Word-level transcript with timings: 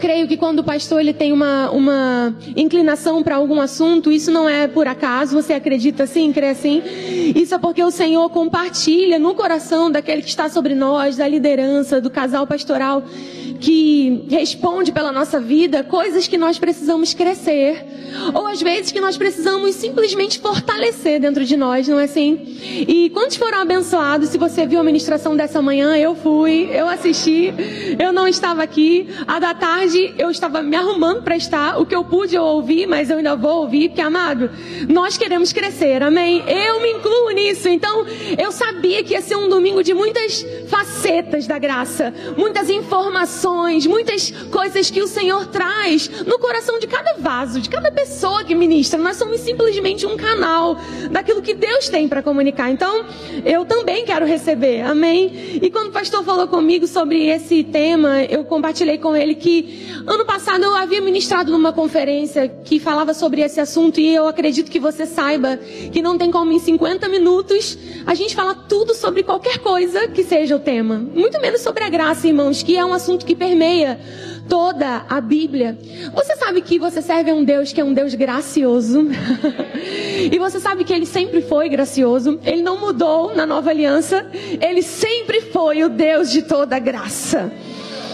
Creio 0.00 0.26
que 0.26 0.36
quando 0.36 0.60
o 0.60 0.64
pastor 0.64 1.00
ele 1.00 1.12
tem 1.12 1.32
uma, 1.32 1.70
uma 1.70 2.34
inclinação 2.56 3.22
para 3.22 3.36
algum 3.36 3.60
assunto, 3.60 4.10
isso 4.10 4.30
não 4.30 4.48
é 4.48 4.66
por 4.66 4.88
acaso, 4.88 5.40
você 5.40 5.52
acredita 5.52 6.04
assim, 6.04 6.32
crê 6.32 6.48
assim? 6.48 6.82
Isso 7.36 7.54
é 7.54 7.58
porque 7.58 7.82
o 7.82 7.90
Senhor 7.90 8.28
compartilha 8.30 9.18
no 9.18 9.34
coração 9.34 9.90
daquele 9.90 10.22
que 10.22 10.28
está 10.28 10.48
sobre 10.48 10.74
nós, 10.74 11.16
da 11.16 11.28
liderança, 11.28 12.00
do 12.00 12.10
casal 12.10 12.46
pastoral, 12.46 13.04
que 13.60 14.24
responde 14.28 14.90
pela 14.90 15.12
nossa 15.12 15.38
vida, 15.38 15.84
coisas 15.84 16.26
que 16.26 16.38
nós 16.38 16.58
precisamos 16.58 17.12
crescer, 17.12 17.84
ou 18.34 18.46
às 18.46 18.60
vezes 18.62 18.90
que 18.90 19.00
nós 19.00 19.16
precisamos 19.16 19.74
simplesmente 19.74 20.38
fortalecer 20.38 21.20
dentro 21.20 21.44
de 21.44 21.56
nós, 21.56 21.86
não 21.86 22.00
é 22.00 22.04
assim? 22.04 22.58
E 22.88 23.10
quantos 23.10 23.36
foram 23.36 23.60
abençoados? 23.60 24.30
Se 24.30 24.38
você 24.38 24.66
viu 24.66 24.80
a 24.80 24.84
ministração 24.84 25.36
dessa 25.36 25.60
manhã, 25.60 25.96
eu 25.96 26.14
fui, 26.14 26.70
eu 26.72 26.88
assisti, 26.88 27.52
eu 27.98 28.12
não 28.12 28.26
estava 28.26 28.62
aqui. 28.62 29.08
A 29.26 29.38
da 29.38 29.54
tarde 29.54 30.14
eu 30.18 30.30
estava 30.30 30.62
me 30.62 30.76
arrumando 30.76 31.22
para 31.22 31.36
estar, 31.36 31.78
o 31.78 31.84
que 31.84 31.94
eu 31.94 32.04
pude 32.04 32.34
eu 32.34 32.42
ouvi, 32.42 32.86
mas 32.86 33.10
eu 33.10 33.18
ainda 33.18 33.36
vou 33.36 33.62
ouvir, 33.62 33.88
porque 33.90 34.00
amado, 34.00 34.50
nós 34.88 35.18
queremos 35.18 35.52
crescer, 35.52 36.02
amém? 36.02 36.42
Eu 36.46 36.80
me 36.80 36.92
incluo 36.92 37.30
nisso, 37.30 37.68
então 37.68 38.06
eu 38.38 38.50
sabia 38.50 39.04
que 39.04 39.12
ia 39.12 39.20
ser 39.20 39.36
um 39.36 39.48
domingo 39.48 39.82
de 39.82 39.92
muitas 39.92 40.44
facetas 40.68 41.46
da 41.46 41.58
graça, 41.58 42.14
muitas 42.36 42.70
informações, 42.70 43.49
muitas 43.86 44.30
coisas 44.50 44.90
que 44.90 45.02
o 45.02 45.06
Senhor 45.06 45.46
traz 45.46 46.08
no 46.26 46.38
coração 46.38 46.78
de 46.78 46.86
cada 46.86 47.14
vaso, 47.14 47.60
de 47.60 47.68
cada 47.68 47.90
pessoa 47.90 48.44
que 48.44 48.54
ministra. 48.54 48.98
Nós 48.98 49.16
somos 49.16 49.40
simplesmente 49.40 50.06
um 50.06 50.16
canal 50.16 50.76
daquilo 51.10 51.42
que 51.42 51.54
Deus 51.54 51.88
tem 51.88 52.08
para 52.08 52.22
comunicar. 52.22 52.70
Então, 52.70 53.04
eu 53.44 53.64
também 53.64 54.04
quero 54.04 54.24
receber, 54.24 54.82
amém? 54.82 55.58
E 55.62 55.70
quando 55.70 55.88
o 55.88 55.92
pastor 55.92 56.24
falou 56.24 56.48
comigo 56.48 56.86
sobre 56.86 57.26
esse 57.26 57.64
tema, 57.64 58.22
eu 58.24 58.44
compartilhei 58.44 58.98
com 58.98 59.14
ele 59.14 59.34
que 59.34 59.88
ano 60.06 60.24
passado 60.24 60.64
eu 60.64 60.74
havia 60.74 61.00
ministrado 61.00 61.50
numa 61.52 61.72
conferência 61.72 62.48
que 62.48 62.78
falava 62.78 63.12
sobre 63.14 63.40
esse 63.40 63.60
assunto 63.60 64.00
e 64.00 64.14
eu 64.14 64.26
acredito 64.26 64.70
que 64.70 64.78
você 64.78 65.06
saiba 65.06 65.58
que 65.92 66.02
não 66.02 66.16
tem 66.16 66.30
como 66.30 66.52
em 66.52 66.58
50 66.58 67.08
minutos 67.08 67.78
a 68.06 68.14
gente 68.14 68.34
falar 68.34 68.54
tudo 68.68 68.94
sobre 68.94 69.22
qualquer 69.22 69.58
coisa 69.58 70.08
que 70.08 70.24
seja 70.24 70.56
o 70.56 70.58
tema. 70.58 70.98
Muito 70.98 71.40
menos 71.40 71.60
sobre 71.60 71.84
a 71.84 71.88
graça, 71.88 72.26
irmãos, 72.26 72.62
que 72.62 72.76
é 72.76 72.84
um 72.84 72.92
assunto 72.92 73.26
que 73.26 73.34
permeia 73.40 73.98
toda 74.50 75.06
a 75.08 75.18
Bíblia. 75.18 75.78
Você 76.12 76.36
sabe 76.36 76.60
que 76.60 76.78
você 76.78 77.00
serve 77.00 77.30
a 77.30 77.34
um 77.34 77.42
Deus 77.42 77.72
que 77.72 77.80
é 77.80 77.84
um 77.84 77.94
Deus 77.94 78.14
gracioso. 78.14 79.08
e 80.30 80.38
você 80.38 80.60
sabe 80.60 80.84
que 80.84 80.92
ele 80.92 81.06
sempre 81.06 81.40
foi 81.40 81.70
gracioso. 81.70 82.38
Ele 82.44 82.60
não 82.60 82.78
mudou 82.78 83.34
na 83.34 83.46
nova 83.46 83.70
aliança. 83.70 84.26
Ele 84.60 84.82
sempre 84.82 85.40
foi 85.40 85.82
o 85.82 85.88
Deus 85.88 86.30
de 86.30 86.42
toda 86.42 86.78
graça. 86.78 87.50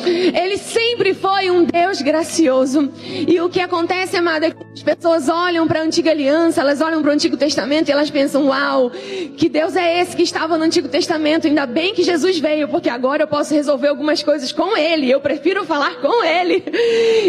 Ele 0.06 0.56
sempre 0.58 1.14
foi 1.14 1.50
um 1.50 1.64
Deus 1.64 2.00
gracioso. 2.00 2.92
E 3.04 3.40
o 3.40 3.48
que 3.48 3.60
acontece, 3.60 4.16
amada, 4.16 4.46
é 4.46 4.50
que 4.50 4.64
as 4.74 4.82
pessoas 4.82 5.28
olham 5.28 5.66
para 5.66 5.80
a 5.80 5.82
antiga 5.82 6.10
aliança, 6.10 6.60
elas 6.60 6.80
olham 6.80 7.02
para 7.02 7.10
o 7.10 7.14
Antigo 7.14 7.36
Testamento 7.36 7.88
e 7.88 7.92
elas 7.92 8.10
pensam: 8.10 8.46
Uau, 8.46 8.90
que 9.36 9.48
Deus 9.48 9.76
é 9.76 10.00
esse 10.00 10.16
que 10.16 10.22
estava 10.22 10.56
no 10.56 10.64
Antigo 10.64 10.88
Testamento? 10.88 11.46
Ainda 11.46 11.66
bem 11.66 11.94
que 11.94 12.02
Jesus 12.02 12.38
veio, 12.38 12.68
porque 12.68 12.88
agora 12.88 13.24
eu 13.24 13.28
posso 13.28 13.54
resolver 13.54 13.88
algumas 13.88 14.22
coisas 14.22 14.52
com 14.52 14.76
Ele. 14.76 15.10
Eu 15.10 15.20
prefiro 15.20 15.64
falar 15.64 16.00
com 16.00 16.24
Ele. 16.24 16.62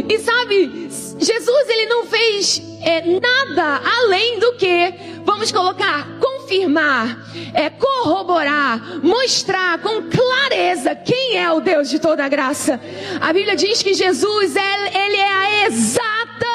E 0.07 0.19
sabe, 0.19 0.87
Jesus, 1.19 1.69
ele 1.69 1.85
não 1.87 2.05
fez 2.05 2.61
é, 2.81 3.01
nada 3.01 3.81
além 3.99 4.39
do 4.39 4.53
que, 4.53 4.93
vamos 5.25 5.51
colocar, 5.51 6.07
confirmar, 6.47 7.27
é, 7.53 7.69
corroborar, 7.69 9.03
mostrar 9.03 9.79
com 9.79 10.03
clareza 10.03 10.95
quem 10.95 11.37
é 11.37 11.51
o 11.51 11.59
Deus 11.59 11.89
de 11.89 11.99
toda 11.99 12.27
graça. 12.29 12.79
A 13.19 13.33
Bíblia 13.33 13.55
diz 13.55 13.83
que 13.83 13.93
Jesus, 13.93 14.55
ele 14.55 15.17
é 15.17 15.33
a 15.33 15.67
exata 15.67 16.46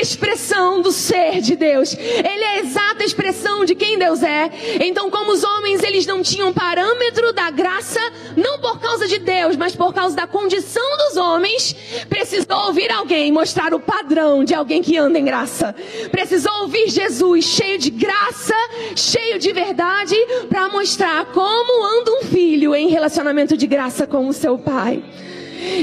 expressão 0.00 0.80
do 0.80 0.92
ser 0.92 1.40
de 1.40 1.56
Deus. 1.56 1.94
Ele 1.94 2.44
é 2.44 2.48
a 2.48 2.58
exata 2.60 3.04
expressão 3.04 3.64
de 3.64 3.74
quem 3.74 3.98
Deus 3.98 4.22
é. 4.22 4.50
Então, 4.80 5.10
como 5.10 5.32
os 5.32 5.42
homens, 5.42 5.82
eles 5.82 6.06
não 6.06 6.22
tinham 6.22 6.52
parâmetro 6.52 7.32
da 7.32 7.50
graça, 7.50 8.00
não 8.36 8.58
por 8.58 8.78
causa 8.80 9.06
de 9.06 9.18
Deus, 9.18 9.56
mas 9.56 9.74
por 9.74 9.92
causa 9.92 10.14
da 10.14 10.26
condição 10.26 10.84
dos 10.96 11.16
homens, 11.16 11.74
precisou 12.08 12.66
ouvir 12.66 12.90
alguém 12.90 13.32
mostrar 13.32 13.72
o 13.74 13.80
padrão 13.80 14.44
de 14.44 14.54
alguém 14.54 14.82
que 14.82 14.96
anda 14.96 15.18
em 15.18 15.24
graça. 15.24 15.74
Precisou 16.10 16.52
ouvir 16.62 16.88
Jesus 16.88 17.44
cheio 17.44 17.78
de 17.78 17.90
graça, 17.90 18.54
cheio 18.96 19.38
de 19.38 19.52
verdade, 19.52 20.16
para 20.48 20.68
mostrar 20.68 21.26
como 21.26 21.84
anda 21.84 22.10
um 22.12 22.22
filho 22.24 22.74
em 22.74 22.88
relacionamento 22.88 23.56
de 23.56 23.66
graça 23.66 24.06
com 24.06 24.28
o 24.28 24.32
seu 24.32 24.58
pai. 24.58 25.02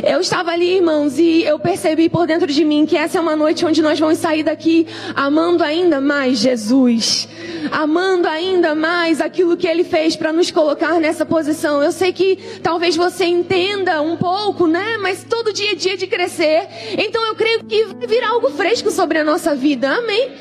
Eu 0.03 0.19
estava 0.19 0.51
ali, 0.51 0.75
irmãos, 0.75 1.17
e 1.19 1.43
eu 1.43 1.59
percebi 1.59 2.09
por 2.09 2.25
dentro 2.27 2.47
de 2.47 2.63
mim 2.63 2.85
que 2.85 2.97
essa 2.97 3.17
é 3.17 3.21
uma 3.21 3.35
noite 3.35 3.65
onde 3.65 3.81
nós 3.81 3.99
vamos 3.99 4.17
sair 4.17 4.43
daqui 4.43 4.87
amando 5.15 5.63
ainda 5.63 5.99
mais 6.01 6.39
Jesus, 6.39 7.27
amando 7.71 8.27
ainda 8.27 8.75
mais 8.75 9.21
aquilo 9.21 9.57
que 9.57 9.67
Ele 9.67 9.83
fez 9.83 10.15
para 10.15 10.33
nos 10.33 10.51
colocar 10.51 10.99
nessa 10.99 11.25
posição. 11.25 11.81
Eu 11.81 11.91
sei 11.91 12.11
que 12.11 12.37
talvez 12.61 12.95
você 12.95 13.25
entenda 13.25 14.01
um 14.01 14.17
pouco, 14.17 14.67
né? 14.67 14.97
Mas 14.97 15.23
todo 15.23 15.53
dia 15.53 15.71
é 15.71 15.75
dia 15.75 15.97
de 15.97 16.07
crescer. 16.07 16.67
Então 16.97 17.25
eu 17.27 17.35
creio 17.35 17.63
que 17.65 17.85
vai 17.85 18.07
vir 18.07 18.23
algo 18.23 18.49
fresco 18.51 18.91
sobre 18.91 19.19
a 19.19 19.23
nossa 19.23 19.55
vida. 19.55 19.89
Amém. 19.89 20.31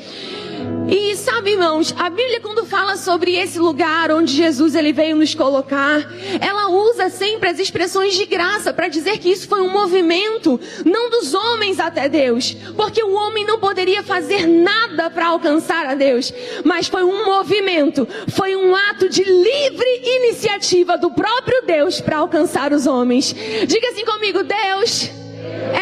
E 0.89 1.15
sabe, 1.17 1.51
irmãos, 1.51 1.93
a 1.99 2.09
Bíblia 2.09 2.39
quando 2.39 2.65
fala 2.65 2.95
sobre 2.95 3.35
esse 3.35 3.59
lugar 3.59 4.09
onde 4.09 4.33
Jesus 4.33 4.73
ele 4.73 4.93
veio 4.93 5.17
nos 5.17 5.35
colocar, 5.35 5.99
ela 6.39 6.69
usa 6.69 7.09
sempre 7.09 7.49
as 7.49 7.59
expressões 7.59 8.15
de 8.15 8.25
graça 8.25 8.73
para 8.73 8.87
dizer 8.87 9.17
que 9.17 9.29
isso 9.29 9.49
foi 9.49 9.61
um 9.61 9.71
movimento 9.71 10.57
não 10.85 11.09
dos 11.09 11.33
homens 11.33 11.79
até 11.79 12.07
Deus, 12.07 12.55
porque 12.75 13.03
o 13.03 13.13
homem 13.13 13.45
não 13.45 13.59
poderia 13.59 14.01
fazer 14.01 14.47
nada 14.47 15.09
para 15.09 15.27
alcançar 15.27 15.85
a 15.85 15.93
Deus, 15.93 16.33
mas 16.63 16.87
foi 16.87 17.03
um 17.03 17.25
movimento, 17.25 18.07
foi 18.29 18.55
um 18.55 18.73
ato 18.73 19.09
de 19.09 19.23
livre 19.23 20.01
iniciativa 20.03 20.97
do 20.97 21.11
próprio 21.11 21.65
Deus 21.65 21.99
para 21.99 22.17
alcançar 22.17 22.71
os 22.71 22.87
homens. 22.87 23.35
Diga 23.67 23.89
assim 23.89 24.05
comigo, 24.05 24.41
Deus 24.43 25.11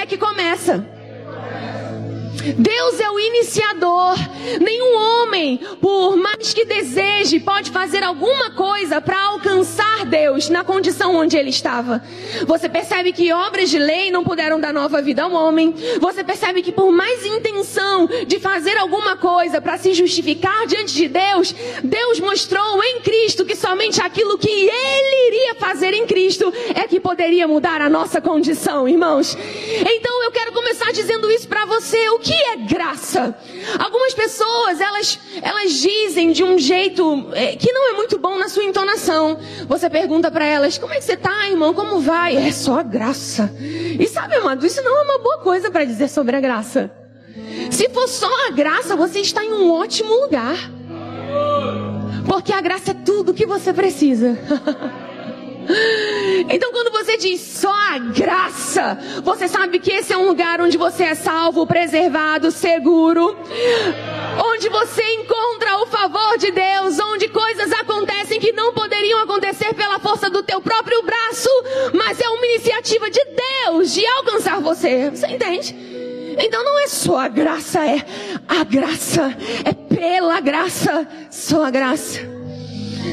é 0.01 0.05
que 0.05 0.17
começa. 0.17 0.94
Deus 2.53 2.99
é 2.99 3.09
o 3.09 3.19
iniciador. 3.19 4.15
Nenhum 4.61 4.95
homem, 4.97 5.59
por 5.81 6.15
mais 6.15 6.53
que 6.53 6.65
deseje, 6.65 7.39
pode 7.39 7.71
fazer 7.71 8.03
alguma 8.03 8.51
coisa 8.51 9.01
para 9.01 9.19
alcançar 9.19 10.05
Deus 10.05 10.49
na 10.49 10.63
condição 10.63 11.15
onde 11.15 11.35
ele 11.35 11.49
estava. 11.49 12.03
Você 12.45 12.69
percebe 12.69 13.11
que 13.11 13.33
obras 13.33 13.69
de 13.69 13.79
lei 13.79 14.11
não 14.11 14.23
puderam 14.23 14.59
dar 14.59 14.73
nova 14.73 15.01
vida 15.01 15.23
ao 15.23 15.31
homem. 15.31 15.73
Você 15.99 16.23
percebe 16.23 16.61
que 16.61 16.71
por 16.71 16.91
mais 16.91 17.25
intenção 17.25 18.07
de 18.27 18.39
fazer 18.39 18.77
alguma 18.77 19.15
coisa 19.17 19.59
para 19.59 19.77
se 19.77 19.93
justificar 19.93 20.67
diante 20.67 20.93
de 20.93 21.07
Deus, 21.07 21.55
Deus 21.83 22.19
mostrou 22.19 22.83
em 22.83 23.01
Cristo 23.01 23.45
que 23.45 23.55
somente 23.55 24.01
aquilo 24.01 24.37
que 24.37 24.49
ele 24.49 25.27
iria 25.27 25.55
fazer 25.55 25.93
em 25.93 26.05
Cristo 26.05 26.53
é 26.75 26.87
que 26.87 26.99
poderia 26.99 27.47
mudar 27.47 27.81
a 27.81 27.89
nossa 27.89 28.21
condição, 28.21 28.87
irmãos. 28.87 29.35
Então 29.35 30.23
eu 30.23 30.31
quero 30.31 30.51
começar 30.51 30.91
dizendo 30.91 31.29
isso 31.31 31.47
para 31.47 31.65
você. 31.65 32.09
O 32.09 32.19
que 32.19 32.34
é 32.35 32.57
graça? 32.57 33.35
Algumas 33.79 34.13
pessoas, 34.13 34.79
elas, 34.81 35.19
elas 35.41 35.73
dizem 35.73 36.31
de 36.31 36.43
um 36.43 36.57
jeito 36.57 37.29
é, 37.33 37.55
que 37.55 37.71
não 37.71 37.91
é 37.91 37.93
muito 37.93 38.17
bom 38.17 38.37
na 38.37 38.49
sua 38.49 38.63
entonação. 38.63 39.39
Você 39.67 39.89
pergunta 39.89 40.29
para 40.29 40.45
elas: 40.45 40.77
Como 40.77 40.93
é 40.93 40.97
que 40.97 41.03
você 41.03 41.17
tá, 41.17 41.47
irmão? 41.49 41.73
Como 41.73 41.99
vai? 41.99 42.35
É 42.35 42.51
só 42.51 42.79
a 42.79 42.83
graça. 42.83 43.53
E 43.59 44.07
sabe, 44.07 44.35
amado, 44.35 44.65
isso 44.65 44.81
não 44.81 44.97
é 44.97 45.01
uma 45.03 45.19
boa 45.19 45.37
coisa 45.39 45.71
para 45.71 45.85
dizer 45.85 46.09
sobre 46.09 46.35
a 46.35 46.39
graça. 46.39 46.91
Se 47.71 47.89
for 47.89 48.07
só 48.07 48.47
a 48.47 48.51
graça, 48.51 48.95
você 48.95 49.19
está 49.19 49.43
em 49.43 49.51
um 49.51 49.71
ótimo 49.71 50.13
lugar. 50.21 50.71
Porque 52.25 52.53
a 52.53 52.61
graça 52.61 52.91
é 52.91 52.93
tudo 52.93 53.33
que 53.33 53.45
você 53.45 53.73
precisa. 53.73 54.37
Então, 56.49 56.71
quando 56.71 56.91
você 56.91 57.17
diz 57.17 57.41
só 57.41 57.71
a 57.71 57.97
graça, 57.97 58.97
você 59.23 59.47
sabe 59.47 59.79
que 59.79 59.91
esse 59.91 60.13
é 60.13 60.17
um 60.17 60.27
lugar 60.27 60.61
onde 60.61 60.77
você 60.77 61.03
é 61.05 61.15
salvo, 61.15 61.65
preservado, 61.65 62.51
seguro, 62.51 63.37
onde 64.43 64.69
você 64.69 65.03
encontra 65.13 65.77
o 65.79 65.87
favor 65.87 66.37
de 66.37 66.51
Deus, 66.51 66.99
onde 66.99 67.27
coisas 67.29 67.71
acontecem 67.71 68.39
que 68.39 68.51
não 68.51 68.73
poderiam 68.73 69.19
acontecer 69.19 69.73
pela 69.73 69.99
força 69.99 70.29
do 70.29 70.43
teu 70.43 70.61
próprio 70.61 71.01
braço, 71.03 71.49
mas 71.93 72.19
é 72.19 72.29
uma 72.29 72.45
iniciativa 72.45 73.09
de 73.09 73.21
Deus 73.25 73.93
de 73.93 74.05
alcançar 74.05 74.59
você. 74.59 75.09
Você 75.09 75.27
entende? 75.27 75.75
Então 76.37 76.63
não 76.63 76.79
é 76.79 76.87
só 76.87 77.17
a 77.17 77.27
graça, 77.27 77.85
é 77.85 78.05
a 78.47 78.63
graça, 78.63 79.35
é 79.63 79.73
pela 79.73 80.39
graça, 80.41 81.07
só 81.31 81.63
a 81.63 81.71
graça. 81.71 82.34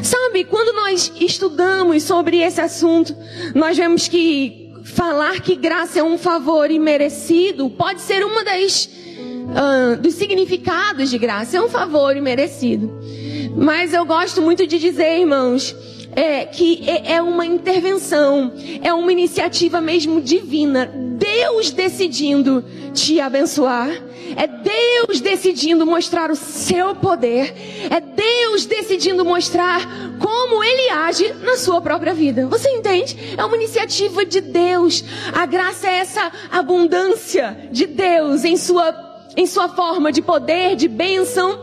Sabe, 0.03 0.45
quando 0.45 0.75
nós 0.75 1.13
estudamos 1.21 2.03
sobre 2.03 2.39
esse 2.39 2.61
assunto, 2.61 3.15
nós 3.55 3.77
vemos 3.77 4.09
que 4.09 4.73
falar 4.85 5.41
que 5.41 5.55
graça 5.55 6.01
é 6.01 6.03
um 6.03 6.19
favor 6.19 6.71
imerecido 6.71 7.71
pode 7.71 8.01
ser 8.01 8.25
uma 8.25 8.45
das 8.45 8.87
uh, 8.87 9.97
dos 10.01 10.15
significados 10.15 11.11
de 11.11 11.19
graça, 11.19 11.57
é 11.57 11.63
um 11.63 11.69
favor 11.69 12.17
imerecido. 12.17 12.93
Mas 13.57 13.93
eu 13.93 14.05
gosto 14.05 14.41
muito 14.41 14.67
de 14.67 14.79
dizer, 14.79 15.21
irmãos, 15.21 15.75
é, 16.15 16.45
que 16.45 16.89
é, 16.89 17.15
é 17.15 17.23
uma 17.23 17.45
intervenção, 17.47 18.53
é 18.83 18.93
uma 18.93 19.13
iniciativa 19.13 19.81
mesmo 19.81 20.21
divina. 20.21 20.87
Deus 20.87 21.71
decidindo 21.71 22.65
te 22.93 23.21
abençoar. 23.21 23.91
É 24.37 24.47
Deus 24.47 25.21
decidindo 25.21 25.85
mostrar 25.85 26.31
o 26.31 26.37
seu 26.37 26.95
poder. 26.95 27.55
É 27.91 28.01
Deus 28.01 28.65
decidindo 28.67 29.25
mostrar 29.25 29.81
como 30.19 30.63
Ele 30.63 30.91
age 30.91 31.33
na 31.43 31.57
sua 31.57 31.81
própria 31.81 32.15
vida. 32.15 32.47
Você 32.47 32.71
entende? 32.71 33.35
É 33.37 33.45
uma 33.45 33.57
iniciativa 33.57 34.25
de 34.25 34.41
Deus. 34.41 35.05
A 35.33 35.47
graça 35.47 35.89
é 35.89 35.97
essa 35.97 36.33
abundância 36.51 37.69
de 37.71 37.87
Deus 37.87 38.45
em 38.45 38.57
sua, 38.57 38.95
em 39.37 39.47
sua 39.47 39.69
forma 39.69 40.11
de 40.11 40.23
poder, 40.23 40.77
de 40.77 40.89
bênção, 40.89 41.59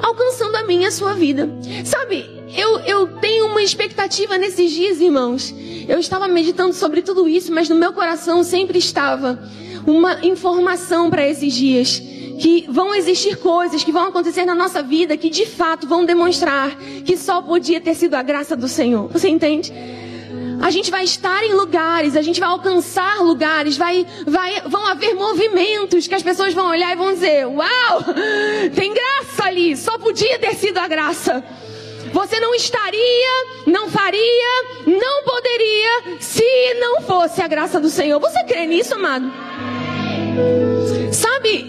alcançando 0.00 0.56
a 0.56 0.64
minha 0.64 0.88
a 0.88 0.92
sua 0.92 1.14
vida. 1.14 1.48
Sabe, 1.84 2.33
eu, 2.56 2.78
eu 2.80 3.06
tenho 3.20 3.46
uma 3.46 3.62
expectativa 3.62 4.38
nesses 4.38 4.70
dias, 4.70 5.00
irmãos. 5.00 5.54
Eu 5.88 5.98
estava 5.98 6.28
meditando 6.28 6.72
sobre 6.72 7.02
tudo 7.02 7.28
isso, 7.28 7.52
mas 7.52 7.68
no 7.68 7.74
meu 7.74 7.92
coração 7.92 8.42
sempre 8.42 8.78
estava 8.78 9.38
uma 9.86 10.24
informação 10.24 11.10
para 11.10 11.28
esses 11.28 11.52
dias. 11.52 12.02
Que 12.38 12.66
vão 12.68 12.94
existir 12.94 13.36
coisas 13.36 13.84
que 13.84 13.92
vão 13.92 14.08
acontecer 14.08 14.44
na 14.44 14.54
nossa 14.54 14.82
vida 14.82 15.16
que 15.16 15.30
de 15.30 15.46
fato 15.46 15.86
vão 15.86 16.04
demonstrar 16.04 16.74
que 17.04 17.16
só 17.16 17.40
podia 17.40 17.80
ter 17.80 17.94
sido 17.94 18.14
a 18.14 18.22
graça 18.22 18.56
do 18.56 18.66
Senhor. 18.66 19.08
Você 19.08 19.28
entende? 19.28 19.72
A 20.60 20.70
gente 20.70 20.90
vai 20.90 21.04
estar 21.04 21.44
em 21.44 21.52
lugares, 21.52 22.16
a 22.16 22.22
gente 22.22 22.40
vai 22.40 22.48
alcançar 22.48 23.20
lugares, 23.20 23.76
vai, 23.76 24.06
vai, 24.26 24.62
vão 24.62 24.86
haver 24.86 25.14
movimentos 25.14 26.06
que 26.06 26.14
as 26.14 26.22
pessoas 26.22 26.54
vão 26.54 26.68
olhar 26.68 26.92
e 26.92 26.96
vão 26.96 27.12
dizer: 27.12 27.46
Uau, 27.46 28.02
tem 28.74 28.94
graça 28.94 29.44
ali, 29.44 29.76
só 29.76 29.98
podia 29.98 30.38
ter 30.38 30.54
sido 30.54 30.78
a 30.78 30.88
graça. 30.88 31.44
Você 32.14 32.38
não 32.38 32.54
estaria, 32.54 33.32
não 33.66 33.90
faria, 33.90 34.62
não 34.86 35.24
poderia 35.24 36.20
se 36.20 36.44
não 36.78 37.02
fosse 37.02 37.42
a 37.42 37.48
graça 37.48 37.80
do 37.80 37.90
Senhor. 37.90 38.20
Você 38.20 38.44
crê 38.44 38.66
nisso, 38.66 38.94
amado? 38.94 39.32
Sabe, 41.12 41.64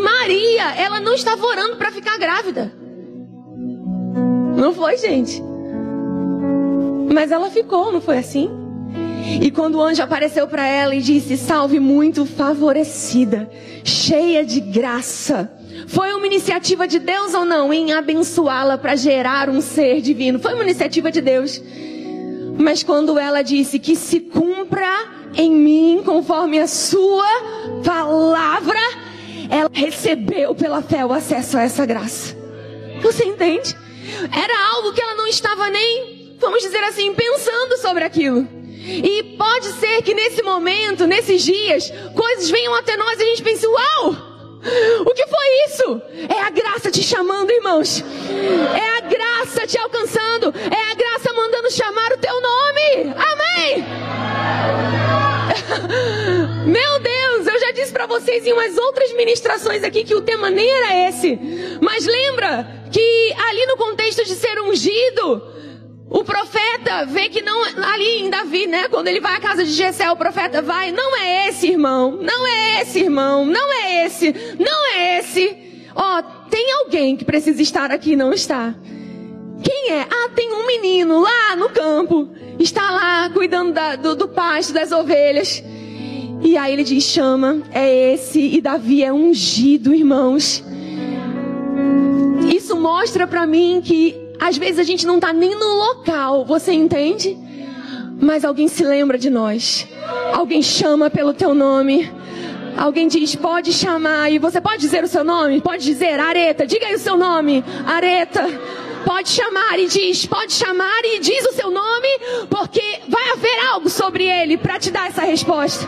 Maria, 0.00 0.76
ela 0.76 1.00
não 1.00 1.12
estava 1.12 1.44
orando 1.44 1.74
para 1.74 1.90
ficar 1.90 2.16
grávida. 2.18 2.72
Não 4.56 4.72
foi, 4.72 4.96
gente? 4.96 5.42
Mas 7.12 7.32
ela 7.32 7.50
ficou, 7.50 7.90
não 7.90 8.00
foi 8.00 8.18
assim? 8.18 8.48
E 9.42 9.50
quando 9.50 9.74
o 9.74 9.82
anjo 9.82 10.04
apareceu 10.04 10.46
para 10.46 10.64
ela 10.64 10.94
e 10.94 11.02
disse: 11.02 11.36
Salve 11.36 11.80
muito 11.80 12.24
favorecida, 12.24 13.50
cheia 13.82 14.44
de 14.44 14.60
graça. 14.60 15.50
Foi 15.86 16.12
uma 16.14 16.26
iniciativa 16.26 16.86
de 16.86 16.98
Deus 16.98 17.34
ou 17.34 17.44
não 17.44 17.72
em 17.72 17.92
abençoá-la 17.92 18.78
para 18.78 18.96
gerar 18.96 19.48
um 19.48 19.60
ser 19.60 20.00
divino? 20.00 20.38
Foi 20.38 20.54
uma 20.54 20.64
iniciativa 20.64 21.10
de 21.10 21.20
Deus. 21.20 21.60
Mas 22.58 22.82
quando 22.82 23.18
ela 23.18 23.42
disse 23.42 23.78
que 23.78 23.96
se 23.96 24.20
cumpra 24.20 24.88
em 25.36 25.50
mim 25.50 26.02
conforme 26.04 26.60
a 26.60 26.66
sua 26.66 27.26
palavra, 27.84 28.78
ela 29.50 29.70
recebeu 29.72 30.54
pela 30.54 30.80
fé 30.80 31.04
o 31.04 31.12
acesso 31.12 31.58
a 31.58 31.62
essa 31.62 31.84
graça. 31.84 32.36
Você 33.02 33.24
entende? 33.24 33.76
Era 34.32 34.74
algo 34.74 34.92
que 34.92 35.00
ela 35.00 35.14
não 35.16 35.26
estava 35.26 35.68
nem, 35.68 36.36
vamos 36.40 36.62
dizer 36.62 36.82
assim, 36.84 37.12
pensando 37.14 37.76
sobre 37.78 38.04
aquilo. 38.04 38.46
E 38.86 39.36
pode 39.38 39.72
ser 39.74 40.02
que 40.02 40.14
nesse 40.14 40.42
momento, 40.42 41.06
nesses 41.06 41.42
dias, 41.42 41.90
coisas 42.14 42.50
venham 42.50 42.74
até 42.74 42.96
nós 42.96 43.18
e 43.18 43.22
a 43.22 43.26
gente 43.26 43.42
pense: 43.42 43.66
Uau! 43.66 44.33
O 45.04 45.14
que 45.14 45.26
foi 45.26 45.64
isso? 45.66 46.02
É 46.28 46.40
a 46.40 46.50
graça 46.50 46.90
te 46.90 47.02
chamando, 47.02 47.50
irmãos. 47.50 48.02
É 48.74 48.98
a 48.98 49.00
graça 49.02 49.66
te 49.66 49.78
alcançando. 49.78 50.54
É 50.56 50.92
a 50.92 50.94
graça 50.94 51.32
mandando 51.34 51.70
chamar 51.70 52.12
o 52.12 52.18
teu 52.18 52.40
nome. 52.40 53.14
Amém. 53.14 53.84
Meu 56.66 56.98
Deus, 56.98 57.46
eu 57.46 57.60
já 57.60 57.72
disse 57.72 57.92
para 57.92 58.06
vocês 58.06 58.46
em 58.46 58.52
umas 58.52 58.76
outras 58.78 59.12
ministrações 59.12 59.84
aqui 59.84 60.04
que 60.04 60.14
o 60.14 60.22
tema 60.22 60.50
nem 60.50 60.68
era 60.68 61.08
esse. 61.08 61.38
Mas 61.80 62.06
lembra 62.06 62.66
que 62.90 63.34
ali 63.48 63.66
no 63.66 63.76
contexto 63.76 64.24
de 64.24 64.34
ser 64.34 64.60
ungido, 64.60 65.42
o 66.14 66.22
profeta 66.22 67.04
vê 67.06 67.28
que 67.28 67.42
não, 67.42 67.60
ali 67.64 68.20
em 68.20 68.30
Davi, 68.30 68.68
né? 68.68 68.86
Quando 68.88 69.08
ele 69.08 69.20
vai 69.20 69.34
à 69.34 69.40
casa 69.40 69.64
de 69.64 69.72
Jessé, 69.72 70.08
o 70.12 70.16
profeta 70.16 70.62
vai, 70.62 70.92
não 70.92 71.16
é 71.16 71.48
esse 71.48 71.66
irmão, 71.66 72.12
não 72.22 72.46
é 72.46 72.82
esse 72.82 73.00
irmão, 73.00 73.44
não 73.44 73.82
é 73.82 74.06
esse, 74.06 74.32
não 74.56 74.94
é 74.94 75.18
esse. 75.18 75.56
Ó, 75.92 76.20
oh, 76.20 76.48
tem 76.48 76.72
alguém 76.84 77.16
que 77.16 77.24
precisa 77.24 77.60
estar 77.60 77.90
aqui 77.90 78.12
e 78.12 78.16
não 78.16 78.32
está. 78.32 78.76
Quem 79.60 79.90
é? 79.90 80.06
Ah, 80.08 80.30
tem 80.32 80.52
um 80.52 80.64
menino 80.64 81.20
lá 81.20 81.56
no 81.56 81.68
campo, 81.70 82.28
está 82.60 82.92
lá 82.92 83.28
cuidando 83.30 83.72
da, 83.72 83.96
do, 83.96 84.14
do 84.14 84.28
pasto, 84.28 84.72
das 84.72 84.92
ovelhas. 84.92 85.64
E 86.40 86.56
aí 86.56 86.74
ele 86.74 86.84
diz: 86.84 87.02
chama, 87.02 87.60
é 87.72 88.14
esse, 88.14 88.40
e 88.40 88.60
Davi 88.60 89.02
é 89.02 89.12
ungido, 89.12 89.92
irmãos. 89.92 90.62
Isso 92.54 92.76
mostra 92.76 93.26
para 93.26 93.44
mim 93.48 93.82
que 93.84 94.23
às 94.38 94.56
vezes 94.56 94.78
a 94.78 94.82
gente 94.82 95.06
não 95.06 95.16
está 95.16 95.32
nem 95.32 95.54
no 95.54 95.74
local, 95.74 96.44
você 96.44 96.72
entende? 96.72 97.38
Mas 98.20 98.44
alguém 98.44 98.68
se 98.68 98.84
lembra 98.84 99.18
de 99.18 99.30
nós. 99.30 99.86
Alguém 100.32 100.62
chama 100.62 101.10
pelo 101.10 101.34
teu 101.34 101.54
nome. 101.54 102.10
Alguém 102.76 103.08
diz, 103.08 103.34
pode 103.34 103.72
chamar. 103.72 104.30
E 104.30 104.38
você 104.38 104.60
pode 104.60 104.78
dizer 104.78 105.04
o 105.04 105.08
seu 105.08 105.24
nome? 105.24 105.60
Pode 105.60 105.84
dizer, 105.84 106.18
Areta. 106.18 106.66
Diga 106.66 106.86
aí 106.86 106.94
o 106.94 106.98
seu 106.98 107.16
nome. 107.16 107.64
Areta. 107.86 108.42
Pode 109.04 109.28
chamar 109.28 109.78
e 109.78 109.86
diz, 109.86 110.24
pode 110.24 110.52
chamar 110.52 111.04
e 111.04 111.18
diz 111.20 111.44
o 111.44 111.52
seu 111.52 111.70
nome, 111.70 112.08
porque 112.48 113.00
vai 113.06 113.32
haver 113.32 113.66
algo 113.70 113.90
sobre 113.90 114.24
ele 114.24 114.56
para 114.56 114.78
te 114.78 114.90
dar 114.90 115.08
essa 115.08 115.22
resposta. 115.22 115.86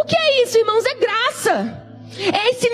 O 0.00 0.04
que 0.04 0.16
é 0.16 0.42
isso, 0.44 0.56
irmãos? 0.56 0.84
É 0.86 0.94
graça. 0.94 1.87
É 2.18 2.50
essa 2.50 2.66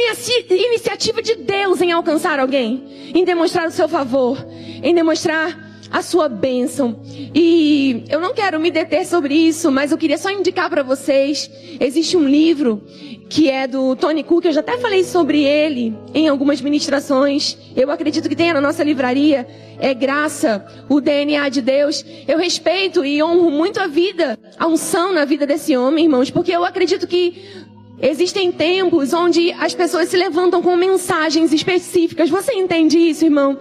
iniciativa 0.50 1.20
de 1.22 1.34
Deus 1.36 1.80
em 1.80 1.92
alcançar 1.92 2.38
alguém, 2.40 3.12
em 3.14 3.24
demonstrar 3.24 3.68
o 3.68 3.70
seu 3.70 3.88
favor, 3.88 4.44
em 4.82 4.94
demonstrar 4.94 5.74
a 5.90 6.02
sua 6.02 6.28
bênção. 6.28 7.00
E 7.34 8.04
eu 8.08 8.20
não 8.20 8.34
quero 8.34 8.58
me 8.58 8.70
deter 8.70 9.06
sobre 9.06 9.34
isso, 9.34 9.70
mas 9.70 9.92
eu 9.92 9.98
queria 9.98 10.18
só 10.18 10.30
indicar 10.30 10.68
para 10.68 10.82
vocês: 10.82 11.50
existe 11.78 12.16
um 12.16 12.26
livro 12.26 12.82
que 13.28 13.50
é 13.50 13.66
do 13.66 13.94
Tony 13.96 14.22
Cook, 14.22 14.44
eu 14.44 14.52
já 14.52 14.60
até 14.60 14.76
falei 14.78 15.02
sobre 15.04 15.42
ele 15.42 15.94
em 16.12 16.28
algumas 16.28 16.60
ministrações. 16.60 17.56
Eu 17.76 17.90
acredito 17.90 18.28
que 18.28 18.36
tenha 18.36 18.54
na 18.54 18.60
nossa 18.60 18.82
livraria. 18.82 19.46
É 19.78 19.92
graça, 19.92 20.64
o 20.88 21.00
DNA 21.00 21.48
de 21.48 21.60
Deus. 21.60 22.04
Eu 22.28 22.38
respeito 22.38 23.04
e 23.04 23.22
honro 23.22 23.50
muito 23.50 23.80
a 23.80 23.86
vida, 23.86 24.38
a 24.58 24.66
unção 24.66 25.12
na 25.12 25.24
vida 25.24 25.46
desse 25.46 25.76
homem, 25.76 26.04
irmãos, 26.04 26.30
porque 26.30 26.52
eu 26.52 26.64
acredito 26.64 27.06
que 27.06 27.64
Existem 28.00 28.50
tempos 28.50 29.12
onde 29.12 29.52
as 29.52 29.72
pessoas 29.72 30.08
se 30.08 30.16
levantam 30.16 30.60
com 30.60 30.76
mensagens 30.76 31.52
específicas. 31.52 32.28
Você 32.28 32.52
entende 32.52 32.98
isso, 32.98 33.24
irmão? 33.24 33.58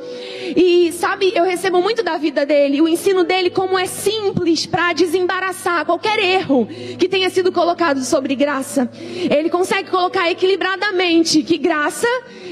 E 0.56 0.92
sabe, 0.92 1.32
eu 1.36 1.44
recebo 1.44 1.82
muito 1.82 2.04
da 2.04 2.18
vida 2.18 2.46
dele, 2.46 2.82
o 2.82 2.88
ensino 2.88 3.24
dele 3.24 3.50
como 3.50 3.78
é 3.78 3.86
simples 3.86 4.66
para 4.66 4.94
desembaraçar 4.94 5.86
qualquer 5.86 6.20
erro 6.20 6.68
que 6.98 7.08
tenha 7.08 7.30
sido 7.30 7.52
colocado 7.52 8.04
sobre 8.04 8.36
graça. 8.36 8.90
Ele 9.30 9.50
consegue 9.50 9.90
colocar 9.90 10.30
equilibradamente 10.30 11.44
que 11.44 11.58
graça, 11.58 12.08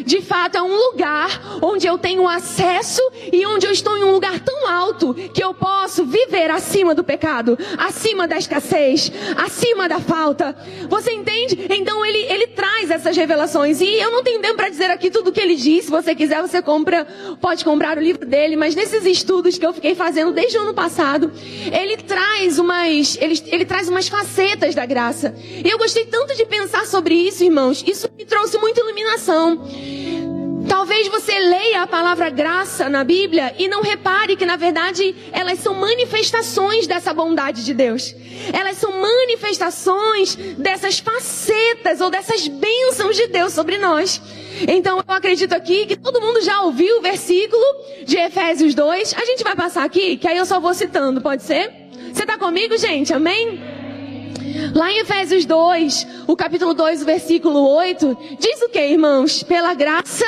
de 0.05 0.21
fato, 0.21 0.57
é 0.57 0.61
um 0.61 0.75
lugar 0.75 1.59
onde 1.61 1.87
eu 1.87 1.97
tenho 1.97 2.27
acesso 2.27 3.01
e 3.31 3.45
onde 3.45 3.65
eu 3.65 3.71
estou 3.71 3.97
em 3.97 4.03
um 4.03 4.11
lugar 4.11 4.39
tão 4.39 4.67
alto 4.67 5.13
que 5.33 5.43
eu 5.43 5.53
posso 5.53 6.05
viver 6.05 6.49
acima 6.51 6.93
do 6.93 7.03
pecado, 7.03 7.57
acima 7.77 8.27
da 8.27 8.37
escassez, 8.37 9.11
acima 9.35 9.89
da 9.89 9.99
falta. 9.99 10.55
Você 10.87 11.11
entende? 11.11 11.70
Então 11.75 12.05
ele, 12.05 12.19
ele 12.31 12.47
traz 12.47 12.91
essas 12.91 13.15
revelações. 13.15 13.81
E 13.81 13.85
eu 13.85 14.11
não 14.11 14.23
tenho 14.23 14.41
tempo 14.41 14.55
para 14.55 14.69
dizer 14.69 14.89
aqui 14.89 15.09
tudo 15.09 15.29
o 15.29 15.31
que 15.31 15.39
ele 15.39 15.55
diz. 15.55 15.85
Se 15.85 15.91
você 15.91 16.13
quiser, 16.13 16.41
você 16.41 16.61
compra, 16.61 17.05
pode 17.39 17.63
comprar 17.63 17.97
o 17.97 18.01
livro 18.01 18.25
dele. 18.25 18.55
Mas 18.55 18.75
nesses 18.75 19.05
estudos 19.05 19.57
que 19.57 19.65
eu 19.65 19.73
fiquei 19.73 19.95
fazendo 19.95 20.31
desde 20.31 20.57
o 20.57 20.61
ano 20.61 20.73
passado, 20.73 21.31
ele 21.71 21.97
traz 21.97 22.59
umas, 22.59 23.17
ele, 23.21 23.41
ele 23.47 23.65
traz 23.65 23.87
umas 23.87 24.07
facetas 24.07 24.75
da 24.75 24.85
graça. 24.85 25.35
E 25.63 25.69
eu 25.69 25.77
gostei 25.77 26.05
tanto 26.05 26.35
de 26.35 26.45
pensar 26.45 26.85
sobre 26.85 27.15
isso, 27.15 27.43
irmãos. 27.43 27.83
Isso 27.85 28.09
me 28.17 28.25
trouxe 28.25 28.57
muita 28.57 28.81
iluminação. 28.81 29.61
Talvez 30.71 31.09
você 31.09 31.37
leia 31.37 31.81
a 31.81 31.85
palavra 31.85 32.29
graça 32.29 32.87
na 32.87 33.03
Bíblia 33.03 33.53
e 33.59 33.67
não 33.67 33.81
repare 33.81 34.37
que, 34.37 34.45
na 34.45 34.55
verdade, 34.55 35.13
elas 35.33 35.59
são 35.59 35.73
manifestações 35.73 36.87
dessa 36.87 37.13
bondade 37.13 37.65
de 37.65 37.73
Deus. 37.73 38.15
Elas 38.53 38.77
são 38.77 38.89
manifestações 39.01 40.33
dessas 40.57 40.99
facetas 40.99 41.99
ou 41.99 42.09
dessas 42.09 42.47
bênçãos 42.47 43.17
de 43.17 43.27
Deus 43.27 43.51
sobre 43.51 43.77
nós. 43.79 44.21
Então, 44.65 45.03
eu 45.05 45.13
acredito 45.13 45.51
aqui 45.51 45.85
que 45.87 45.97
todo 45.97 46.21
mundo 46.21 46.41
já 46.41 46.61
ouviu 46.61 46.99
o 46.99 47.01
versículo 47.01 47.65
de 48.05 48.15
Efésios 48.15 48.73
2. 48.73 49.13
A 49.15 49.25
gente 49.25 49.43
vai 49.43 49.57
passar 49.57 49.83
aqui, 49.83 50.15
que 50.15 50.27
aí 50.27 50.37
eu 50.37 50.45
só 50.45 50.61
vou 50.61 50.73
citando, 50.73 51.19
pode 51.19 51.43
ser? 51.43 51.69
Você 52.13 52.21
está 52.21 52.37
comigo, 52.37 52.77
gente? 52.77 53.13
Amém? 53.13 53.59
Lá 54.73 54.89
em 54.89 54.99
Efésios 54.99 55.43
2, 55.43 56.07
o 56.27 56.35
capítulo 56.37 56.73
2, 56.73 57.01
o 57.01 57.05
versículo 57.05 57.67
8, 57.75 58.17
diz 58.39 58.61
o 58.61 58.69
que, 58.69 58.79
irmãos? 58.79 59.43
Pela 59.43 59.73
graça 59.73 60.25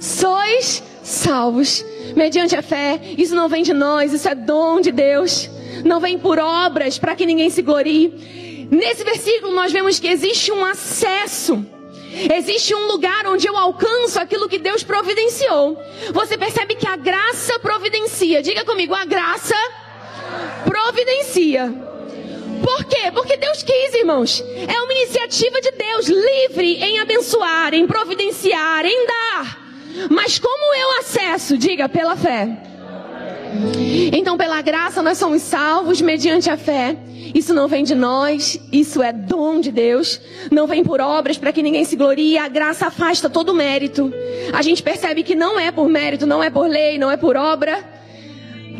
sois 0.00 0.82
salvos, 1.02 1.84
mediante 2.16 2.56
a 2.56 2.62
fé. 2.62 2.98
Isso 3.16 3.34
não 3.34 3.48
vem 3.48 3.62
de 3.62 3.72
nós, 3.72 4.12
isso 4.12 4.28
é 4.28 4.34
dom 4.34 4.80
de 4.80 4.90
Deus. 4.90 5.48
Não 5.84 6.00
vem 6.00 6.18
por 6.18 6.38
obras 6.38 6.98
para 6.98 7.14
que 7.14 7.26
ninguém 7.26 7.50
se 7.50 7.62
glorie. 7.62 8.68
Nesse 8.70 9.04
versículo 9.04 9.54
nós 9.54 9.72
vemos 9.72 10.00
que 10.00 10.08
existe 10.08 10.50
um 10.50 10.64
acesso. 10.64 11.64
Existe 12.36 12.74
um 12.74 12.86
lugar 12.88 13.26
onde 13.26 13.46
eu 13.46 13.56
alcanço 13.56 14.18
aquilo 14.18 14.48
que 14.48 14.58
Deus 14.58 14.82
providenciou. 14.82 15.80
Você 16.12 16.36
percebe 16.36 16.74
que 16.74 16.86
a 16.86 16.96
graça 16.96 17.58
providencia. 17.60 18.42
Diga 18.42 18.64
comigo, 18.64 18.94
a 18.94 19.04
graça 19.04 19.54
providencia. 20.64 21.72
Por 22.62 22.84
quê? 22.84 23.10
Porque 23.12 23.36
Deus 23.36 23.62
quis, 23.62 23.94
irmãos. 23.94 24.44
É 24.68 24.82
uma 24.82 24.92
iniciativa 24.92 25.60
de 25.60 25.70
Deus, 25.72 26.08
livre 26.08 26.82
em 26.82 26.98
abençoar, 26.98 27.74
em 27.74 27.86
providenciar, 27.86 28.84
em 28.84 29.06
dar. 29.06 29.59
Mas 30.10 30.38
como 30.38 30.74
eu 30.74 30.98
acesso? 31.00 31.56
Diga, 31.56 31.88
pela 31.88 32.16
fé. 32.16 32.62
Então, 34.12 34.36
pela 34.36 34.62
graça, 34.62 35.02
nós 35.02 35.18
somos 35.18 35.42
salvos 35.42 36.00
mediante 36.00 36.48
a 36.48 36.56
fé. 36.56 36.96
Isso 37.34 37.52
não 37.52 37.68
vem 37.68 37.84
de 37.84 37.94
nós, 37.94 38.58
isso 38.72 39.02
é 39.02 39.12
dom 39.12 39.60
de 39.60 39.70
Deus. 39.70 40.20
Não 40.50 40.66
vem 40.66 40.82
por 40.82 41.00
obras 41.00 41.36
para 41.36 41.52
que 41.52 41.62
ninguém 41.62 41.84
se 41.84 41.96
glorie. 41.96 42.38
A 42.38 42.48
graça 42.48 42.86
afasta 42.86 43.28
todo 43.28 43.54
mérito. 43.54 44.12
A 44.52 44.62
gente 44.62 44.82
percebe 44.82 45.22
que 45.22 45.34
não 45.34 45.58
é 45.58 45.70
por 45.70 45.88
mérito, 45.88 46.26
não 46.26 46.42
é 46.42 46.50
por 46.50 46.68
lei, 46.68 46.98
não 46.98 47.10
é 47.10 47.16
por 47.16 47.36
obra 47.36 47.89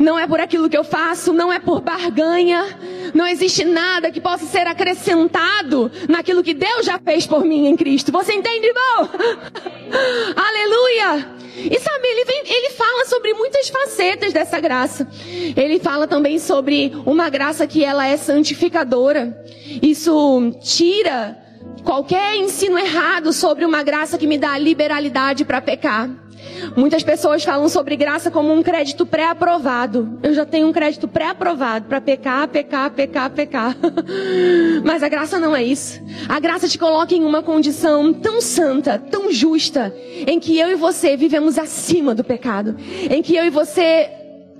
não 0.01 0.17
é 0.17 0.27
por 0.27 0.39
aquilo 0.39 0.69
que 0.69 0.77
eu 0.77 0.83
faço, 0.83 1.31
não 1.31 1.53
é 1.53 1.59
por 1.59 1.79
barganha, 1.79 2.65
não 3.13 3.27
existe 3.27 3.63
nada 3.63 4.11
que 4.11 4.19
possa 4.19 4.45
ser 4.45 4.67
acrescentado 4.67 5.91
naquilo 6.09 6.43
que 6.43 6.53
Deus 6.53 6.85
já 6.85 6.99
fez 6.99 7.25
por 7.27 7.45
mim 7.45 7.67
em 7.67 7.75
Cristo. 7.77 8.11
Você 8.11 8.33
entende, 8.33 8.67
irmão? 8.67 9.09
Aleluia! 10.35 11.41
E 11.55 11.79
sabe, 11.79 12.07
ele, 12.07 12.25
vem, 12.25 12.43
ele 12.47 12.69
fala 12.71 13.05
sobre 13.05 13.33
muitas 13.33 13.69
facetas 13.69 14.33
dessa 14.33 14.59
graça. 14.59 15.07
Ele 15.55 15.79
fala 15.79 16.07
também 16.07 16.39
sobre 16.39 16.93
uma 17.05 17.29
graça 17.29 17.67
que 17.67 17.83
ela 17.83 18.07
é 18.07 18.17
santificadora. 18.17 19.37
Isso 19.81 20.51
tira 20.61 21.37
qualquer 21.83 22.37
ensino 22.37 22.79
errado 22.79 23.33
sobre 23.33 23.65
uma 23.65 23.83
graça 23.83 24.17
que 24.17 24.27
me 24.27 24.37
dá 24.37 24.57
liberalidade 24.57 25.45
para 25.45 25.61
pecar. 25.61 26.09
Muitas 26.75 27.03
pessoas 27.03 27.43
falam 27.43 27.67
sobre 27.69 27.95
graça 27.95 28.31
como 28.31 28.53
um 28.53 28.63
crédito 28.63 29.05
pré-aprovado. 29.05 30.19
Eu 30.23 30.33
já 30.33 30.45
tenho 30.45 30.67
um 30.67 30.71
crédito 30.71 31.07
pré-aprovado 31.07 31.87
para 31.87 31.99
pecar, 31.99 32.47
pecar, 32.47 32.91
pecar, 32.91 33.29
pecar. 33.29 33.77
Mas 34.83 35.03
a 35.03 35.09
graça 35.09 35.39
não 35.39 35.55
é 35.55 35.63
isso. 35.63 36.01
A 36.27 36.39
graça 36.39 36.67
te 36.67 36.77
coloca 36.77 37.13
em 37.13 37.23
uma 37.23 37.41
condição 37.41 38.13
tão 38.13 38.41
santa, 38.41 38.97
tão 38.97 39.31
justa, 39.31 39.93
em 40.27 40.39
que 40.39 40.57
eu 40.57 40.69
e 40.69 40.75
você 40.75 41.17
vivemos 41.17 41.57
acima 41.57 42.13
do 42.15 42.23
pecado, 42.23 42.75
em 43.09 43.21
que 43.21 43.35
eu 43.35 43.45
e 43.45 43.49
você 43.49 44.09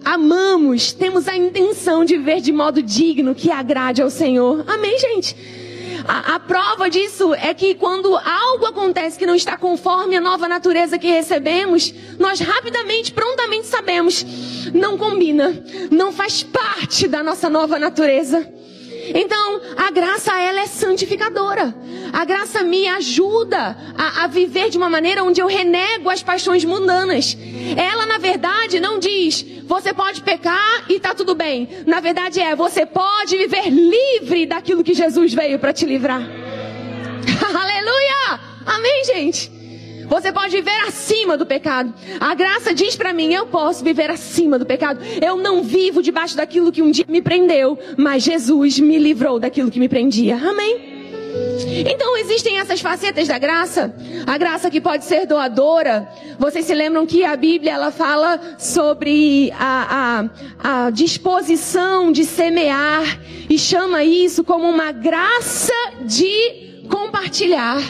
amamos, 0.03 0.93
temos 0.93 1.27
a 1.27 1.35
intenção 1.35 2.03
de 2.03 2.17
viver 2.17 2.41
de 2.41 2.51
modo 2.51 2.81
digno 2.81 3.35
que 3.35 3.51
agrade 3.51 4.01
ao 4.01 4.09
Senhor. 4.09 4.65
Amém, 4.67 4.97
gente? 4.97 5.61
A, 6.08 6.36
a, 6.36 6.39
prova 6.39 6.89
disso 6.89 7.34
é 7.34 7.53
que 7.53 7.75
quando 7.75 8.15
algo 8.15 8.65
acontece 8.65 9.17
que 9.17 9.25
não 9.25 9.36
está 9.36 9.58
conforme 9.58 10.15
a 10.15 10.22
nova 10.22 10.48
natureza 10.48 10.98
que 10.98 11.08
recebemos, 11.08 11.93
nós 12.20 12.39
rapidamente, 12.39 13.12
prontamente 13.12 13.67
sabemos, 13.67 14.25
não 14.74 14.98
combina, 14.98 15.63
não 15.89 16.12
faz 16.12 16.43
parte 16.43 17.08
da 17.08 17.24
nossa 17.24 17.50
nova 17.50 17.77
natureza. 17.77 18.48
Então, 19.13 19.62
a 19.77 19.91
graça, 19.91 20.31
ela 20.39 20.62
é 20.62 20.67
santificadora. 20.67 21.74
A 22.13 22.24
graça 22.24 22.63
me 22.63 22.88
ajuda 22.88 23.75
a, 23.98 24.24
a, 24.24 24.27
viver 24.27 24.70
de 24.70 24.77
uma 24.77 24.89
maneira 24.89 25.24
onde 25.24 25.41
eu 25.41 25.48
renego 25.48 26.10
as 26.10 26.22
paixões 26.22 26.63
mundanas. 26.63 27.38
Ela, 27.75 28.05
na 28.05 28.17
verdade, 28.17 28.79
não 28.79 29.00
diz, 29.00 29.46
você 29.72 29.94
pode 29.94 30.22
pecar 30.22 30.84
e 30.90 31.00
tá 31.00 31.16
tudo 31.16 31.34
bem. 31.34 31.70
Na 31.88 32.01
verdade 32.01 32.42
é, 32.42 32.54
você 32.58 32.86
pode 32.86 33.38
viver 33.38 33.70
livre 33.70 34.46
daquilo 34.46 34.84
que 34.84 34.94
Jesus 34.94 35.34
veio 35.34 35.58
para 35.60 35.72
te 35.72 35.86
livrar. 35.86 36.22
Aleluia! 37.42 38.40
Amém, 38.66 39.06
gente? 39.06 39.50
Você 40.10 40.30
pode 40.30 40.54
viver 40.54 40.78
acima 40.86 41.38
do 41.38 41.46
pecado. 41.46 41.94
A 42.20 42.36
graça 42.36 42.74
diz 42.74 42.98
para 42.98 43.13
mim, 43.13 43.34
eu 43.34 43.46
posso 43.46 43.82
viver 43.82 44.12
acima 44.12 44.60
do 44.60 44.66
pecado. 44.66 45.00
Eu 45.25 45.38
não 45.38 45.63
vivo 45.63 46.04
debaixo 46.04 46.36
daquilo 46.36 46.70
que 46.70 46.82
um 46.82 46.92
dia 46.92 47.06
me 47.08 47.22
prendeu, 47.22 47.80
mas 47.96 48.24
Jesus 48.24 48.78
me 48.78 49.00
livrou 49.00 49.40
daquilo 49.40 49.72
que 49.72 49.80
me 49.80 49.88
prendia. 49.88 50.36
Amém. 50.36 50.90
Então 51.63 52.18
existem 52.18 52.60
essas 52.60 52.82
facetas 52.82 53.27
da 53.27 53.38
graça. 53.38 53.94
A 54.25 54.38
graça 54.38 54.70
que 54.70 54.82
pode 54.82 55.06
ser 55.06 55.25
doadora. 55.25 56.08
Vocês 56.38 56.65
se 56.65 56.74
lembram 56.74 57.06
que 57.06 57.24
a 57.24 57.36
Bíblia 57.36 57.74
ela 57.74 57.91
fala 57.91 58.39
sobre 58.58 59.51
a, 59.58 60.27
a, 60.62 60.86
a 60.86 60.89
disposição 60.89 62.12
de 62.12 62.25
semear 62.25 63.20
e 63.50 63.58
chama 63.58 64.03
isso 64.03 64.44
como 64.44 64.68
uma 64.70 64.91
graça 64.91 65.74
de 66.01 66.84
compartilhar. 66.89 67.82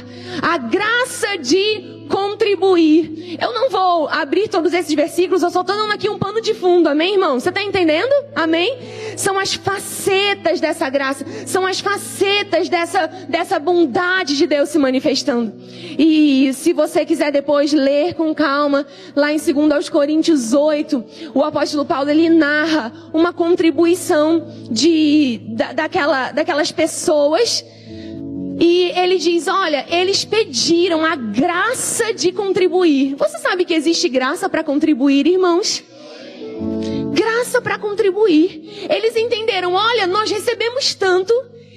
A 0.41 0.57
graça 0.57 1.37
de 1.37 1.90
contribuir. 2.11 3.37
Eu 3.41 3.53
não 3.53 3.69
vou 3.69 4.07
abrir 4.09 4.49
todos 4.49 4.73
esses 4.73 4.93
versículos, 4.93 5.41
eu 5.41 5.49
só 5.49 5.61
estou 5.61 5.75
dando 5.75 5.93
aqui 5.93 6.09
um 6.09 6.19
pano 6.19 6.41
de 6.41 6.53
fundo, 6.53 6.89
amém, 6.89 7.13
irmão? 7.13 7.39
Você 7.39 7.49
está 7.49 7.63
entendendo? 7.63 8.11
Amém? 8.35 8.77
São 9.15 9.39
as 9.39 9.53
facetas 9.53 10.59
dessa 10.59 10.89
graça, 10.89 11.25
são 11.45 11.65
as 11.65 11.79
facetas 11.79 12.67
dessa, 12.67 13.07
dessa 13.07 13.57
bondade 13.57 14.37
de 14.37 14.45
Deus 14.45 14.69
se 14.69 14.77
manifestando. 14.77 15.53
E 15.97 16.53
se 16.53 16.73
você 16.73 17.05
quiser 17.05 17.31
depois 17.31 17.71
ler 17.71 18.13
com 18.13 18.35
calma, 18.35 18.85
lá 19.15 19.31
em 19.31 19.37
2 19.37 19.89
Coríntios 19.89 20.53
8, 20.53 21.03
o 21.33 21.43
apóstolo 21.43 21.85
Paulo 21.85 22.09
ele 22.09 22.29
narra 22.29 22.91
uma 23.13 23.31
contribuição 23.31 24.47
de, 24.69 25.39
da, 25.49 25.73
daquela, 25.73 26.31
daquelas 26.31 26.71
pessoas 26.71 27.63
e 28.63 28.91
ele 28.91 29.17
diz: 29.17 29.47
Olha, 29.47 29.87
eles 29.89 30.23
pediram 30.23 31.03
a 31.03 31.15
graça 31.15 32.13
de 32.13 32.31
contribuir. 32.31 33.15
Você 33.15 33.39
sabe 33.39 33.65
que 33.65 33.73
existe 33.73 34.07
graça 34.07 34.47
para 34.47 34.63
contribuir, 34.63 35.25
irmãos? 35.25 35.83
Graça 37.11 37.59
para 37.59 37.79
contribuir. 37.79 38.87
Eles 38.87 39.15
entenderam: 39.15 39.73
Olha, 39.73 40.05
nós 40.05 40.29
recebemos 40.29 40.93
tanto. 40.93 41.33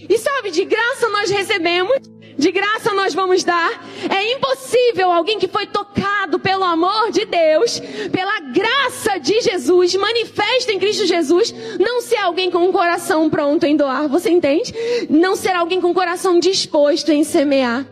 E 0.06 0.18
sabe, 0.18 0.50
de 0.50 0.66
graça 0.66 1.08
nós 1.08 1.30
recebemos 1.30 1.96
de 2.36 2.50
graça 2.50 2.92
nós 2.92 3.14
vamos 3.14 3.44
dar. 3.44 3.70
É 4.10 4.32
impossível 4.32 5.10
alguém 5.10 5.38
que 5.38 5.48
foi 5.48 5.66
tocado 5.66 6.38
pelo 6.38 6.64
amor 6.64 7.10
de 7.10 7.24
Deus, 7.24 7.80
pela 8.10 8.40
graça 8.40 9.18
de 9.18 9.40
Jesus, 9.40 9.94
manifesta 9.94 10.72
em 10.72 10.78
Cristo 10.78 11.06
Jesus, 11.06 11.54
não 11.78 12.00
ser 12.00 12.16
alguém 12.16 12.50
com 12.50 12.58
um 12.58 12.72
coração 12.72 13.28
pronto 13.30 13.64
em 13.64 13.76
doar, 13.76 14.08
você 14.08 14.30
entende? 14.30 14.74
Não 15.08 15.36
ser 15.36 15.52
alguém 15.52 15.80
com 15.80 15.88
um 15.88 15.94
coração 15.94 16.38
disposto 16.38 17.10
em 17.10 17.24
semear. 17.24 17.86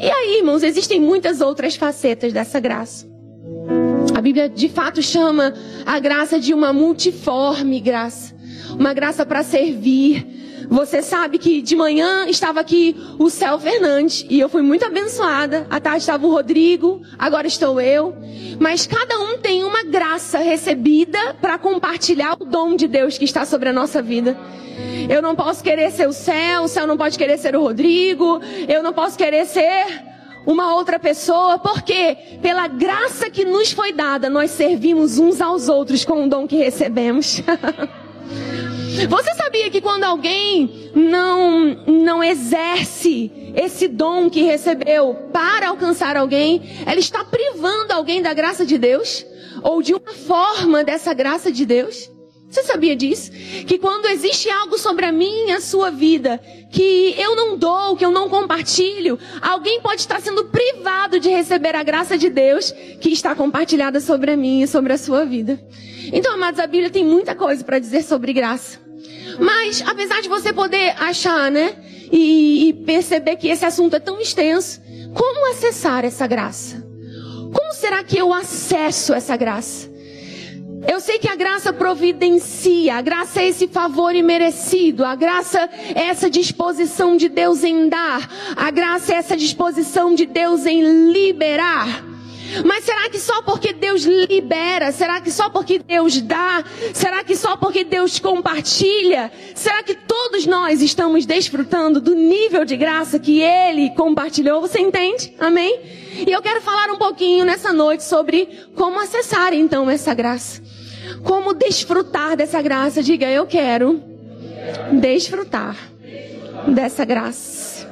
E 0.00 0.10
aí, 0.10 0.38
irmãos, 0.38 0.62
existem 0.62 1.00
muitas 1.00 1.40
outras 1.40 1.74
facetas 1.74 2.32
dessa 2.32 2.60
graça. 2.60 3.08
A 4.14 4.20
Bíblia 4.20 4.48
de 4.48 4.68
fato 4.68 5.02
chama 5.02 5.54
a 5.84 5.98
graça 5.98 6.38
de 6.38 6.54
uma 6.54 6.72
multiforme 6.72 7.80
graça. 7.80 8.36
Uma 8.78 8.92
graça 8.92 9.24
para 9.24 9.42
servir, 9.42 10.37
você 10.70 11.00
sabe 11.02 11.38
que 11.38 11.62
de 11.62 11.74
manhã 11.74 12.26
estava 12.28 12.60
aqui 12.60 12.94
o 13.18 13.30
Céu 13.30 13.58
Fernandes 13.58 14.26
e 14.28 14.38
eu 14.38 14.48
fui 14.48 14.62
muito 14.62 14.84
abençoada. 14.84 15.66
À 15.70 15.80
tarde 15.80 16.00
estava 16.00 16.26
o 16.26 16.30
Rodrigo, 16.30 17.00
agora 17.18 17.46
estou 17.46 17.80
eu. 17.80 18.14
Mas 18.60 18.86
cada 18.86 19.18
um 19.18 19.38
tem 19.38 19.64
uma 19.64 19.82
graça 19.82 20.38
recebida 20.38 21.34
para 21.40 21.58
compartilhar 21.58 22.36
o 22.38 22.44
dom 22.44 22.76
de 22.76 22.86
Deus 22.86 23.16
que 23.16 23.24
está 23.24 23.44
sobre 23.44 23.70
a 23.70 23.72
nossa 23.72 24.02
vida. 24.02 24.36
Eu 25.08 25.22
não 25.22 25.34
posso 25.34 25.62
querer 25.64 25.90
ser 25.90 26.06
o 26.06 26.12
céu, 26.12 26.64
o 26.64 26.68
céu 26.68 26.86
não 26.86 26.96
pode 26.96 27.18
querer 27.18 27.38
ser 27.38 27.56
o 27.56 27.62
Rodrigo, 27.62 28.40
eu 28.68 28.82
não 28.82 28.92
posso 28.92 29.16
querer 29.16 29.46
ser 29.46 30.04
uma 30.46 30.74
outra 30.74 30.98
pessoa, 30.98 31.58
porque 31.58 32.16
pela 32.40 32.68
graça 32.68 33.28
que 33.28 33.44
nos 33.44 33.72
foi 33.72 33.92
dada, 33.92 34.30
nós 34.30 34.50
servimos 34.50 35.18
uns 35.18 35.40
aos 35.40 35.68
outros 35.68 36.04
com 36.04 36.24
o 36.24 36.28
dom 36.28 36.46
que 36.46 36.56
recebemos. 36.56 37.42
Você 39.06 39.34
sabia 39.34 39.70
que 39.70 39.80
quando 39.80 40.02
alguém 40.02 40.90
não, 40.94 41.84
não 41.86 42.22
exerce 42.22 43.30
esse 43.54 43.86
dom 43.86 44.28
que 44.28 44.42
recebeu 44.42 45.14
para 45.32 45.68
alcançar 45.68 46.16
alguém, 46.16 46.62
ela 46.84 46.98
está 46.98 47.24
privando 47.24 47.92
alguém 47.92 48.20
da 48.20 48.34
graça 48.34 48.66
de 48.66 48.76
Deus? 48.76 49.24
Ou 49.62 49.82
de 49.82 49.94
uma 49.94 50.12
forma 50.12 50.82
dessa 50.82 51.12
graça 51.14 51.52
de 51.52 51.64
Deus? 51.64 52.10
Você 52.50 52.62
sabia 52.62 52.96
disso? 52.96 53.30
Que 53.66 53.78
quando 53.78 54.06
existe 54.06 54.48
algo 54.48 54.78
sobre 54.78 55.04
a 55.04 55.12
minha, 55.12 55.58
a 55.58 55.60
sua 55.60 55.90
vida, 55.90 56.40
que 56.72 57.14
eu 57.18 57.36
não 57.36 57.58
dou, 57.58 57.94
que 57.94 58.04
eu 58.04 58.10
não 58.10 58.28
compartilho, 58.28 59.18
alguém 59.42 59.80
pode 59.80 60.00
estar 60.00 60.20
sendo 60.20 60.46
privado 60.46 61.20
de 61.20 61.28
receber 61.28 61.76
a 61.76 61.82
graça 61.82 62.16
de 62.16 62.30
Deus 62.30 62.72
que 63.00 63.10
está 63.10 63.34
compartilhada 63.34 64.00
sobre 64.00 64.30
a 64.30 64.36
minha 64.36 64.64
e 64.64 64.68
sobre 64.68 64.92
a 64.94 64.98
sua 64.98 65.26
vida. 65.26 65.60
Então, 66.10 66.32
amados, 66.32 66.58
a 66.58 66.66
Bíblia 66.66 66.90
tem 66.90 67.04
muita 67.04 67.34
coisa 67.34 67.62
para 67.62 67.78
dizer 67.78 68.02
sobre 68.02 68.32
graça. 68.32 68.87
Mas, 69.38 69.82
apesar 69.86 70.20
de 70.20 70.28
você 70.28 70.52
poder 70.52 70.94
achar, 70.98 71.50
né, 71.50 71.76
e, 72.10 72.68
e 72.68 72.72
perceber 72.72 73.36
que 73.36 73.48
esse 73.48 73.64
assunto 73.64 73.96
é 73.96 74.00
tão 74.00 74.20
extenso, 74.20 74.80
como 75.14 75.50
acessar 75.50 76.04
essa 76.04 76.26
graça? 76.26 76.86
Como 77.52 77.72
será 77.72 78.02
que 78.02 78.18
eu 78.18 78.32
acesso 78.32 79.14
essa 79.14 79.36
graça? 79.36 79.88
Eu 80.86 81.00
sei 81.00 81.18
que 81.18 81.28
a 81.28 81.34
graça 81.34 81.72
providencia, 81.72 82.96
a 82.96 83.02
graça 83.02 83.42
é 83.42 83.48
esse 83.48 83.66
favor 83.66 84.14
imerecido, 84.14 85.04
a 85.04 85.14
graça 85.14 85.68
é 85.94 86.04
essa 86.04 86.30
disposição 86.30 87.16
de 87.16 87.28
Deus 87.28 87.64
em 87.64 87.88
dar, 87.88 88.28
a 88.56 88.70
graça 88.70 89.12
é 89.12 89.16
essa 89.16 89.36
disposição 89.36 90.14
de 90.14 90.24
Deus 90.24 90.66
em 90.66 91.10
liberar. 91.10 92.07
Mas 92.64 92.84
será 92.84 93.08
que 93.10 93.18
só 93.18 93.42
porque 93.42 93.72
Deus 93.72 94.02
libera? 94.04 94.92
Será 94.92 95.20
que 95.20 95.30
só 95.30 95.50
porque 95.50 95.78
Deus 95.78 96.20
dá? 96.20 96.64
Será 96.92 97.22
que 97.22 97.36
só 97.36 97.56
porque 97.56 97.84
Deus 97.84 98.18
compartilha? 98.18 99.30
Será 99.54 99.82
que 99.82 99.94
todos 99.94 100.46
nós 100.46 100.80
estamos 100.80 101.26
desfrutando 101.26 102.00
do 102.00 102.14
nível 102.14 102.64
de 102.64 102.76
graça 102.76 103.18
que 103.18 103.40
Ele 103.40 103.90
compartilhou? 103.90 104.60
Você 104.60 104.80
entende? 104.80 105.34
Amém? 105.38 105.80
E 106.26 106.32
eu 106.32 106.42
quero 106.42 106.60
falar 106.60 106.90
um 106.90 106.96
pouquinho 106.96 107.44
nessa 107.44 107.72
noite 107.72 108.02
sobre 108.02 108.48
como 108.74 109.00
acessar 109.00 109.52
então 109.52 109.88
essa 109.88 110.14
graça. 110.14 110.62
Como 111.22 111.54
desfrutar 111.54 112.36
dessa 112.36 112.60
graça. 112.60 113.02
Diga, 113.02 113.28
eu 113.30 113.46
quero 113.46 114.02
desfrutar 114.92 115.76
dessa 116.66 117.04
graça. 117.04 117.86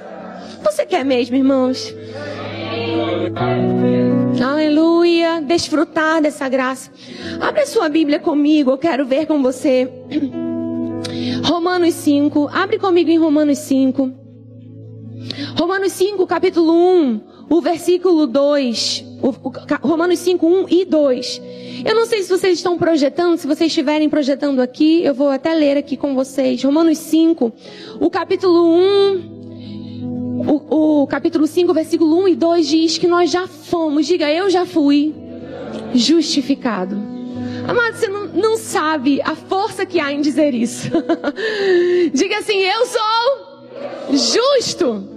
Você 0.62 0.84
quer 0.84 1.04
mesmo, 1.04 1.36
irmãos? 1.36 1.94
Aleluia, 4.42 5.40
desfrutar 5.40 6.20
dessa 6.20 6.48
graça. 6.48 6.90
Abre 7.40 7.62
a 7.62 7.66
sua 7.66 7.88
Bíblia 7.88 8.18
comigo, 8.18 8.70
eu 8.70 8.78
quero 8.78 9.06
ver 9.06 9.26
com 9.26 9.42
você. 9.42 9.90
Romanos 11.44 11.94
5, 11.94 12.50
abre 12.52 12.78
comigo 12.78 13.10
em 13.10 13.18
Romanos 13.18 13.58
5. 13.58 14.12
Romanos 15.58 15.92
5, 15.92 16.26
capítulo 16.26 16.72
1, 16.72 17.20
o 17.48 17.60
versículo 17.60 18.26
2. 18.26 19.04
O, 19.22 19.28
o, 19.28 19.52
Romanos 19.88 20.18
5, 20.18 20.46
1 20.46 20.66
e 20.68 20.84
2. 20.84 21.42
Eu 21.84 21.94
não 21.94 22.06
sei 22.06 22.22
se 22.22 22.28
vocês 22.28 22.58
estão 22.58 22.76
projetando, 22.76 23.38
se 23.38 23.46
vocês 23.46 23.68
estiverem 23.68 24.08
projetando 24.08 24.60
aqui, 24.60 25.02
eu 25.02 25.14
vou 25.14 25.28
até 25.28 25.54
ler 25.54 25.76
aqui 25.76 25.96
com 25.96 26.14
vocês. 26.14 26.62
Romanos 26.62 26.98
5, 26.98 27.52
o 28.00 28.10
capítulo 28.10 28.74
1, 28.74 29.35
o, 30.44 31.02
o 31.02 31.06
capítulo 31.06 31.46
5, 31.46 31.72
versículo 31.72 32.22
1 32.24 32.28
e 32.28 32.36
2 32.36 32.66
diz 32.66 32.98
que 32.98 33.06
nós 33.06 33.30
já 33.30 33.46
fomos, 33.46 34.06
diga 34.06 34.30
eu 34.30 34.50
já 34.50 34.66
fui 34.66 35.14
justificado. 35.94 36.96
Amado, 37.66 37.96
você 37.96 38.06
não, 38.06 38.26
não 38.28 38.56
sabe 38.56 39.20
a 39.22 39.34
força 39.34 39.84
que 39.84 39.98
há 39.98 40.12
em 40.12 40.20
dizer 40.20 40.54
isso. 40.54 40.90
diga 42.12 42.38
assim, 42.38 42.58
eu 42.58 42.86
sou 42.86 43.56
justo. 44.10 45.16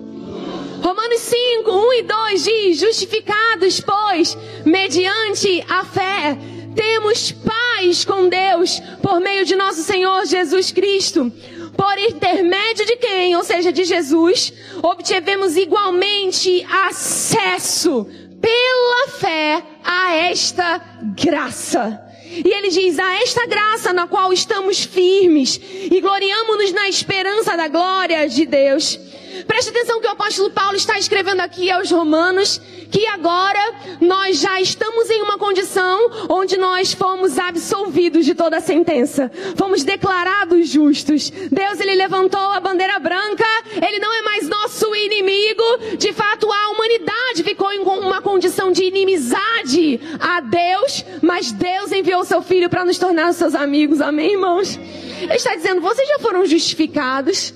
Romanos 0.81 1.19
5, 1.19 1.69
1 1.69 1.93
e 1.93 2.03
2 2.03 2.43
diz: 2.43 2.79
Justificados, 2.79 3.81
pois, 3.81 4.37
mediante 4.65 5.63
a 5.67 5.83
fé, 5.83 6.37
temos 6.73 7.31
paz 7.31 8.05
com 8.05 8.29
Deus 8.29 8.79
por 9.01 9.19
meio 9.19 9.45
de 9.45 9.55
nosso 9.55 9.83
Senhor 9.83 10.25
Jesus 10.25 10.71
Cristo 10.71 11.31
por 11.79 11.97
intermédio 11.97 12.85
de 12.85 12.97
quem? 12.97 13.37
Ou 13.37 13.43
seja, 13.45 13.71
de 13.71 13.85
Jesus, 13.85 14.51
obtivemos 14.83 15.55
igualmente 15.55 16.61
acesso 16.85 18.05
pela 18.41 19.07
fé 19.17 19.63
a 19.81 20.13
esta 20.13 20.77
graça. 21.15 22.05
E 22.29 22.53
ele 22.53 22.67
diz: 22.67 22.99
a 22.99 23.15
esta 23.21 23.45
graça 23.45 23.93
na 23.93 24.07
qual 24.07 24.33
estamos 24.33 24.83
firmes 24.83 25.57
e 25.89 26.01
gloriamos-nos 26.01 26.73
na 26.73 26.89
esperança 26.89 27.55
da 27.55 27.69
glória 27.69 28.27
de 28.27 28.45
Deus. 28.45 28.99
Preste 29.47 29.69
atenção 29.69 29.99
que 29.99 30.07
o 30.07 30.11
apóstolo 30.11 30.49
Paulo 30.49 30.75
está 30.75 30.97
escrevendo 30.97 31.41
aqui 31.41 31.69
aos 31.71 31.91
Romanos 31.91 32.61
que 32.91 33.05
agora 33.07 33.59
nós 34.01 34.39
já 34.39 34.59
estamos 34.59 35.09
em 35.09 35.21
uma 35.21 35.37
condição 35.37 36.09
onde 36.29 36.57
nós 36.57 36.93
fomos 36.93 37.37
absolvidos 37.37 38.25
de 38.25 38.33
toda 38.33 38.57
a 38.57 38.61
sentença. 38.61 39.31
Fomos 39.55 39.83
declarados 39.83 40.69
justos. 40.69 41.29
Deus 41.29 41.79
ele 41.79 41.95
levantou 41.95 42.39
a 42.39 42.59
bandeira 42.59 42.97
branca, 42.99 43.45
ele 43.75 43.99
não 43.99 44.11
é 44.13 44.21
mais 44.23 44.47
nosso 44.47 44.93
inimigo. 44.95 45.63
De 45.97 46.11
fato, 46.13 46.51
a 46.51 46.69
humanidade 46.71 47.43
ficou 47.43 47.71
em 47.71 47.79
uma 47.79 48.21
condição 48.21 48.71
de 48.71 48.83
inimizade 48.83 49.99
a 50.19 50.41
Deus, 50.41 51.05
mas 51.21 51.51
Deus 51.51 51.91
enviou 51.91 52.25
seu 52.25 52.41
filho 52.41 52.69
para 52.69 52.85
nos 52.85 52.97
tornar 52.97 53.33
seus 53.33 53.53
amigos. 53.53 54.01
Amém, 54.01 54.33
irmãos? 54.33 54.79
Ele 55.21 55.33
está 55.33 55.55
dizendo: 55.55 55.81
vocês 55.81 56.07
já 56.07 56.19
foram 56.19 56.45
justificados 56.45 57.53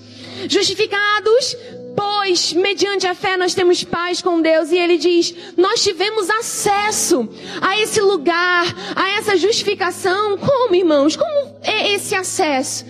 justificados, 0.48 1.56
pois 1.96 2.54
mediante 2.54 3.08
a 3.08 3.15
fé 3.15 3.38
nós 3.38 3.54
temos 3.54 3.84
paz 3.84 4.22
com 4.22 4.41
Deus. 4.41 4.72
E 4.72 4.78
ele 4.78 4.98
diz: 4.98 5.34
nós 5.58 5.84
tivemos 5.84 6.30
acesso 6.30 7.28
a 7.62 7.80
esse 7.80 8.02
lugar, 8.02 8.65
a 8.96 9.17
essa 9.17 9.38
justificação. 9.38 10.38
Como, 10.38 10.76
irmãos? 10.76 11.15
Como 11.15 11.58
é 11.63 11.93
esse 11.93 12.15
acesso? 12.15 12.86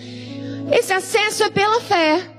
Esse 0.72 0.94
acesso 0.94 1.44
é 1.44 1.50
pela 1.50 1.80
fé. 1.82 2.30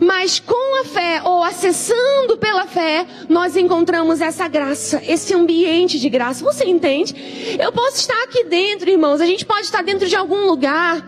Mas 0.00 0.40
com 0.40 0.80
a 0.80 0.84
fé, 0.86 1.20
ou 1.22 1.42
acessando 1.42 2.38
pela 2.38 2.66
fé, 2.66 3.06
nós 3.28 3.54
encontramos 3.54 4.22
essa 4.22 4.48
graça, 4.48 5.02
esse 5.06 5.34
ambiente 5.34 6.00
de 6.00 6.08
graça. 6.08 6.42
Você 6.42 6.64
entende? 6.64 7.14
Eu 7.60 7.70
posso 7.70 7.98
estar 7.98 8.22
aqui 8.22 8.44
dentro, 8.44 8.88
irmãos. 8.88 9.20
A 9.20 9.26
gente 9.26 9.44
pode 9.44 9.66
estar 9.66 9.82
dentro 9.82 10.08
de 10.08 10.16
algum 10.16 10.46
lugar 10.46 11.06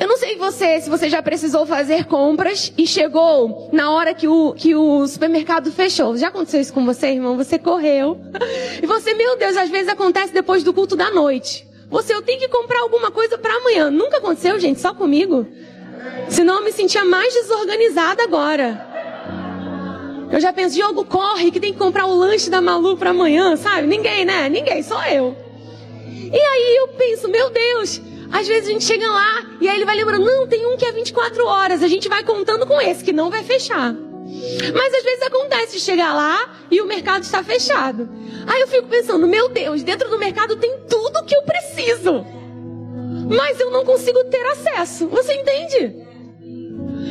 eu 0.00 0.08
não 0.08 0.16
sei 0.16 0.36
você, 0.36 0.80
se 0.80 0.88
você 0.88 1.08
já 1.08 1.22
precisou 1.22 1.66
fazer 1.66 2.06
compras 2.06 2.72
e 2.76 2.86
chegou 2.86 3.68
na 3.72 3.90
hora 3.90 4.14
que 4.14 4.26
o, 4.26 4.52
que 4.54 4.74
o 4.74 5.06
supermercado 5.06 5.70
fechou. 5.70 6.16
Já 6.16 6.28
aconteceu 6.28 6.60
isso 6.60 6.72
com 6.72 6.84
você, 6.84 7.08
irmão? 7.08 7.36
Você 7.36 7.58
correu. 7.58 8.18
E 8.82 8.86
você, 8.86 9.14
meu 9.14 9.36
Deus, 9.36 9.56
às 9.56 9.70
vezes 9.70 9.88
acontece 9.88 10.32
depois 10.32 10.64
do 10.64 10.74
culto 10.74 10.96
da 10.96 11.10
noite. 11.10 11.66
Você, 11.88 12.12
eu 12.12 12.22
tenho 12.22 12.40
que 12.40 12.48
comprar 12.48 12.80
alguma 12.80 13.10
coisa 13.12 13.38
para 13.38 13.54
amanhã. 13.54 13.90
Nunca 13.90 14.16
aconteceu, 14.16 14.58
gente, 14.58 14.80
só 14.80 14.92
comigo. 14.92 15.46
Senão 16.28 16.56
eu 16.56 16.64
me 16.64 16.72
sentia 16.72 17.04
mais 17.04 17.32
desorganizada 17.32 18.24
agora. 18.24 18.92
Eu 20.32 20.40
já 20.40 20.52
penso, 20.52 20.74
Diogo, 20.74 21.04
corre, 21.04 21.50
que 21.50 21.60
tem 21.60 21.72
que 21.72 21.78
comprar 21.78 22.06
o 22.06 22.14
lanche 22.14 22.48
da 22.50 22.60
Malu 22.60 22.96
para 22.96 23.10
amanhã, 23.10 23.54
sabe? 23.54 23.86
Ninguém, 23.86 24.24
né? 24.24 24.48
Ninguém, 24.48 24.82
só 24.82 25.04
eu. 25.06 25.36
E 26.08 26.40
aí 26.40 26.76
eu 26.80 26.88
penso, 26.88 27.28
meu 27.28 27.50
Deus, 27.50 28.00
às 28.32 28.48
vezes 28.48 28.68
a 28.68 28.72
gente 28.72 28.84
chega 28.84 29.06
lá 29.06 29.44
e 29.60 29.68
aí 29.68 29.76
ele 29.76 29.84
vai 29.84 29.94
lembrando, 29.94 30.24
não, 30.24 30.46
tem 30.48 30.66
um 30.66 30.76
que 30.76 30.86
é 30.86 30.92
24 30.92 31.44
horas, 31.46 31.82
a 31.82 31.88
gente 31.88 32.08
vai 32.08 32.24
contando 32.24 32.66
com 32.66 32.80
esse 32.80 33.04
que 33.04 33.12
não 33.12 33.30
vai 33.30 33.44
fechar. 33.44 33.94
Mas 33.94 34.94
às 34.94 35.02
vezes 35.02 35.22
acontece 35.22 35.78
chegar 35.78 36.14
lá 36.14 36.56
e 36.70 36.80
o 36.80 36.86
mercado 36.86 37.22
está 37.22 37.44
fechado. 37.44 38.08
Aí 38.46 38.62
eu 38.62 38.68
fico 38.68 38.88
pensando, 38.88 39.28
meu 39.28 39.48
Deus, 39.50 39.82
dentro 39.82 40.08
do 40.08 40.18
mercado 40.18 40.56
tem 40.56 40.78
tudo 40.88 41.24
que 41.24 41.36
eu 41.36 41.42
preciso. 41.42 42.24
Mas 43.28 43.60
eu 43.60 43.70
não 43.70 43.84
consigo 43.84 44.24
ter 44.24 44.44
acesso. 44.46 45.06
Você 45.08 45.34
entende? 45.34 46.01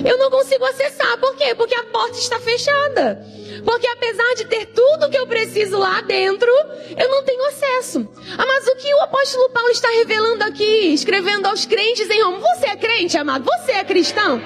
Eu 0.06 0.18
não 0.18 0.30
consigo 0.30 0.64
acessar. 0.66 1.18
Por 1.20 1.36
quê? 1.36 1.54
Porque 1.56 1.76
a 1.76 1.84
porta 1.84 2.18
está 2.18 2.40
fechada. 2.40 3.26
Porque 3.66 3.88
apesar 3.88 4.34
de 4.36 4.46
ter 4.46 4.66
tudo 4.68 5.10
que 5.10 5.18
eu 5.18 5.28
preciso 5.28 5.78
lá 5.78 6.02
dentro, 6.02 6.50
eu 6.98 7.10
não 7.10 7.24
tenho 7.24 7.46
acesso. 7.48 8.08
Ah, 8.38 8.46
mas 8.46 8.68
o 8.68 8.76
que 8.76 8.94
o 8.94 9.02
apóstolo 9.02 9.50
Paulo 9.50 9.70
está 9.70 9.90
revelando 9.90 10.44
aqui, 10.44 10.94
escrevendo 10.94 11.46
aos 11.48 11.66
crentes 11.66 12.10
em 12.10 12.24
Roma? 12.24 12.40
Você 12.40 12.68
é 12.68 12.76
crente, 12.76 13.18
amado? 13.18 13.46
Você 13.46 13.74
é 13.74 13.84
cristão? 13.84 14.42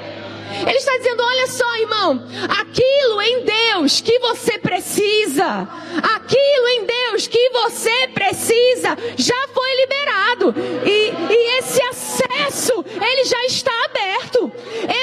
Ele 0.62 0.78
está 0.78 0.98
dizendo: 0.98 1.24
olha 1.24 1.48
só, 1.48 1.76
irmão, 1.78 2.24
aquilo 2.60 3.22
em 3.22 3.44
Deus 3.44 4.02
que 4.02 4.18
você 4.20 4.58
precisa, 4.60 5.68
aquilo 6.16 6.68
em 6.70 6.86
Deus 6.86 7.28
que 7.28 7.50
você 7.50 8.08
precisa, 8.10 8.98
já 9.18 9.48
foi 9.54 9.76
liberado. 9.76 10.56
E, 10.86 11.14
e 11.34 11.58
esse 11.60 11.82
acesso, 11.82 12.86
ele 12.90 13.26
já 13.26 13.46
está 13.46 13.72
aberto. 13.86 14.52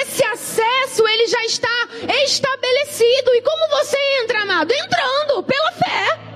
Esse 0.03 0.25
acesso, 0.25 1.07
ele 1.07 1.27
já 1.27 1.45
está 1.45 1.89
estabelecido. 2.25 3.35
E 3.35 3.43
como 3.43 3.69
você 3.81 3.97
entra, 4.23 4.43
amado? 4.43 4.73
Entrando 4.73 5.43
pela 5.43 5.73
fé. 5.73 6.32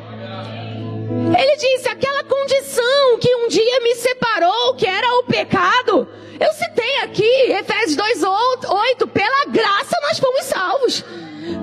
Ele 1.39 1.57
disse: 1.57 1.89
aquela 1.89 2.25
condição 2.25 3.19
que 3.21 3.35
um 3.37 3.49
dia 3.49 3.81
me 3.81 3.95
separou, 3.95 4.75
que 4.75 4.87
era 4.87 5.07
o 5.19 5.25
pecado, 5.25 6.09
eu 6.41 6.53
citei 6.53 6.99
aqui, 7.03 7.53
Efésios 7.53 7.97
2,8, 7.97 9.09
pela 9.09 9.45
graça 9.47 9.97
nós 10.03 10.19
fomos 10.19 10.45
salvos, 10.45 11.05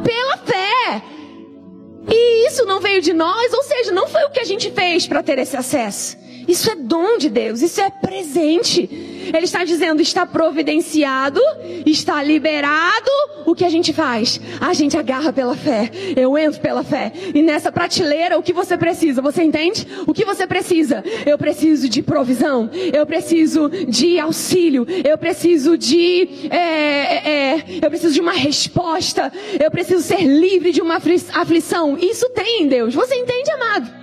pela 0.03 0.38
fé. 0.38 1.03
E 2.09 2.47
isso 2.47 2.65
não 2.65 2.79
veio 2.79 3.01
de 3.01 3.13
nós, 3.13 3.53
ou 3.53 3.63
seja, 3.63 3.91
não 3.91 4.07
foi 4.07 4.23
o 4.23 4.29
que 4.29 4.39
a 4.39 4.45
gente 4.45 4.71
fez 4.71 5.07
para 5.07 5.23
ter 5.23 5.39
esse 5.39 5.55
acesso. 5.55 6.17
Isso 6.47 6.69
é 6.69 6.75
dom 6.75 7.17
de 7.17 7.29
Deus, 7.29 7.62
isso 7.62 7.82
é 7.82 7.89
presente. 7.89 8.89
Ele 9.34 9.45
está 9.45 9.63
dizendo, 9.63 10.01
está 10.01 10.25
providenciado, 10.25 11.39
está 11.86 12.21
liberado. 12.21 13.10
O 13.45 13.53
que 13.56 13.65
a 13.65 13.69
gente 13.69 13.93
faz? 13.93 14.39
A 14.60 14.73
gente 14.73 14.97
agarra 14.97 15.32
pela 15.32 15.56
fé. 15.56 15.89
Eu 16.15 16.38
entro 16.38 16.60
pela 16.62 16.84
fé. 16.84 17.12
E 17.34 17.41
nessa 17.41 17.71
prateleira, 17.71 18.38
o 18.38 18.43
que 18.43 18.53
você 18.53 18.77
precisa? 18.77 19.21
Você 19.21 19.43
entende? 19.43 19.88
O 20.08 20.13
que 20.13 20.25
você 20.25 20.47
precisa? 20.47 21.03
Eu 21.25 21.38
preciso 21.38 21.89
de 21.89 22.01
provisão. 22.01 22.69
Eu 22.93 23.06
preciso 23.06 23.69
de 23.69 24.19
auxílio. 24.19 24.86
Eu 25.03 25.17
preciso 25.17 25.77
de, 25.77 26.47
é, 26.49 26.58
é, 26.58 27.29
é 27.29 27.65
eu 27.82 27.89
preciso 27.89 28.13
de 28.13 28.21
uma 28.21 28.34
resposta. 28.34 29.32
Eu 29.60 29.69
preciso 29.71 30.01
ser 30.01 30.21
livre 30.21 30.71
de 30.71 30.82
uma 30.82 30.95
aflição. 30.95 31.97
Isso 31.97 32.29
tem 32.29 32.63
em 32.63 32.67
Deus. 32.67 32.93
Você 32.93 33.15
entende, 33.15 33.51
amado? 33.51 34.02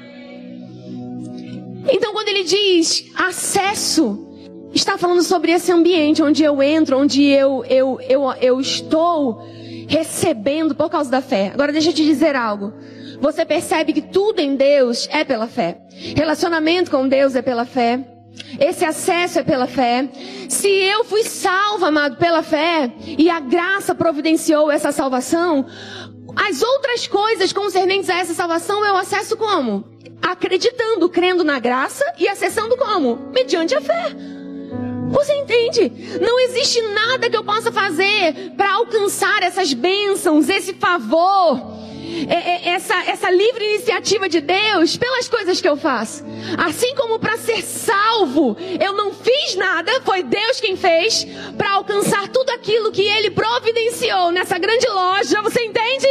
Então, 1.90 2.12
quando 2.12 2.29
ele 2.29 2.44
diz 2.44 3.11
acesso, 3.14 4.26
está 4.72 4.96
falando 4.96 5.22
sobre 5.22 5.53
esse 5.53 5.70
ambiente 5.72 6.22
onde 6.22 6.42
eu 6.42 6.62
entro, 6.62 6.98
onde 6.98 7.24
eu, 7.24 7.64
eu, 7.64 8.00
eu, 8.09 8.33
eu 8.40 8.61
estou 8.61 9.44
recebendo 9.88 10.74
por 10.74 10.88
causa 10.88 11.11
da 11.11 11.20
fé. 11.20 11.50
Agora, 11.53 11.72
deixa 11.72 11.90
eu 11.90 11.94
te 11.94 12.05
dizer 12.05 12.37
algo. 12.37 12.72
Você 13.20 13.44
percebe 13.44 13.92
que 13.92 14.00
tudo 14.00 14.40
em 14.40 14.57
Deus 14.57 15.09
é 15.11 15.24
pela 15.24 15.46
fé. 15.46 15.79
Relacionamento 16.16 16.90
com 16.90 17.07
Deus 17.07 17.35
é 17.35 17.42
pela 17.42 17.66
fé. 17.66 18.00
Esse 18.59 18.85
acesso 18.85 19.38
é 19.38 19.42
pela 19.42 19.66
fé. 19.66 20.09
Se 20.48 20.68
eu 20.68 21.05
fui 21.05 21.24
salvo, 21.24 21.85
amado, 21.85 22.16
pela 22.16 22.42
fé, 22.42 22.90
e 23.18 23.29
a 23.29 23.40
graça 23.40 23.94
providenciou 23.94 24.70
essa 24.70 24.92
salvação, 24.92 25.66
as 26.36 26.62
outras 26.62 27.06
coisas 27.06 27.52
concernentes 27.52 28.10
a 28.10 28.18
essa 28.18 28.34
salvação 28.34 28.84
eu 28.84 28.96
acesso 28.96 29.36
como? 29.36 29.84
acreditando, 30.22 31.08
crendo 31.08 31.42
na 31.42 31.58
graça 31.58 32.04
e 32.18 32.28
acessando 32.28 32.76
como? 32.76 33.16
Mediante 33.32 33.74
a 33.74 33.80
fé. 33.80 34.14
Você 35.10 35.34
entende? 35.34 35.90
Não 36.20 36.38
existe 36.38 36.80
nada 36.82 37.28
que 37.28 37.36
eu 37.36 37.42
possa 37.42 37.72
fazer 37.72 38.52
para 38.56 38.74
alcançar 38.74 39.42
essas 39.42 39.72
bênçãos, 39.72 40.48
esse 40.48 40.74
favor, 40.74 41.60
essa, 42.64 42.94
essa 43.04 43.30
livre 43.30 43.64
iniciativa 43.64 44.28
de 44.28 44.40
Deus 44.40 44.96
pelas 44.96 45.28
coisas 45.28 45.61
que 45.61 45.68
eu 45.68 45.76
faço. 45.76 46.24
Assim 46.59 46.94
como 46.94 47.18
para 47.18 47.37
ser 47.37 47.62
salvo, 47.62 48.56
eu 48.80 48.92
não 48.92 49.12
fiz 49.12 49.54
nada, 49.56 50.00
foi 50.02 50.22
Deus 50.22 50.61
quem 50.61 50.76
fez 50.76 51.26
para 51.56 51.72
alcançar 51.72 52.28
tudo 52.28 52.50
aquilo 52.50 52.92
que 52.92 53.02
Ele 53.02 53.30
providenciou 53.30 54.30
nessa 54.30 54.59
grande 54.59 54.87
loja. 54.88 55.42
Você 55.42 55.64
entende? 55.64 56.06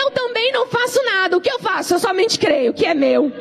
Eu 0.00 0.10
também 0.10 0.52
não 0.52 0.66
faço 0.66 1.02
nada. 1.04 1.36
O 1.36 1.40
que 1.40 1.50
eu 1.50 1.58
faço? 1.58 1.94
Eu 1.94 1.98
somente 1.98 2.38
creio 2.38 2.72
que 2.72 2.86
é 2.86 2.94
meu 2.94 3.32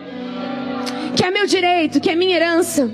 que 1.15 1.25
é 1.25 1.31
meu 1.31 1.45
direito, 1.45 1.99
que 1.99 2.09
é 2.09 2.15
minha 2.15 2.33
herança. 2.33 2.89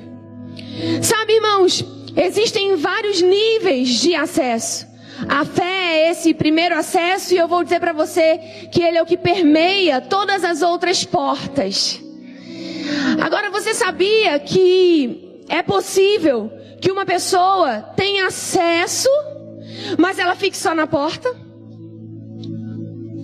Sabe, 1.03 1.33
irmãos, 1.33 1.85
existem 2.17 2.75
vários 2.75 3.21
níveis 3.21 4.01
de 4.01 4.15
acesso. 4.15 4.88
A 5.30 5.45
fé 5.45 5.63
é 5.63 6.12
esse 6.12 6.34
primeiro 6.34 6.78
acesso 6.78 7.34
e 7.34 7.38
eu 7.38 7.47
vou 7.47 7.63
dizer 7.63 7.80
para 7.80 7.93
você 7.93 8.38
que 8.71 8.82
ele 8.82 8.97
é 8.97 9.01
o 9.01 9.06
que 9.06 9.17
permeia 9.17 10.01
todas 10.01 10.43
as 10.43 10.62
outras 10.62 11.04
portas. 11.04 12.01
Agora 13.21 13.49
você 13.49 13.73
sabia 13.73 14.38
que 14.39 15.43
é 15.49 15.63
possível 15.63 16.51
que 16.82 16.91
uma 16.91 17.06
pessoa 17.06 17.82
tenha 17.95 18.28
acesso, 18.28 19.10
mas 19.97 20.19
ela 20.19 20.36
fique 20.36 20.58
só 20.58 20.75
na 20.75 20.86
porta? 20.86 21.30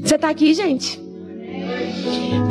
Você 0.02 0.16
está 0.16 0.30
aqui, 0.30 0.54
gente? 0.54 1.00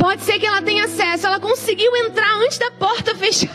Pode 0.01 0.23
ser 0.23 0.39
que 0.39 0.47
ela 0.47 0.63
tenha 0.63 0.85
acesso, 0.85 1.27
ela 1.27 1.39
conseguiu 1.39 1.95
entrar 1.97 2.37
antes 2.39 2.59
da 2.59 2.71
porta 2.71 3.15
fechar. 3.15 3.49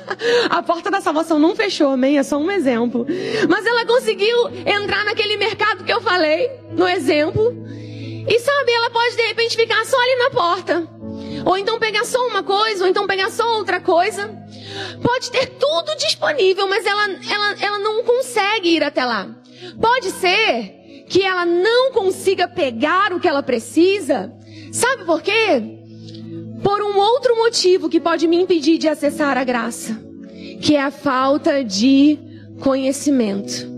A 0.50 0.62
porta 0.62 0.90
da 0.90 1.00
salvação 1.00 1.38
não 1.38 1.54
fechou, 1.54 1.90
amém? 1.90 2.18
É 2.18 2.22
só 2.22 2.36
um 2.38 2.50
exemplo. 2.50 3.06
Mas 3.48 3.64
ela 3.64 3.86
conseguiu 3.86 4.48
entrar 4.66 5.04
naquele 5.04 5.36
mercado 5.36 5.84
que 5.84 5.92
eu 5.92 6.00
falei, 6.00 6.50
no 6.72 6.88
exemplo. 6.88 7.54
E 8.28 8.38
sabe, 8.38 8.72
ela 8.72 8.90
pode 8.90 9.16
de 9.16 9.22
repente 9.22 9.56
ficar 9.56 9.84
só 9.84 9.96
ali 9.96 10.16
na 10.16 10.30
porta. 10.30 10.88
Ou 11.44 11.56
então 11.56 11.78
pegar 11.78 12.04
só 12.04 12.18
uma 12.26 12.42
coisa, 12.42 12.84
ou 12.84 12.90
então 12.90 13.06
pegar 13.06 13.30
só 13.30 13.56
outra 13.56 13.80
coisa. 13.80 14.28
Pode 15.02 15.30
ter 15.30 15.46
tudo 15.46 15.96
disponível, 15.96 16.68
mas 16.68 16.84
ela, 16.84 17.08
ela, 17.30 17.56
ela 17.60 17.78
não 17.78 18.04
consegue 18.04 18.68
ir 18.68 18.84
até 18.84 19.04
lá. 19.04 19.28
Pode 19.80 20.10
ser 20.12 21.04
que 21.08 21.22
ela 21.22 21.44
não 21.44 21.92
consiga 21.92 22.46
pegar 22.46 23.12
o 23.12 23.18
que 23.18 23.26
ela 23.26 23.42
precisa 23.42 24.32
Sabe 24.72 25.04
por 25.04 25.22
quê? 25.22 25.62
Por 26.62 26.82
um 26.82 26.98
outro 26.98 27.36
motivo 27.36 27.88
que 27.88 28.00
pode 28.00 28.26
me 28.26 28.36
impedir 28.36 28.78
de 28.78 28.88
acessar 28.88 29.36
a 29.36 29.44
graça, 29.44 29.98
que 30.60 30.76
é 30.76 30.82
a 30.82 30.90
falta 30.90 31.64
de 31.64 32.18
conhecimento. 32.60 33.68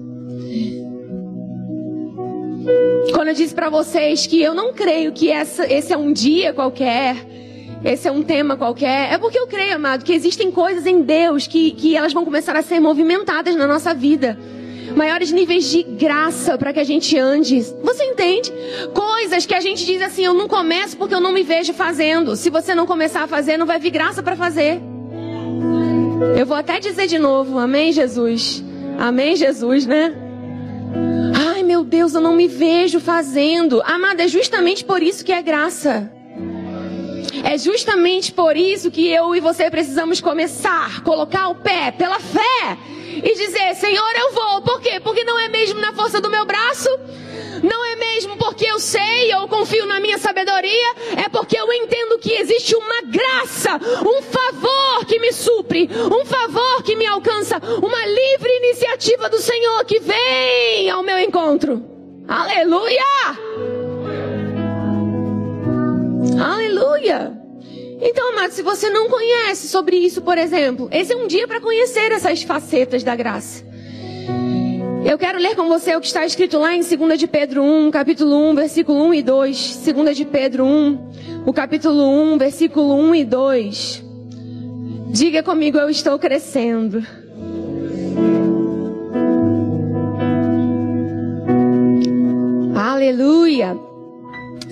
Quando 3.12 3.28
eu 3.28 3.34
disse 3.34 3.54
para 3.54 3.68
vocês 3.68 4.26
que 4.26 4.40
eu 4.40 4.54
não 4.54 4.72
creio 4.72 5.12
que 5.12 5.30
essa, 5.30 5.70
esse 5.72 5.92
é 5.92 5.96
um 5.96 6.12
dia 6.12 6.52
qualquer, 6.52 7.16
esse 7.84 8.06
é 8.06 8.12
um 8.12 8.22
tema 8.22 8.56
qualquer, 8.56 9.12
é 9.12 9.18
porque 9.18 9.38
eu 9.38 9.46
creio, 9.46 9.76
amado, 9.76 10.04
que 10.04 10.12
existem 10.12 10.50
coisas 10.50 10.86
em 10.86 11.02
Deus 11.02 11.46
que, 11.46 11.72
que 11.72 11.96
elas 11.96 12.12
vão 12.12 12.24
começar 12.24 12.54
a 12.54 12.62
ser 12.62 12.80
movimentadas 12.80 13.56
na 13.56 13.66
nossa 13.66 13.92
vida 13.92 14.38
maiores 14.96 15.32
níveis 15.32 15.70
de 15.70 15.82
graça 15.82 16.58
para 16.58 16.72
que 16.72 16.80
a 16.80 16.84
gente 16.84 17.18
ande. 17.18 17.60
Você 17.82 18.04
entende? 18.04 18.52
Coisas 18.94 19.46
que 19.46 19.54
a 19.54 19.60
gente 19.60 19.84
diz 19.84 20.02
assim, 20.02 20.24
eu 20.24 20.34
não 20.34 20.48
começo 20.48 20.96
porque 20.96 21.14
eu 21.14 21.20
não 21.20 21.32
me 21.32 21.42
vejo 21.42 21.72
fazendo. 21.72 22.36
Se 22.36 22.50
você 22.50 22.74
não 22.74 22.86
começar 22.86 23.22
a 23.22 23.26
fazer, 23.26 23.56
não 23.56 23.66
vai 23.66 23.78
vir 23.78 23.90
graça 23.90 24.22
para 24.22 24.36
fazer. 24.36 24.80
Eu 26.38 26.46
vou 26.46 26.56
até 26.56 26.78
dizer 26.78 27.06
de 27.06 27.18
novo, 27.18 27.58
amém, 27.58 27.92
Jesus. 27.92 28.62
Amém, 28.98 29.34
Jesus, 29.36 29.86
né? 29.86 30.14
Ai, 31.48 31.62
meu 31.62 31.82
Deus, 31.82 32.14
eu 32.14 32.20
não 32.20 32.34
me 32.34 32.46
vejo 32.46 33.00
fazendo. 33.00 33.82
Amada, 33.84 34.22
é 34.24 34.28
justamente 34.28 34.84
por 34.84 35.02
isso 35.02 35.24
que 35.24 35.32
é 35.32 35.42
graça. 35.42 36.10
É 37.44 37.58
justamente 37.58 38.32
por 38.32 38.56
isso 38.56 38.90
que 38.90 39.08
eu 39.08 39.34
e 39.34 39.40
você 39.40 39.68
precisamos 39.70 40.20
começar, 40.20 41.02
colocar 41.02 41.48
o 41.48 41.56
pé 41.56 41.90
pela 41.90 42.20
fé 42.20 42.78
e 43.16 43.34
dizer: 43.34 43.74
Senhor, 43.74 44.12
eu 44.16 44.32
vou. 44.32 44.62
Por 44.62 44.80
quê? 44.80 45.00
Porque 45.00 45.24
não 45.24 45.38
é 45.38 45.48
mesmo 45.48 45.80
na 45.80 45.92
força 45.92 46.20
do 46.20 46.30
meu 46.30 46.44
braço, 46.44 46.88
não 47.62 47.84
é 47.84 47.96
mesmo 47.96 48.36
porque 48.36 48.66
eu 48.66 48.78
sei 48.78 49.34
ou 49.34 49.48
confio 49.48 49.86
na 49.86 50.00
minha 50.00 50.18
sabedoria, 50.18 50.94
é 51.16 51.28
porque 51.28 51.56
eu 51.58 51.72
entendo 51.72 52.18
que 52.18 52.32
existe 52.32 52.74
uma 52.74 53.02
graça, 53.02 53.80
um 54.06 54.22
favor 54.22 55.04
que 55.06 55.18
me 55.18 55.32
supre, 55.32 55.88
um 55.94 56.24
favor 56.24 56.82
que 56.82 56.96
me 56.96 57.06
alcança, 57.06 57.60
uma 57.82 58.06
livre 58.06 58.50
iniciativa 58.58 59.28
do 59.28 59.38
Senhor 59.38 59.84
que 59.84 60.00
vem 60.00 60.90
ao 60.90 61.02
meu 61.02 61.18
encontro. 61.18 61.82
Aleluia! 62.28 63.02
Aleluia! 66.40 67.41
Então, 68.04 68.32
amado, 68.32 68.50
se 68.50 68.62
você 68.62 68.90
não 68.90 69.08
conhece 69.08 69.68
sobre 69.68 69.96
isso, 69.96 70.22
por 70.22 70.36
exemplo, 70.36 70.88
esse 70.90 71.12
é 71.12 71.16
um 71.16 71.28
dia 71.28 71.46
para 71.46 71.60
conhecer 71.60 72.10
essas 72.10 72.42
facetas 72.42 73.04
da 73.04 73.14
graça. 73.14 73.64
Eu 75.04 75.16
quero 75.16 75.38
ler 75.38 75.54
com 75.54 75.68
você 75.68 75.94
o 75.94 76.00
que 76.00 76.08
está 76.08 76.26
escrito 76.26 76.58
lá 76.58 76.74
em 76.74 76.80
2 76.80 77.18
de 77.18 77.28
Pedro 77.28 77.62
1, 77.62 77.92
capítulo 77.92 78.50
1, 78.50 78.54
versículo 78.56 79.04
1 79.04 79.14
e 79.14 79.22
2. 79.22 79.76
2 79.94 80.16
de 80.16 80.24
Pedro 80.24 80.64
1, 80.64 81.42
o 81.46 81.52
capítulo 81.52 82.32
1, 82.34 82.38
versículo 82.38 82.92
1 82.94 83.14
e 83.14 83.24
2. 83.24 84.04
Diga 85.10 85.42
comigo, 85.44 85.78
eu 85.78 85.88
estou 85.88 86.18
crescendo. 86.18 87.06
Aleluia. 92.74 93.91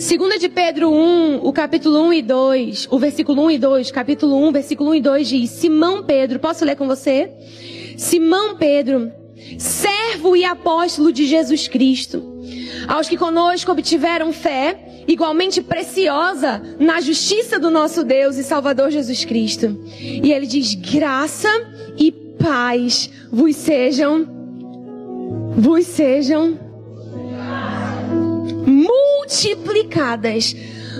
Segunda 0.00 0.38
de 0.38 0.48
Pedro 0.48 0.90
1, 0.90 1.46
o 1.46 1.52
capítulo 1.52 2.00
1 2.04 2.12
e 2.14 2.22
2, 2.22 2.88
o 2.90 2.98
versículo 2.98 3.42
1 3.44 3.50
e 3.50 3.58
2, 3.58 3.90
capítulo 3.90 4.34
1, 4.48 4.52
versículo 4.52 4.90
1 4.92 4.94
e 4.94 5.00
2 5.02 5.28
diz: 5.28 5.50
Simão 5.50 6.02
Pedro, 6.02 6.38
posso 6.38 6.64
ler 6.64 6.74
com 6.74 6.86
você? 6.86 7.30
Simão 7.98 8.56
Pedro, 8.56 9.12
servo 9.58 10.34
e 10.34 10.42
apóstolo 10.42 11.12
de 11.12 11.26
Jesus 11.26 11.68
Cristo, 11.68 12.42
aos 12.88 13.10
que 13.10 13.18
conosco 13.18 13.70
obtiveram 13.70 14.32
fé, 14.32 15.04
igualmente 15.06 15.60
preciosa 15.60 16.62
na 16.78 17.02
justiça 17.02 17.58
do 17.58 17.70
nosso 17.70 18.02
Deus 18.02 18.38
e 18.38 18.42
Salvador 18.42 18.90
Jesus 18.90 19.26
Cristo. 19.26 19.84
E 20.00 20.32
ele 20.32 20.46
diz: 20.46 20.74
graça 20.76 21.50
e 21.98 22.10
paz 22.10 23.10
vos 23.30 23.54
sejam, 23.54 24.26
vos 25.58 25.84
sejam 25.84 26.70
multiplicadas 29.30 30.54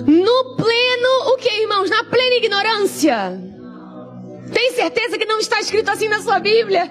no 0.07 0.55
pleno, 0.55 1.33
o 1.33 1.37
que, 1.37 1.49
irmãos? 1.49 1.89
Na 1.89 2.05
plena 2.05 2.35
ignorância. 2.37 3.37
Tem 4.53 4.71
certeza 4.71 5.17
que 5.17 5.25
não 5.25 5.39
está 5.39 5.59
escrito 5.59 5.89
assim 5.89 6.07
na 6.07 6.21
sua 6.21 6.39
Bíblia? 6.39 6.89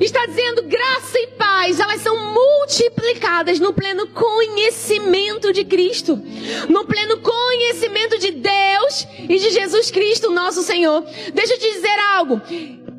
Está 0.00 0.24
dizendo 0.26 0.62
graça 0.62 1.18
e 1.18 1.26
paz, 1.38 1.78
elas 1.78 2.00
são 2.00 2.16
multiplicadas 2.32 3.58
no 3.58 3.74
pleno 3.74 4.06
conhecimento 4.08 5.52
de 5.52 5.64
Cristo, 5.64 6.20
no 6.68 6.84
pleno 6.86 7.18
conhecimento 7.18 8.18
de 8.18 8.32
Deus 8.32 9.06
e 9.20 9.38
de 9.38 9.50
Jesus 9.50 9.90
Cristo, 9.90 10.30
nosso 10.30 10.62
Senhor. 10.62 11.04
Deixa 11.32 11.54
eu 11.54 11.58
te 11.58 11.72
dizer 11.72 11.98
algo. 12.14 12.40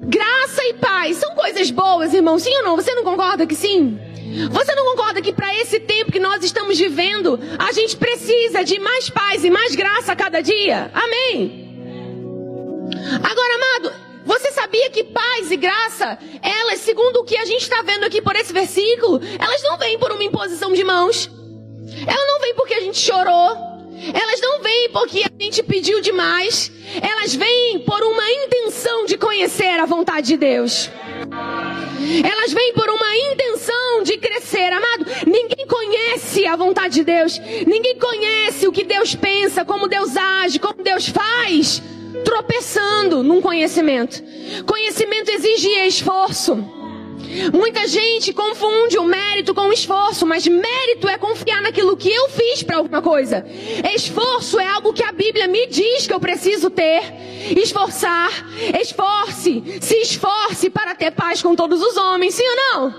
Graça 0.02 0.64
e 0.66 0.74
paz 0.76 1.18
são 1.18 1.36
coisas 1.36 1.70
boas, 1.72 2.14
irmão. 2.14 2.40
Sim 2.40 2.56
ou 2.58 2.64
não? 2.64 2.76
Você 2.76 2.94
não 2.94 3.04
concorda 3.04 3.46
que 3.46 3.56
sim? 3.56 4.00
Você 4.52 4.76
não 4.76 4.86
concorda 4.86 5.22
que 5.22 5.34
para 5.34 5.54
esse 5.56 5.80
tempo 5.80 6.12
que 6.12 6.20
nós 6.20 6.44
estamos 6.44 6.78
vivendo, 6.78 7.40
a 7.58 7.72
gente 7.72 7.98
precisa 7.98 8.64
de 8.64 8.80
mais 8.80 9.10
paz 9.10 9.44
e 9.44 9.50
mais 9.50 9.76
graça 9.76 10.12
a 10.12 10.16
cada 10.16 10.42
dia? 10.42 10.92
Amém? 10.94 11.68
Agora, 13.24 13.56
amado, 13.56 13.92
você 14.26 14.52
sabia 14.52 14.90
que 14.92 15.04
paz 15.04 15.52
e 15.52 15.58
graça, 15.58 16.18
elas, 16.42 16.80
segundo 16.80 17.18
o 17.18 17.24
que 17.24 17.36
a 17.36 17.46
gente 17.46 17.64
está 17.64 17.82
vendo 17.82 18.04
aqui 18.04 18.22
por 18.22 18.36
esse 18.36 18.54
versículo, 18.54 19.20
elas 19.40 19.64
não 19.64 19.78
vêm 19.78 19.98
por 19.98 20.12
uma 20.12 20.24
imposição 20.24 20.74
de 20.74 20.84
mãos. 20.84 21.30
Elas 22.06 22.28
não 22.28 22.40
vêm 22.40 22.54
porque 22.54 22.76
a 22.76 22.82
gente 22.82 23.00
chorou. 23.00 23.70
Elas 24.14 24.40
não 24.42 24.62
vêm 24.62 24.90
porque 24.92 25.24
a 25.24 25.44
gente 25.44 25.64
pediu 25.64 26.00
demais. 26.02 26.72
Elas 27.02 27.36
vêm 27.36 27.80
por 27.80 28.02
uma 28.04 28.30
intenção 28.32 29.06
de 29.06 29.18
conhecer 29.18 29.80
a 29.80 29.86
vontade 29.86 30.28
de 30.28 30.38
Deus. 30.38 30.90
Elas 31.32 32.54
vêm 32.54 32.74
por 32.74 32.90
uma 32.90 33.16
intenção 33.32 34.04
de 34.04 34.18
crescer, 34.18 34.72
amado. 34.72 35.06
Ninguém 35.28 35.68
conhece 35.68 36.46
a 36.46 36.56
vontade 36.56 36.96
de 36.96 37.04
Deus. 37.04 37.40
Ninguém 37.68 37.98
conhece 37.98 38.68
o 38.68 38.72
que 38.72 38.84
Deus 38.84 39.16
pensa, 39.16 39.66
como 39.66 39.88
Deus 39.88 40.16
age, 40.16 40.60
como 40.60 40.82
Deus 40.84 41.08
faz, 41.08 41.82
tropeçando 42.24 43.24
num 43.24 43.42
conhecimento. 43.42 44.24
Conhecimento 44.66 45.30
exige 45.30 45.70
esforço. 45.86 46.79
Muita 47.54 47.88
gente 47.88 48.34
confunde 48.34 48.98
o 48.98 49.04
mérito 49.04 49.54
com 49.54 49.68
o 49.68 49.74
esforço, 49.74 50.26
mas 50.26 50.48
mérito 50.48 51.08
é 51.08 51.18
confiar 51.18 51.62
naquilo 51.62 51.96
que 51.96 52.10
eu 52.10 52.30
fiz 52.30 52.64
para 52.64 52.78
alguma 52.78 53.02
coisa. 53.02 53.46
Esforço 53.94 54.60
é 54.60 54.68
algo 54.68 54.94
que 54.94 55.04
a 55.04 55.12
Bíblia 55.12 55.48
me 55.48 55.68
diz 55.68 56.08
que 56.08 56.14
eu 56.14 56.20
preciso 56.20 56.70
ter. 56.70 57.02
Esforçar, 57.56 58.30
esforce, 58.82 59.80
se 59.82 59.96
esforce 59.98 60.70
para 60.70 60.96
ter 60.96 61.12
paz 61.12 61.42
com 61.42 61.56
todos 61.56 61.82
os 61.82 61.96
homens, 61.98 62.36
sim 62.36 62.44
ou 62.44 62.56
não? 62.56 62.94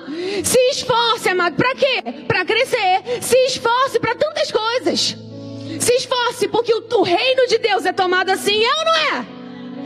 Se 0.44 0.58
esforce, 0.70 1.28
amado, 1.28 1.56
para 1.56 1.74
quê? 1.74 2.02
Para 2.26 2.44
crescer. 2.44 3.02
Se 3.20 3.36
esforce 3.46 3.98
para 3.98 4.14
tantas 4.14 4.50
coisas. 4.50 5.16
Se 5.78 5.92
esforce 5.94 6.48
porque 6.48 6.72
o, 6.72 6.84
o 6.98 7.02
reino 7.02 7.46
de 7.46 7.58
Deus 7.58 7.84
é 7.84 7.92
tomado 7.92 8.30
assim, 8.30 8.62
é 8.62 8.78
ou 8.78 8.84
não 8.84 8.94
é? 8.94 9.39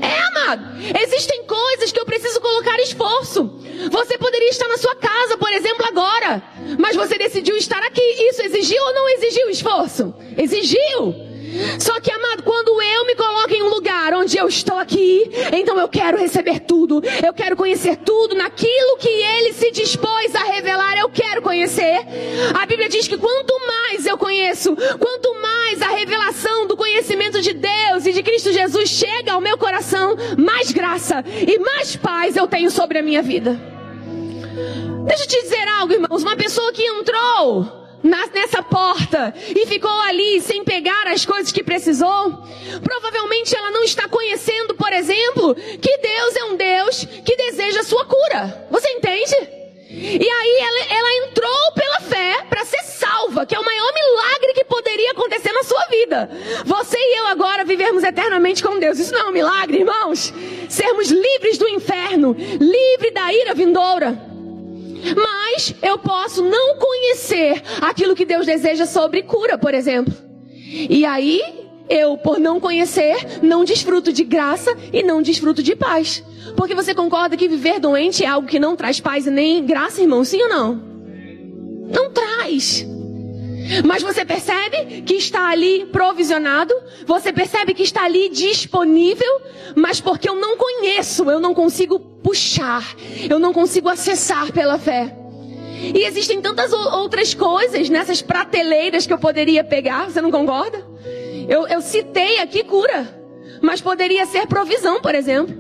É, 0.05 0.21
amado. 0.29 0.65
Existem 1.03 1.45
coisas 1.45 1.93
que 1.93 2.01
eu 2.01 2.05
preciso 2.05 2.41
colocar 2.41 2.79
esforço. 2.81 3.51
Você 3.91 4.19
poderia 4.19 4.51
estar 4.51 4.69
na 4.69 4.79
sua 4.79 4.95
casa, 4.97 5.37
por 5.37 5.51
exemplo, 5.53 5.87
agora. 5.87 6.43
Mas 6.79 6.97
você 6.97 7.17
decidiu 7.19 7.57
estar 7.57 7.83
aqui. 7.83 8.03
Isso 8.03 8.43
exigiu 8.43 8.83
ou 8.83 8.95
não 8.95 9.09
exigiu 9.11 9.51
esforço? 9.51 10.15
Exigiu. 10.37 11.34
Só 11.79 12.01
que, 12.01 12.11
amado, 12.11 12.43
quando 12.43 12.81
eu 12.81 13.07
me 13.07 13.15
coloco 13.15 13.53
em 13.53 13.63
um 13.63 13.69
lugar 13.69 14.15
onde 14.15 14.37
eu 14.37 14.49
estou 14.49 14.77
aqui, 14.79 15.31
então 15.53 15.79
eu 15.79 15.89
quero 15.89 16.19
receber 16.19 16.61
tudo, 16.61 17.03
eu 17.25 17.33
quero 17.33 17.57
conhecer 17.57 17.97
tudo 17.97 18.35
naquilo 18.35 18.97
que 18.99 19.09
ele 19.09 19.53
se 19.53 19.71
dispôs 19.71 20.35
a 20.35 20.45
revelar, 20.45 20.97
eu 20.99 21.09
quero 21.09 21.43
conhecer. 21.43 22.01
A 22.61 22.67
Bíblia 22.67 22.89
diz 22.89 23.07
que 23.07 23.17
quanto 23.17 23.55
mais 23.67 24.07
eu 24.07 24.19
conheço, 24.19 24.75
quanto 24.77 25.35
mais 25.41 25.83
a 25.83 25.89
revelação 25.89 26.67
do 26.67 26.77
conhecimento 26.77 27.41
de 27.41 27.53
Deus 27.53 28.07
e 28.07 28.13
de 28.13 28.23
Cristo 28.23 28.53
Jesus 28.53 28.89
chega 28.89 29.33
ao 29.33 29.41
meu 29.41 29.57
coração, 29.59 30.17
mais 30.37 30.73
graça 30.73 31.25
e 31.27 31.59
mais 31.59 31.97
paz 31.97 32.37
eu 32.37 32.47
tenho 32.47 32.71
sobre 32.71 32.99
a 32.99 33.03
minha 33.03 33.23
vida. 33.23 33.61
Deixa 35.07 35.25
eu 35.25 35.29
te 35.29 35.43
dizer 35.43 35.69
algo, 35.79 35.93
irmãos. 35.93 36.23
Uma 36.23 36.37
pessoa 36.37 36.73
que 36.73 36.83
entrou 36.83 37.84
nessa 38.05 38.63
porta 38.63 39.35
e 39.49 39.67
ficou 39.67 39.91
ali 40.03 40.41
sem 40.41 40.63
pegar 40.63 41.07
as 41.09 41.25
coisas 41.25 41.51
que 41.51 41.65
precisou, 41.65 42.45
provavelmente 42.83 43.57
ela 43.57 43.71
não 43.71 43.83
está 43.83 44.07
conhecendo, 44.09 44.75
por 44.75 44.93
exemplo, 44.93 45.55
que 45.55 45.99
Deus 45.99 46.37
é 46.37 46.45
um 46.45 46.57
Deus 46.57 47.05
que 47.25 47.37
deseja 47.37 47.81
a 47.81 47.85
sua 47.85 48.05
cura. 48.05 48.67
Você 48.71 48.89
entende? 48.91 49.35
E 49.89 50.29
aí 50.29 50.59
ela, 50.61 50.99
ela 50.99 51.29
entrou 51.29 51.73
pela 51.75 52.01
fé 52.01 52.45
para 52.51 52.65
ser 52.65 52.83
salva, 52.83 53.47
que 53.47 53.55
é 53.55 53.59
o 53.59 53.65
maior 53.65 53.93
milagre 53.95 54.53
que 54.55 54.65
poderia 54.65 55.13
acontecer 55.13 55.53
na 55.53 55.63
sua 55.63 55.85
vida. 55.87 56.29
Você 56.65 56.99
e 56.99 57.19
eu 57.19 57.27
agora 57.29 57.65
vivermos 57.65 58.03
eternamente 58.03 58.63
com 58.63 58.79
Deus. 58.79 58.99
Isso 58.99 59.13
não 59.13 59.21
é 59.21 59.25
um 59.27 59.33
milagre, 59.33 59.79
irmãos? 59.79 60.35
Sermos 60.69 61.11
livres 61.11 61.59
do 61.59 61.69
inferno, 61.69 62.37
livre 62.61 63.11
da 63.13 63.33
ira 63.33 63.55
vindoura. 63.55 64.34
Mas 65.15 65.75
eu 65.83 65.99
posso 65.99 66.43
não 66.43 66.77
conhecer 66.77 67.63
aquilo 67.81 68.15
que 68.15 68.25
Deus 68.25 68.47
deseja 68.47 68.87
sobre 68.87 69.23
cura, 69.23 69.59
por 69.59 69.75
exemplo. 69.75 70.15
E 70.89 71.05
aí, 71.05 71.43
eu, 71.89 72.17
por 72.17 72.39
não 72.39 72.59
conhecer, 72.59 73.43
não 73.43 73.65
desfruto 73.65 74.13
de 74.13 74.25
graça 74.25 74.75
e 74.93 75.03
não 75.03 75.21
desfruto 75.21 75.63
de 75.63 75.77
paz. 75.77 76.23
Porque 76.57 76.75
você 76.75 76.95
concorda 76.95 77.37
que 77.37 77.49
viver 77.49 77.79
doente 77.79 78.25
é 78.25 78.27
algo 78.27 78.49
que 78.49 78.59
não 78.59 78.77
traz 78.77 79.01
paz 79.01 79.27
e 79.27 79.31
nem 79.31 79.65
graça, 79.65 80.01
irmão? 80.01 80.25
Sim 80.25 80.43
ou 80.43 80.49
não? 80.49 80.83
Não 81.93 82.11
traz. 82.11 82.87
Mas 83.85 84.03
você 84.03 84.25
percebe 84.25 85.03
que 85.03 85.15
está 85.15 85.49
ali 85.49 85.87
provisionado, 85.87 86.75
você 87.07 87.33
percebe 87.33 87.73
que 87.73 87.83
está 87.83 88.05
ali 88.05 88.29
disponível, 88.29 89.41
mas 89.75 90.01
porque 90.01 90.29
eu 90.29 90.35
não 90.35 90.57
conheço, 90.57 91.31
eu 91.31 91.41
não 91.41 91.55
consigo 91.55 91.99
puxar, 91.99 92.85
eu 93.29 93.39
não 93.39 93.53
consigo 93.53 93.89
acessar 93.89 94.53
pela 94.53 94.79
fé. 94.79 95.17
E 95.95 96.05
existem 96.05 96.41
tantas 96.41 96.73
outras 96.73 97.35
coisas 97.35 97.89
nessas 97.89 98.23
prateleiras 98.23 99.07
que 99.07 99.13
eu 99.13 99.19
poderia 99.19 99.65
pegar, 99.65 100.11
você 100.11 100.21
não 100.21 100.31
concorda? 100.31 100.85
Eu, 101.49 101.67
eu 101.67 101.81
citei 101.81 102.39
aqui 102.41 102.65
cura, 102.65 103.09
mas 103.61 103.81
poderia 103.81 104.25
ser 104.27 104.47
provisão, 104.47 105.01
por 105.01 105.15
exemplo. 105.15 105.55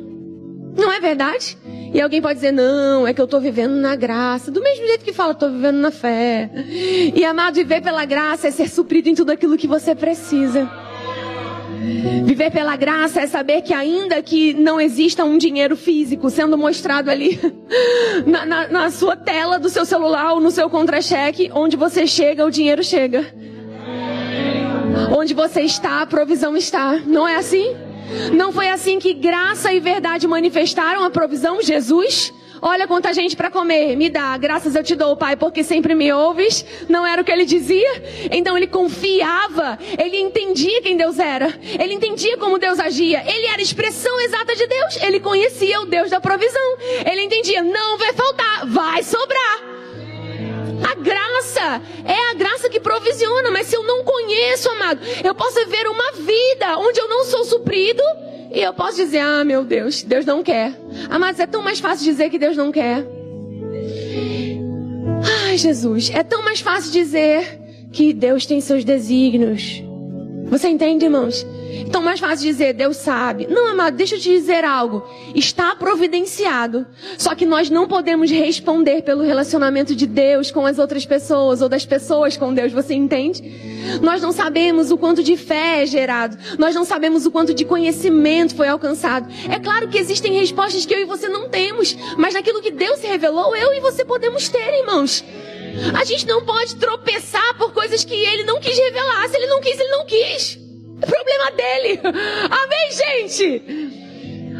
Não 0.76 0.90
é 0.90 1.00
verdade? 1.00 1.56
E 1.94 2.00
alguém 2.00 2.20
pode 2.20 2.35
dizer, 2.35 2.50
não, 2.50 3.07
é 3.07 3.14
que 3.14 3.20
eu 3.20 3.24
estou 3.24 3.40
vivendo 3.40 3.74
na 3.74 3.94
graça. 3.94 4.50
Do 4.50 4.61
mesmo 4.61 4.85
jeito 4.85 5.04
que 5.04 5.12
fala, 5.12 5.30
estou 5.30 5.48
vivendo 5.48 5.76
na 5.76 5.92
fé. 5.92 6.50
E 7.14 7.24
amado, 7.24 7.54
viver 7.54 7.80
pela 7.80 8.04
graça 8.04 8.48
é 8.48 8.50
ser 8.50 8.68
suprido 8.68 9.09
em 9.09 9.14
tudo 9.14 9.30
aquilo 9.30 9.57
que 9.57 9.68
você 9.68 9.94
precisa. 9.94 10.68
Viver 12.24 12.50
pela 12.50 12.74
graça 12.74 13.20
é 13.20 13.28
saber 13.28 13.62
que 13.62 13.72
ainda 13.72 14.20
que 14.22 14.54
não 14.54 14.80
exista 14.80 15.24
um 15.24 15.38
dinheiro 15.38 15.76
físico 15.76 16.28
sendo 16.30 16.59
mostrado 16.59 17.11
ali 17.11 17.38
na, 18.26 18.44
na, 18.44 18.68
na 18.68 18.90
sua 18.90 19.14
tela 19.14 19.61
do 19.61 19.68
seu 19.68 19.85
celular 19.85 20.33
ou 20.33 20.40
no 20.40 20.50
seu 20.50 20.68
contra-cheque, 20.68 21.48
onde 21.54 21.76
você 21.76 22.09
chega, 22.09 22.44
o 22.44 22.50
dinheiro 22.50 22.83
chega. 22.83 23.24
Onde 25.16 25.33
você 25.33 25.61
está, 25.61 26.02
a 26.02 26.07
provisão 26.07 26.57
está. 26.57 27.00
Não 27.07 27.28
é 27.28 27.37
assim? 27.37 27.83
Não 28.32 28.52
foi 28.52 28.68
assim 28.68 28.98
que 28.98 29.12
graça 29.12 29.72
e 29.72 29.80
verdade 29.80 30.26
manifestaram 30.26 31.04
a 31.04 31.10
provisão? 31.10 31.62
Jesus? 31.62 32.32
Olha 32.66 32.86
quanta 32.86 33.12
gente 33.12 33.36
para 33.36 33.50
comer, 33.50 33.94
me 33.94 34.08
dá, 34.08 34.34
graças 34.38 34.74
eu 34.74 34.82
te 34.82 34.94
dou, 34.94 35.14
Pai, 35.16 35.36
porque 35.36 35.62
sempre 35.62 35.94
me 35.94 36.10
ouves. 36.10 36.64
Não 36.88 37.06
era 37.06 37.20
o 37.20 37.24
que 37.24 37.30
ele 37.30 37.44
dizia? 37.44 38.02
Então 38.30 38.56
ele 38.56 38.66
confiava, 38.66 39.78
ele 40.02 40.18
entendia 40.18 40.80
quem 40.80 40.96
Deus 40.96 41.18
era, 41.18 41.52
ele 41.78 41.92
entendia 41.92 42.38
como 42.38 42.58
Deus 42.58 42.80
agia, 42.80 43.22
ele 43.26 43.46
era 43.48 43.58
a 43.58 43.62
expressão 43.62 44.18
exata 44.20 44.56
de 44.56 44.66
Deus, 44.66 44.96
ele 45.02 45.20
conhecia 45.20 45.78
o 45.82 45.84
Deus 45.84 46.08
da 46.08 46.22
provisão, 46.22 46.78
ele 47.04 47.22
entendia, 47.22 47.62
não 47.62 47.98
vai 47.98 48.14
faltar, 48.14 48.66
vai 48.66 49.02
sobrar. 49.02 49.73
A 50.82 50.94
graça 50.94 51.82
é 52.04 52.30
a 52.30 52.34
graça 52.34 52.68
que 52.68 52.80
provisiona, 52.80 53.50
mas 53.50 53.66
se 53.66 53.76
eu 53.76 53.82
não 53.82 54.04
conheço, 54.04 54.68
amado, 54.70 55.00
eu 55.22 55.34
posso 55.34 55.58
viver 55.60 55.87
uma 55.87 56.12
vida 56.12 56.78
onde 56.78 57.00
eu 57.00 57.08
não 57.08 57.24
sou 57.24 57.44
suprido 57.44 58.02
e 58.52 58.60
eu 58.60 58.72
posso 58.72 58.96
dizer: 58.96 59.18
"Ah, 59.18 59.44
meu 59.44 59.64
Deus, 59.64 60.02
Deus 60.02 60.24
não 60.24 60.42
quer". 60.42 60.72
Amados, 61.10 61.40
é 61.40 61.46
tão 61.46 61.62
mais 61.62 61.80
fácil 61.80 62.04
dizer 62.04 62.30
que 62.30 62.38
Deus 62.38 62.56
não 62.56 62.72
quer. 62.72 63.04
Ai, 65.46 65.56
Jesus, 65.56 66.10
é 66.10 66.22
tão 66.22 66.42
mais 66.42 66.60
fácil 66.60 66.90
dizer 66.90 67.60
que 67.92 68.12
Deus 68.12 68.44
tem 68.44 68.60
seus 68.60 68.84
desígnios. 68.84 69.82
Você 70.46 70.68
entende, 70.68 71.04
irmãos? 71.04 71.46
Então, 71.80 72.02
mais 72.02 72.20
fácil 72.20 72.46
dizer, 72.46 72.72
Deus 72.74 72.96
sabe. 72.96 73.46
Não, 73.48 73.68
amado, 73.68 73.96
deixa 73.96 74.16
eu 74.16 74.20
te 74.20 74.30
dizer 74.30 74.64
algo. 74.64 75.06
Está 75.34 75.74
providenciado. 75.74 76.87
Só 77.18 77.34
que 77.34 77.44
nós 77.44 77.70
não 77.70 77.87
podemos 77.87 78.30
responder 78.30 79.02
pelo 79.02 79.22
relacionamento 79.22 79.94
de 79.94 80.06
Deus 80.06 80.50
com 80.50 80.66
as 80.66 80.78
outras 80.78 81.04
pessoas 81.04 81.60
ou 81.60 81.68
das 81.68 81.84
pessoas 81.84 82.37
com 82.37 82.52
Deus. 82.52 82.72
Você 82.72 82.94
entende? 82.94 83.42
Nós 84.00 84.22
não 84.22 84.32
sabemos 84.32 84.90
o 84.90 84.96
quanto 84.96 85.22
de 85.22 85.37
fé 85.37 85.82
é 85.82 85.87
gerado. 85.87 86.37
Nós 86.58 86.74
não 86.74 86.84
sabemos 86.84 87.26
o 87.26 87.30
quanto 87.30 87.54
de 87.54 87.64
conhecimento 87.64 88.54
foi 88.54 88.68
alcançado. 88.68 89.28
É 89.50 89.58
claro 89.58 89.88
que 89.88 89.98
existem 89.98 90.32
respostas 90.32 90.87
que 90.87 90.94
eu 90.94 91.00
e 91.00 91.04
você 91.04 91.28
não 91.28 91.48
temos. 91.48 91.96
Mas 92.16 92.34
naquilo 92.34 92.62
que 92.62 92.70
Deus 92.70 93.00
se 93.00 93.06
revelou, 93.06 93.54
eu 93.56 93.72
e 93.74 93.80
você 93.80 94.04
podemos 94.04 94.48
ter, 94.48 94.80
irmãos. 94.80 95.24
A 95.98 96.04
gente 96.04 96.26
não 96.26 96.44
pode 96.44 96.76
tropeçar 96.76 97.56
por 97.58 97.72
coisas 97.72 98.04
que 98.04 98.14
ele 98.14 98.44
não 98.44 98.60
quis 98.60 98.78
revelar. 98.78 99.28
Se 99.28 99.37
ele 99.37 99.46
não 99.46 99.60
quis, 99.60 99.78
ele 99.78 99.90
não 99.90 100.06
quis. 100.06 100.63
É 101.00 101.07
problema 101.07 101.50
dele. 101.52 102.00
Amém, 102.50 102.90
gente? 102.90 103.62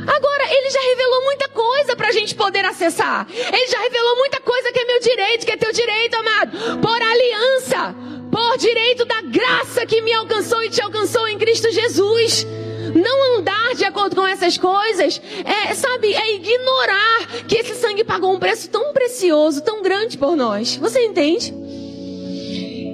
Agora, 0.07 0.45
ele 0.51 0.71
já 0.71 0.81
revelou 0.81 1.25
muita 1.25 1.49
coisa 1.49 1.97
para 1.97 2.09
a 2.09 2.13
gente 2.13 2.35
poder 2.35 2.65
acessar. 2.65 3.27
Ele 3.31 3.67
já 3.69 3.79
revelou 3.81 4.17
muita 4.17 4.41
coisa 4.41 4.73
que 4.73 4.79
é 4.79 4.85
meu 4.85 5.01
direito, 5.01 5.47
que 5.47 5.53
é 5.53 5.57
teu 5.57 5.73
direito, 5.73 6.15
amado. 6.15 6.81
Por 6.81 7.03
aliança, 7.03 7.95
por 8.31 8.59
direito 8.59 9.05
da 9.05 9.23
graça 9.23 9.87
que 9.87 10.03
me 10.03 10.13
alcançou 10.13 10.63
e 10.63 10.69
te 10.69 10.83
alcançou 10.83 11.27
em 11.29 11.39
Cristo 11.39 11.71
Jesus. 11.71 12.47
Não 12.95 13.39
andar 13.39 13.75
de 13.75 13.85
acordo 13.85 14.15
com 14.15 14.27
essas 14.27 14.59
coisas 14.59 15.21
é, 15.45 15.75
sabe, 15.75 16.15
é 16.15 16.35
ignorar 16.35 17.27
que 17.49 17.57
esse 17.57 17.75
sangue 17.75 18.05
pagou 18.05 18.33
um 18.33 18.39
preço 18.39 18.69
tão 18.69 18.93
precioso, 18.93 19.63
tão 19.63 19.83
grande 19.83 20.19
por 20.19 20.37
nós. 20.37 20.77
Você 20.77 21.05
entende? 21.05 21.53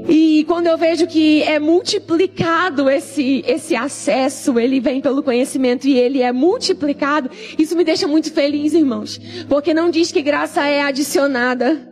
E 0.08 0.44
quando 0.44 0.66
eu 0.66 0.78
vejo 0.78 1.06
que 1.06 1.42
é 1.42 1.58
multiplicado 1.58 2.88
esse, 2.88 3.44
esse 3.46 3.76
acesso, 3.76 4.58
ele 4.58 4.80
vem 4.80 4.98
pelo 5.00 5.22
conhecimento 5.22 5.86
e 5.86 5.98
ele 5.98 6.22
é 6.22 6.32
multiplicado, 6.32 7.30
isso 7.58 7.76
me 7.76 7.84
deixa 7.84 8.08
muito 8.08 8.32
feliz, 8.32 8.72
irmãos. 8.72 9.20
Porque 9.48 9.74
não 9.74 9.90
diz 9.90 10.10
que 10.10 10.22
graça 10.22 10.66
é 10.66 10.80
adicionada. 10.82 11.88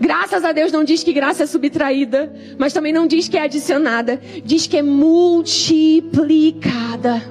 Graças 0.00 0.44
a 0.44 0.52
Deus 0.52 0.72
não 0.72 0.84
diz 0.84 1.04
que 1.04 1.12
graça 1.12 1.44
é 1.44 1.46
subtraída, 1.46 2.32
mas 2.58 2.72
também 2.72 2.92
não 2.92 3.06
diz 3.06 3.28
que 3.28 3.36
é 3.36 3.42
adicionada, 3.42 4.20
diz 4.44 4.66
que 4.66 4.76
é 4.76 4.82
multiplicada. 4.82 7.22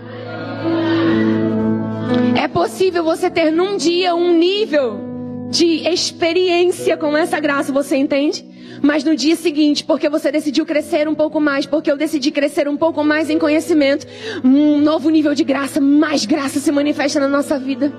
É 2.42 2.48
possível 2.48 3.04
você 3.04 3.30
ter 3.30 3.52
num 3.52 3.76
dia 3.76 4.16
um 4.16 4.38
nível 4.38 5.12
de 5.50 5.86
experiência 5.88 6.96
com 6.98 7.16
essa 7.16 7.40
graça, 7.40 7.72
você 7.72 7.96
entende? 7.96 8.53
Mas 8.84 9.02
no 9.06 9.16
dia 9.16 9.38
seguinte, 9.38 9.82
porque 9.82 10.10
você 10.10 10.30
decidiu 10.30 10.66
crescer 10.66 11.08
um 11.08 11.16
pouco 11.16 11.40
mais, 11.40 11.66
porque 11.66 11.90
eu 11.90 11.96
decidi 11.96 12.32
crescer 12.32 12.68
um 12.68 12.76
pouco 12.76 13.02
mais 13.02 13.30
em 13.30 13.40
conhecimento, 13.40 14.06
um 14.44 14.78
novo 14.82 15.10
nível 15.10 15.34
de 15.34 15.46
graça, 15.46 15.80
mais 15.80 16.26
graça 16.26 16.60
se 16.60 16.70
manifesta 16.70 17.18
na 17.18 17.30
nossa 17.30 17.58
vida. 17.58 17.94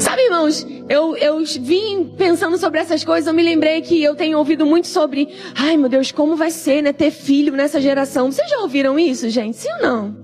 Sabe, 0.00 0.22
irmãos, 0.22 0.66
eu, 0.88 1.14
eu 1.18 1.44
vim 1.60 2.14
pensando 2.16 2.56
sobre 2.56 2.80
essas 2.80 3.04
coisas, 3.04 3.26
eu 3.26 3.34
me 3.34 3.42
lembrei 3.42 3.82
que 3.82 4.02
eu 4.02 4.14
tenho 4.14 4.38
ouvido 4.38 4.64
muito 4.64 4.86
sobre, 4.86 5.28
ai 5.54 5.76
meu 5.76 5.90
Deus, 5.90 6.10
como 6.10 6.34
vai 6.34 6.50
ser, 6.50 6.82
né, 6.82 6.92
ter 6.94 7.10
filho 7.10 7.52
nessa 7.52 7.78
geração. 7.78 8.32
Vocês 8.32 8.48
já 8.48 8.60
ouviram 8.60 8.98
isso, 8.98 9.28
gente? 9.28 9.58
Sim 9.58 9.68
ou 9.74 9.82
não? 9.82 10.16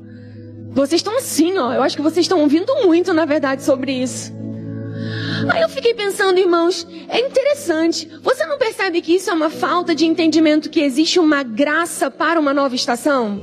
Vocês 0.71 1.01
estão 1.01 1.19
assim, 1.19 1.59
ó. 1.59 1.71
Eu 1.73 1.83
acho 1.83 1.97
que 1.97 2.03
vocês 2.03 2.25
estão 2.25 2.41
ouvindo 2.41 2.75
muito, 2.83 3.13
na 3.13 3.27
verdade, 3.27 3.63
sobre 3.63 3.93
isso. 3.93 4.33
Aí 5.51 5.63
eu 5.63 5.69
fiquei 5.69 5.95
pensando, 5.95 6.39
irmãos, 6.39 6.87
é 7.09 7.21
interessante. 7.21 8.09
Você 8.23 8.47
não 8.47 8.59
percebe 8.59 9.01
que 9.01 9.15
isso 9.15 9.31
é 9.31 9.33
uma 9.33 9.51
falta 9.51 9.95
de 9.95 10.07
entendimento 10.07 10.71
que 10.71 10.81
existe 10.81 11.19
uma 11.19 11.43
graça 11.43 12.11
para 12.11 12.39
uma 12.41 12.55
nova 12.55 12.75
estação? 12.75 13.43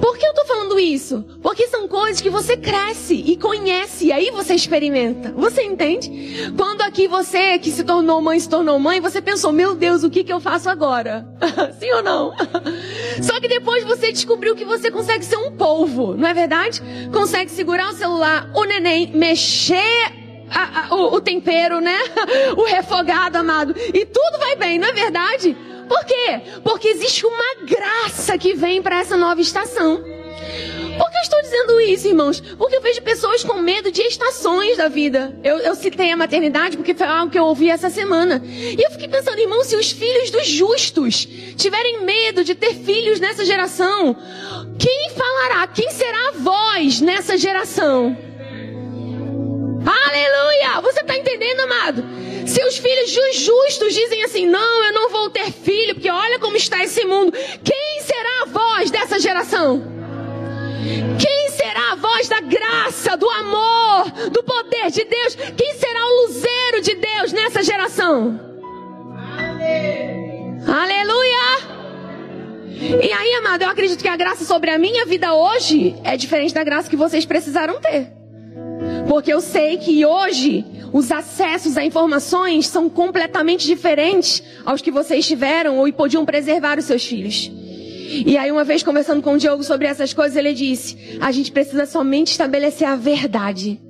Por 0.00 0.16
que 0.16 0.24
eu 0.24 0.30
estou 0.30 0.46
falando 0.46 0.78
isso? 0.78 1.22
Porque 1.42 1.68
são 1.68 1.86
coisas 1.86 2.22
que 2.22 2.30
você 2.30 2.56
cresce 2.56 3.14
e 3.14 3.36
conhece, 3.36 4.06
e 4.06 4.12
aí 4.12 4.30
você 4.30 4.54
experimenta. 4.54 5.32
Você 5.36 5.62
entende? 5.62 6.52
Quando 6.56 6.80
aqui 6.80 7.06
você 7.06 7.58
que 7.58 7.70
se 7.70 7.84
tornou 7.84 8.20
mãe, 8.22 8.40
se 8.40 8.48
tornou 8.48 8.78
mãe, 8.78 8.98
você 8.98 9.20
pensou, 9.20 9.52
meu 9.52 9.74
Deus, 9.74 10.02
o 10.02 10.08
que, 10.08 10.24
que 10.24 10.32
eu 10.32 10.40
faço 10.40 10.70
agora? 10.70 11.28
Sim 11.78 11.90
ou 11.92 12.02
não? 12.02 12.32
Só 13.22 13.38
que 13.40 13.48
depois 13.48 13.84
você 13.84 14.10
descobriu 14.10 14.56
que 14.56 14.64
você 14.64 14.90
consegue 14.90 15.24
ser 15.24 15.36
um 15.36 15.52
polvo, 15.52 16.16
não 16.16 16.28
é 16.28 16.32
verdade? 16.32 16.80
Consegue 17.12 17.50
segurar 17.50 17.90
o 17.90 17.94
celular, 17.94 18.50
o 18.54 18.64
neném, 18.64 19.12
mexer 19.14 20.19
a, 20.50 20.86
a, 20.86 20.94
o, 20.94 21.14
o 21.14 21.20
tempero, 21.20 21.80
né? 21.80 21.98
O 22.56 22.64
refogado, 22.64 23.38
amado. 23.38 23.74
E 23.94 24.04
tudo 24.04 24.38
vai 24.38 24.56
bem, 24.56 24.78
não 24.78 24.88
é 24.88 24.92
verdade? 24.92 25.56
Por 25.88 26.04
quê? 26.04 26.40
Porque 26.62 26.88
existe 26.88 27.26
uma 27.26 27.64
graça 27.64 28.38
que 28.38 28.54
vem 28.54 28.82
para 28.82 29.00
essa 29.00 29.16
nova 29.16 29.40
estação. 29.40 29.96
Por 31.00 31.10
que 31.10 31.16
eu 31.16 31.22
estou 31.22 31.42
dizendo 31.42 31.80
isso, 31.80 32.08
irmãos? 32.08 32.40
Porque 32.40 32.76
eu 32.76 32.82
vejo 32.82 33.02
pessoas 33.02 33.42
com 33.42 33.54
medo 33.54 33.90
de 33.90 34.02
estações 34.02 34.76
da 34.76 34.86
vida. 34.88 35.34
Eu, 35.42 35.58
eu 35.58 35.74
citei 35.74 36.12
a 36.12 36.16
maternidade 36.16 36.76
porque 36.76 36.94
foi 36.94 37.06
algo 37.06 37.32
que 37.32 37.38
eu 37.38 37.44
ouvi 37.44 37.70
essa 37.70 37.88
semana. 37.88 38.42
E 38.44 38.80
eu 38.80 38.90
fiquei 38.90 39.08
pensando, 39.08 39.38
irmão, 39.38 39.64
se 39.64 39.76
os 39.76 39.90
filhos 39.90 40.30
dos 40.30 40.46
justos 40.46 41.26
tiverem 41.56 42.04
medo 42.04 42.44
de 42.44 42.54
ter 42.54 42.74
filhos 42.74 43.18
nessa 43.18 43.44
geração, 43.44 44.14
quem 44.78 45.10
falará? 45.10 45.66
Quem 45.68 45.90
será 45.90 46.28
a 46.28 46.32
voz 46.32 47.00
nessa 47.00 47.36
geração? 47.38 48.29
Aleluia! 49.86 50.80
Você 50.82 51.00
está 51.00 51.16
entendendo, 51.16 51.60
amado? 51.60 52.04
Se 52.46 52.62
os 52.64 52.78
filhos 52.78 53.10
justos 53.10 53.94
dizem 53.94 54.24
assim, 54.24 54.46
não, 54.46 54.84
eu 54.84 54.92
não 54.92 55.10
vou 55.10 55.30
ter 55.30 55.50
filho, 55.50 55.94
porque 55.94 56.10
olha 56.10 56.38
como 56.38 56.56
está 56.56 56.82
esse 56.82 57.04
mundo. 57.04 57.32
Quem 57.32 58.00
será 58.02 58.42
a 58.42 58.46
voz 58.46 58.90
dessa 58.90 59.18
geração? 59.18 59.82
Quem 61.18 61.50
será 61.50 61.92
a 61.92 61.96
voz 61.96 62.28
da 62.28 62.40
graça, 62.40 63.16
do 63.16 63.28
amor, 63.30 64.10
do 64.30 64.42
poder 64.42 64.90
de 64.90 65.04
Deus? 65.04 65.34
Quem 65.56 65.74
será 65.74 66.04
o 66.04 66.26
luzeiro 66.26 66.80
de 66.82 66.94
Deus 66.96 67.32
nessa 67.32 67.62
geração? 67.62 68.40
Aleluia! 70.66 71.70
E 73.02 73.12
aí, 73.12 73.34
amado, 73.34 73.62
eu 73.62 73.68
acredito 73.68 74.02
que 74.02 74.08
a 74.08 74.16
graça 74.16 74.44
sobre 74.44 74.70
a 74.70 74.78
minha 74.78 75.04
vida 75.06 75.34
hoje 75.34 75.96
é 76.02 76.16
diferente 76.16 76.54
da 76.54 76.64
graça 76.64 76.88
que 76.88 76.96
vocês 76.96 77.24
precisaram 77.24 77.80
ter. 77.80 78.19
Porque 79.08 79.32
eu 79.32 79.40
sei 79.40 79.76
que 79.76 80.04
hoje 80.04 80.64
os 80.92 81.10
acessos 81.10 81.76
a 81.76 81.84
informações 81.84 82.66
são 82.66 82.88
completamente 82.88 83.66
diferentes 83.66 84.42
aos 84.64 84.80
que 84.80 84.90
vocês 84.90 85.26
tiveram 85.26 85.78
ou 85.78 85.92
podiam 85.92 86.24
preservar 86.24 86.78
os 86.78 86.84
seus 86.84 87.04
filhos. 87.04 87.50
E 88.26 88.36
aí, 88.36 88.50
uma 88.50 88.64
vez 88.64 88.82
conversando 88.82 89.22
com 89.22 89.34
o 89.34 89.38
Diogo 89.38 89.62
sobre 89.62 89.86
essas 89.86 90.12
coisas, 90.12 90.36
ele 90.36 90.52
disse: 90.52 91.18
a 91.20 91.30
gente 91.30 91.52
precisa 91.52 91.86
somente 91.86 92.32
estabelecer 92.32 92.88
a 92.88 92.96
verdade. 92.96 93.80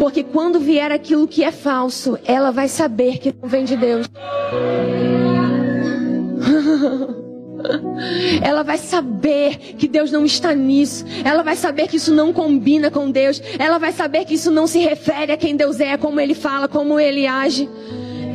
Porque 0.00 0.24
quando 0.24 0.58
vier 0.58 0.90
aquilo 0.90 1.28
que 1.28 1.44
é 1.44 1.52
falso, 1.52 2.18
ela 2.24 2.50
vai 2.50 2.68
saber 2.68 3.18
que 3.18 3.32
não 3.40 3.48
vem 3.48 3.64
de 3.64 3.76
Deus. 3.76 4.08
Ela 8.42 8.62
vai 8.62 8.78
saber 8.78 9.56
que 9.78 9.88
Deus 9.88 10.10
não 10.10 10.24
está 10.24 10.54
nisso. 10.54 11.04
Ela 11.24 11.42
vai 11.42 11.56
saber 11.56 11.88
que 11.88 11.96
isso 11.96 12.12
não 12.12 12.32
combina 12.32 12.90
com 12.90 13.10
Deus. 13.10 13.42
Ela 13.58 13.78
vai 13.78 13.92
saber 13.92 14.24
que 14.24 14.34
isso 14.34 14.50
não 14.50 14.66
se 14.66 14.78
refere 14.78 15.32
a 15.32 15.36
quem 15.36 15.56
Deus 15.56 15.80
é, 15.80 15.96
como 15.96 16.20
Ele 16.20 16.34
fala, 16.34 16.68
como 16.68 16.98
Ele 16.98 17.26
age. 17.26 17.68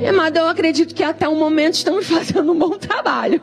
Amada, 0.08 0.40
eu 0.40 0.48
acredito 0.48 0.94
que 0.94 1.04
até 1.04 1.28
o 1.28 1.36
momento 1.36 1.76
estamos 1.76 2.06
fazendo 2.10 2.52
um 2.52 2.58
bom 2.58 2.78
trabalho. 2.78 3.42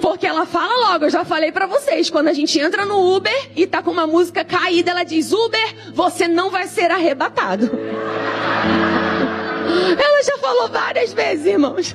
Porque 0.00 0.26
ela 0.26 0.44
fala 0.44 0.90
logo, 0.90 1.06
eu 1.06 1.10
já 1.10 1.24
falei 1.24 1.50
para 1.50 1.66
vocês, 1.66 2.10
quando 2.10 2.28
a 2.28 2.32
gente 2.32 2.58
entra 2.58 2.84
no 2.84 3.16
Uber 3.16 3.50
e 3.56 3.66
tá 3.66 3.82
com 3.82 3.90
uma 3.90 4.06
música 4.06 4.44
caída, 4.44 4.90
ela 4.90 5.02
diz: 5.02 5.32
Uber, 5.32 5.74
você 5.94 6.28
não 6.28 6.50
vai 6.50 6.66
ser 6.66 6.90
arrebatado. 6.90 7.70
Ela 9.70 10.22
já 10.24 10.36
falou 10.38 10.68
várias 10.68 11.12
vezes, 11.12 11.46
irmãos. 11.46 11.94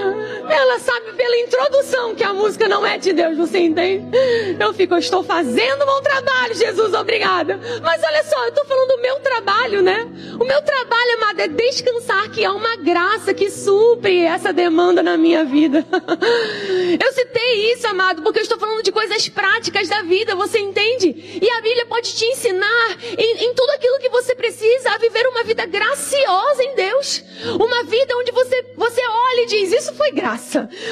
Ela 0.49 0.79
sabe 0.79 1.13
pela 1.13 1.37
introdução 1.37 2.15
que 2.15 2.23
a 2.23 2.33
música 2.33 2.67
não 2.67 2.85
é 2.85 2.97
de 2.97 3.13
Deus, 3.13 3.37
você 3.37 3.59
entende? 3.59 4.03
Eu 4.59 4.73
fico, 4.73 4.93
eu 4.93 4.99
estou 4.99 5.23
fazendo 5.23 5.85
bom 5.85 6.01
trabalho, 6.01 6.55
Jesus, 6.55 6.93
obrigada. 6.93 7.59
Mas 7.81 8.03
olha 8.03 8.23
só, 8.23 8.43
eu 8.43 8.49
estou 8.49 8.65
falando 8.65 8.87
do 8.89 9.01
meu 9.01 9.15
trabalho, 9.19 9.81
né? 9.81 10.07
O 10.39 10.43
meu 10.45 10.61
trabalho, 10.61 11.13
amada, 11.17 11.43
é 11.43 11.47
descansar 11.47 12.29
que 12.31 12.43
há 12.43 12.51
uma 12.51 12.77
graça 12.77 13.33
que 13.33 13.49
supre 13.49 14.23
essa 14.23 14.51
demanda 14.51 15.03
na 15.03 15.17
minha 15.17 15.43
vida. 15.43 15.85
Eu 16.99 17.13
citei 17.13 17.71
isso, 17.71 17.87
amado, 17.87 18.21
porque 18.21 18.39
eu 18.39 18.43
estou 18.43 18.59
falando 18.59 18.83
de 18.83 18.91
coisas 18.91 19.29
práticas 19.29 19.87
da 19.87 20.01
vida, 20.01 20.35
você 20.35 20.59
entende? 20.59 21.39
E 21.41 21.49
a 21.49 21.61
Bíblia 21.61 21.85
pode 21.85 22.13
te 22.13 22.25
ensinar 22.25 22.97
em, 23.17 23.45
em 23.45 23.53
tudo 23.53 23.69
aquilo 23.71 23.99
que 23.99 24.09
você 24.09 24.35
precisa 24.35 24.91
a 24.91 24.97
viver 24.97 25.25
uma 25.27 25.43
vida 25.43 25.65
graciosa 25.65 26.63
em 26.63 26.75
Deus. 26.75 27.23
Uma 27.59 27.83
vida 27.85 28.13
onde 28.17 28.31
você, 28.31 28.65
você 28.75 29.01
olha 29.01 29.43
e 29.43 29.45
diz: 29.45 29.71
Isso 29.71 29.93
foi 29.93 30.11
graça. 30.11 30.30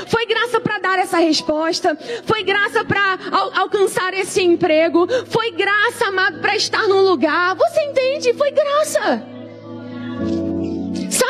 Foi 0.08 0.26
graça 0.26 0.60
para 0.60 0.80
dar 0.80 1.00
essa 1.00 1.18
resposta. 1.18 1.98
Foi 2.26 2.44
graça 2.44 2.84
para 2.84 3.18
al 3.32 3.52
alcançar 3.60 4.14
esse 4.14 4.42
emprego. 4.42 5.08
Foi 5.28 5.52
graça, 5.52 6.08
amado, 6.08 6.40
para 6.40 6.56
estar 6.56 6.88
num 6.88 7.02
lugar. 7.02 7.56
Você 7.56 7.82
entende? 7.82 8.34
Foi 8.34 8.52
graça. 8.52 9.39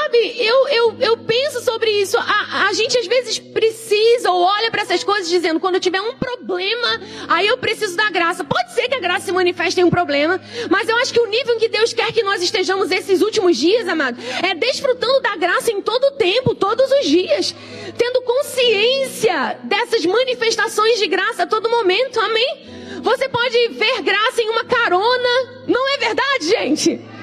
Sabe, 0.10 0.36
eu, 0.40 0.68
eu, 0.70 0.96
eu 1.02 1.18
penso 1.18 1.62
sobre 1.62 1.92
isso. 2.02 2.18
A, 2.18 2.68
a 2.68 2.74
gente 2.74 2.98
às 2.98 3.06
vezes 3.06 3.38
precisa 3.38 4.32
ou 4.32 4.42
olha 4.42 4.72
para 4.72 4.82
essas 4.82 5.04
coisas 5.04 5.30
dizendo: 5.30 5.60
quando 5.60 5.76
eu 5.76 5.80
tiver 5.80 6.02
um 6.02 6.16
problema, 6.16 7.00
aí 7.28 7.46
eu 7.46 7.60
preciso 7.60 7.96
da 7.96 8.10
graça. 8.10 8.44
Pode 8.44 8.74
ser 8.74 8.88
que 8.88 8.96
a 8.96 9.00
graça 9.00 9.26
se 9.26 9.32
manifeste 9.32 9.80
em 9.80 9.84
um 9.84 9.90
problema, 9.92 10.42
mas 10.68 10.90
eu 10.90 10.98
acho 10.98 11.14
que 11.14 11.20
o 11.20 11.28
nível 11.28 11.54
em 11.54 11.60
que 11.60 11.70
Deus 11.70 11.94
quer 11.94 12.12
que 12.12 12.24
nós 12.24 12.42
estejamos 12.42 12.90
esses 12.90 13.22
últimos 13.22 13.56
dias, 13.56 13.88
amado, 13.88 14.18
é 14.42 14.56
desfrutando 14.56 15.22
da 15.22 15.36
graça 15.36 15.72
em 15.72 15.80
todo 15.80 16.04
o 16.06 16.12
tempo, 16.12 16.56
todos 16.56 16.92
os 16.92 17.06
dias, 17.06 17.54
tendo 17.96 18.24
consciência 18.24 19.60
dessas 19.64 20.04
manifestações 20.08 20.98
de 20.98 21.06
graça 21.06 21.44
a 21.44 21.48
todo 21.48 21.70
momento. 21.70 22.20
Amém? 22.20 23.00
Você 23.04 23.30
pode 23.30 23.68
ver 23.74 24.02
graça 24.02 24.42
em 24.42 24.50
uma 24.50 24.66
carona, 24.66 25.64
não 25.68 25.88
é 25.94 25.98
verdade, 25.98 26.48
gente? 26.48 27.19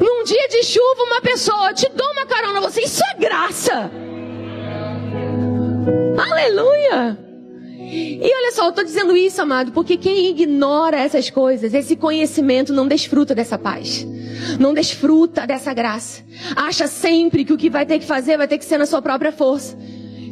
Num 0.00 0.24
dia 0.24 0.48
de 0.48 0.62
chuva, 0.64 1.02
uma 1.06 1.20
pessoa 1.20 1.72
te 1.72 1.88
dá 1.94 2.04
uma 2.10 2.26
carona, 2.26 2.60
você, 2.60 2.82
isso 2.82 3.02
é 3.14 3.20
graça. 3.20 3.90
Aleluia. 6.18 7.18
E 7.86 8.24
olha 8.24 8.52
só, 8.52 8.64
eu 8.64 8.70
estou 8.70 8.84
dizendo 8.84 9.16
isso, 9.16 9.40
amado, 9.40 9.72
porque 9.72 9.96
quem 9.96 10.28
ignora 10.28 10.96
essas 10.98 11.30
coisas, 11.30 11.74
esse 11.74 11.94
conhecimento, 11.94 12.72
não 12.72 12.88
desfruta 12.88 13.34
dessa 13.34 13.58
paz. 13.58 14.06
Não 14.58 14.74
desfruta 14.74 15.46
dessa 15.46 15.72
graça. 15.72 16.22
Acha 16.56 16.86
sempre 16.86 17.44
que 17.44 17.52
o 17.52 17.56
que 17.56 17.70
vai 17.70 17.86
ter 17.86 17.98
que 17.98 18.06
fazer 18.06 18.36
vai 18.36 18.48
ter 18.48 18.58
que 18.58 18.64
ser 18.64 18.78
na 18.78 18.86
sua 18.86 19.00
própria 19.00 19.32
força. 19.32 19.76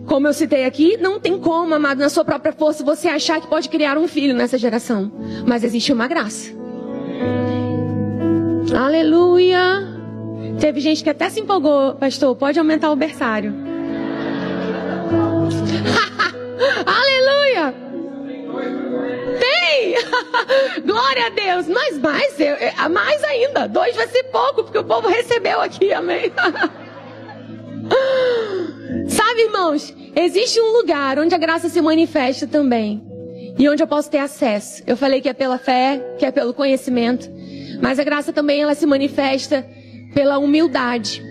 Como 0.07 0.27
eu 0.27 0.33
citei 0.33 0.65
aqui, 0.65 0.97
não 0.97 1.21
tem 1.21 1.39
como, 1.39 1.75
amado, 1.75 1.99
na 1.99 2.09
sua 2.09 2.25
própria 2.25 2.53
força 2.53 2.83
você 2.83 3.09
achar 3.09 3.41
que 3.41 3.47
pode 3.47 3.69
criar 3.69 3.97
um 3.97 4.09
filho 4.09 4.35
nessa 4.35 4.59
geração. 4.59 5.13
Mas 5.47 5.63
existe 5.63 5.93
uma 5.93 6.09
graça. 6.09 6.62
Aleluia. 8.75 9.87
Teve 10.59 10.81
gente 10.81 11.05
que 11.05 11.11
até 11.11 11.29
se 11.29 11.41
empolgou, 11.41 11.95
pastor, 11.95 12.35
pode 12.35 12.59
aumentar 12.59 12.91
o 12.91 12.97
berçário. 12.97 13.55
Aleluia! 16.87 17.75
Tem! 19.39 19.95
Glória 20.87 21.27
a 21.27 21.31
Deus! 21.31 21.69
Mas 21.69 21.99
mais, 21.99 22.35
mais 22.91 23.25
ainda. 23.25 23.67
Dois 23.69 23.95
vai 23.95 24.09
ser 24.09 24.23
pouco, 24.25 24.65
porque 24.65 24.79
o 24.79 24.85
povo 24.85 25.09
recebeu 25.09 25.61
aqui, 25.61 25.93
amém? 25.93 26.33
Sabe, 29.09 29.43
irmãos, 29.43 29.95
existe 30.17 30.61
um 30.61 30.73
lugar 30.79 31.19
onde 31.19 31.35
a 31.35 31.39
graça 31.39 31.69
se 31.69 31.81
manifesta 31.81 32.47
também. 32.47 33.03
E 33.59 33.69
onde 33.69 33.83
eu 33.83 33.87
posso 33.87 34.11
ter 34.11 34.19
acesso. 34.19 34.83
Eu 34.87 34.97
falei 34.97 35.21
que 35.21 35.29
é 35.29 35.35
pela 35.35 35.59
fé, 35.59 36.01
que 36.19 36.25
é 36.25 36.31
pelo 36.31 36.55
conhecimento. 36.55 37.31
Mas 37.83 37.99
a 37.99 38.05
graça 38.05 38.33
também 38.33 38.63
ela 38.63 38.75
se 38.75 38.87
manifesta 38.87 39.67
pela 40.15 40.39
humildade. 40.39 41.23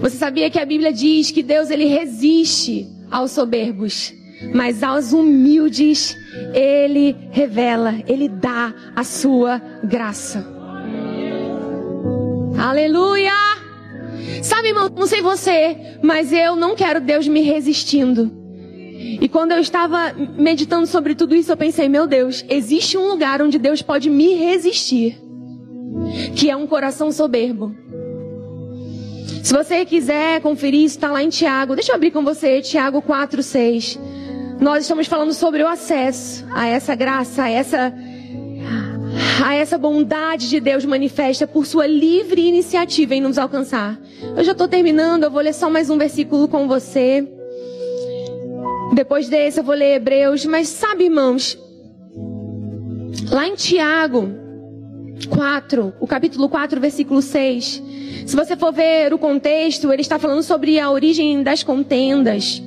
Você 0.00 0.16
sabia 0.16 0.48
que 0.48 0.60
a 0.60 0.64
Bíblia 0.64 0.92
diz 0.92 1.32
que 1.32 1.42
Deus 1.42 1.70
ele 1.70 1.86
resiste 1.86 2.86
aos 3.10 3.32
soberbos, 3.32 4.14
mas 4.54 4.82
aos 4.82 5.12
humildes 5.12 6.16
ele 6.54 7.16
revela, 7.30 7.94
ele 8.06 8.28
dá 8.28 8.72
a 8.94 9.02
sua 9.02 9.58
graça. 9.82 10.46
Aleluia! 12.56 13.32
Sabe, 14.42 14.68
irmão, 14.68 14.88
não 14.88 15.06
sei 15.06 15.20
você, 15.20 15.98
mas 16.02 16.32
eu 16.32 16.54
não 16.54 16.76
quero 16.76 17.00
Deus 17.00 17.26
me 17.26 17.40
resistindo. 17.40 18.30
E 19.20 19.28
quando 19.28 19.52
eu 19.52 19.58
estava 19.58 20.12
meditando 20.12 20.86
sobre 20.86 21.14
tudo 21.14 21.34
isso, 21.34 21.52
eu 21.52 21.56
pensei, 21.56 21.88
meu 21.88 22.06
Deus, 22.06 22.44
existe 22.48 22.96
um 22.96 23.08
lugar 23.08 23.42
onde 23.42 23.58
Deus 23.58 23.82
pode 23.82 24.10
me 24.10 24.34
resistir, 24.34 25.18
que 26.34 26.50
é 26.50 26.56
um 26.56 26.66
coração 26.66 27.10
soberbo. 27.12 27.74
Se 29.42 29.52
você 29.52 29.84
quiser 29.84 30.40
conferir, 30.40 30.84
está 30.84 31.10
lá 31.10 31.22
em 31.22 31.28
Tiago. 31.28 31.74
Deixa 31.74 31.92
eu 31.92 31.96
abrir 31.96 32.10
com 32.10 32.24
você, 32.24 32.62
Tiago 32.62 33.02
4, 33.02 33.42
6. 33.42 33.98
Nós 34.60 34.84
estamos 34.84 35.06
falando 35.06 35.34
sobre 35.34 35.62
o 35.62 35.68
acesso 35.68 36.46
a 36.50 36.66
essa 36.66 36.94
graça, 36.94 37.42
a 37.42 37.50
essa, 37.50 37.92
a 39.44 39.54
essa 39.54 39.76
bondade 39.76 40.48
de 40.48 40.60
Deus 40.60 40.84
manifesta 40.86 41.46
por 41.46 41.66
sua 41.66 41.86
livre 41.86 42.40
iniciativa 42.40 43.14
em 43.14 43.20
nos 43.20 43.36
alcançar. 43.36 43.98
Eu 44.36 44.42
já 44.42 44.52
estou 44.52 44.66
terminando, 44.66 45.24
eu 45.24 45.30
vou 45.30 45.42
ler 45.42 45.52
só 45.52 45.68
mais 45.68 45.90
um 45.90 45.98
versículo 45.98 46.48
com 46.48 46.66
você. 46.66 47.28
Depois 48.94 49.28
desse 49.28 49.60
eu 49.60 49.64
vou 49.64 49.74
ler 49.74 49.96
Hebreus. 49.96 50.46
Mas 50.46 50.68
sabe, 50.68 51.04
irmãos, 51.04 51.58
lá 53.30 53.46
em 53.46 53.54
Tiago 53.54 54.43
4, 55.28 55.94
o 56.00 56.06
capítulo 56.06 56.48
4, 56.48 56.80
versículo 56.80 57.22
6. 57.22 57.82
Se 58.26 58.36
você 58.36 58.56
for 58.56 58.72
ver 58.72 59.12
o 59.12 59.18
contexto, 59.18 59.92
ele 59.92 60.02
está 60.02 60.18
falando 60.18 60.42
sobre 60.42 60.78
a 60.78 60.90
origem 60.90 61.42
das 61.42 61.62
contendas. 61.62 62.62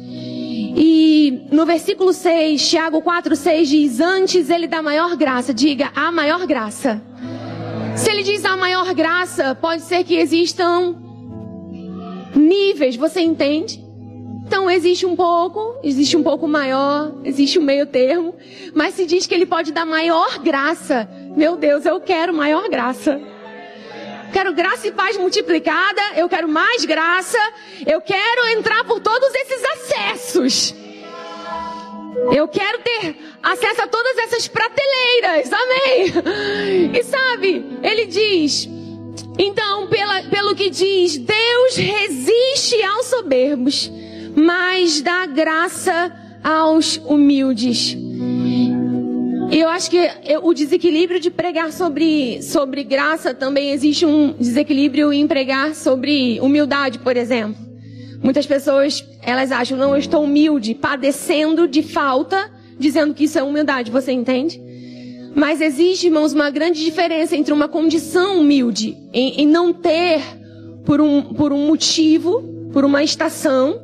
E 0.75 1.47
no 1.51 1.65
versículo 1.65 2.13
6, 2.13 2.69
Tiago 2.69 3.01
4, 3.01 3.35
6 3.35 3.69
diz: 3.69 3.99
Antes 3.99 4.49
ele 4.49 4.67
dá 4.67 4.81
maior 4.81 5.15
graça, 5.15 5.53
diga 5.53 5.91
a 5.95 6.11
maior 6.11 6.45
graça. 6.45 7.01
Se 7.95 8.11
ele 8.11 8.21
diz 8.21 8.45
a 8.45 8.55
maior 8.55 8.93
graça, 8.93 9.55
pode 9.55 9.81
ser 9.81 10.03
que 10.03 10.15
existam 10.15 10.95
níveis, 12.35 12.95
você 12.95 13.21
entende? 13.21 13.83
Então 14.45 14.69
existe 14.69 15.05
um 15.05 15.15
pouco, 15.15 15.79
existe 15.83 16.15
um 16.15 16.23
pouco 16.23 16.47
maior, 16.47 17.11
existe 17.25 17.59
um 17.59 17.63
meio 17.63 17.85
termo, 17.85 18.35
mas 18.73 18.93
se 18.93 19.05
diz 19.05 19.25
que 19.25 19.33
ele 19.33 19.45
pode 19.45 19.73
dar 19.73 19.85
maior 19.85 20.39
graça. 20.39 21.09
Meu 21.37 21.55
Deus, 21.55 21.85
eu 21.85 22.01
quero 22.01 22.33
maior 22.33 22.67
graça 22.67 23.21
quero 24.33 24.53
graça 24.53 24.87
e 24.87 24.91
paz 24.91 25.17
multiplicada, 25.17 26.01
eu 26.15 26.29
quero 26.29 26.47
mais 26.47 26.85
graça, 26.85 27.39
eu 27.85 27.99
quero 28.01 28.47
entrar 28.49 28.83
por 28.83 28.99
todos 28.99 29.33
esses 29.33 29.63
acessos. 29.63 30.75
Eu 32.31 32.47
quero 32.47 32.79
ter 32.79 33.17
acesso 33.41 33.81
a 33.81 33.87
todas 33.87 34.17
essas 34.17 34.47
prateleiras, 34.47 35.51
amém? 35.53 36.91
E 36.93 37.03
sabe, 37.03 37.79
ele 37.81 38.05
diz, 38.05 38.67
então, 39.39 39.87
pela, 39.87 40.23
pelo 40.23 40.55
que 40.55 40.69
diz, 40.69 41.17
Deus 41.17 41.75
resiste 41.75 42.81
aos 42.83 43.05
soberbos, 43.07 43.91
mas 44.35 45.01
dá 45.01 45.25
graça 45.25 46.11
aos 46.43 46.97
humildes. 46.97 47.95
E 49.49 49.59
eu 49.59 49.69
acho 49.69 49.89
que 49.89 49.97
o 50.43 50.53
desequilíbrio 50.53 51.19
de 51.19 51.31
pregar 51.31 51.71
sobre, 51.71 52.41
sobre 52.43 52.83
graça 52.83 53.33
também 53.33 53.71
existe 53.71 54.05
um 54.05 54.33
desequilíbrio 54.33 55.13
em 55.13 55.25
pregar 55.25 55.73
sobre 55.73 56.37
humildade, 56.41 56.99
por 56.99 57.15
exemplo. 57.15 57.55
Muitas 58.21 58.45
pessoas, 58.45 59.05
elas 59.21 59.51
acham, 59.51 59.77
não, 59.77 59.91
eu 59.91 59.99
estou 59.99 60.23
humilde, 60.23 60.75
padecendo 60.75 61.65
de 61.67 61.81
falta, 61.81 62.51
dizendo 62.77 63.13
que 63.13 63.23
isso 63.23 63.39
é 63.39 63.43
humildade, 63.43 63.89
você 63.89 64.11
entende? 64.11 64.61
Mas 65.33 65.61
existe, 65.61 66.07
irmãos, 66.07 66.33
uma 66.33 66.49
grande 66.49 66.83
diferença 66.83 67.35
entre 67.35 67.53
uma 67.53 67.69
condição 67.69 68.41
humilde 68.41 68.97
em, 69.13 69.43
em 69.43 69.47
não 69.47 69.71
ter 69.71 70.21
por 70.83 70.99
um, 70.99 71.21
por 71.21 71.53
um 71.53 71.67
motivo, 71.67 72.41
por 72.73 72.83
uma 72.83 73.01
estação, 73.01 73.79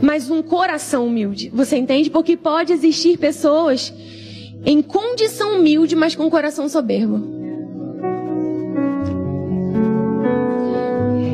mas 0.00 0.30
um 0.30 0.42
coração 0.42 1.06
humilde. 1.06 1.50
Você 1.52 1.76
entende? 1.76 2.10
Porque 2.10 2.36
pode 2.36 2.72
existir 2.72 3.18
pessoas 3.18 3.92
em 4.64 4.82
condição 4.82 5.58
humilde, 5.58 5.94
mas 5.96 6.14
com 6.14 6.30
coração 6.30 6.68
soberbo. 6.68 7.42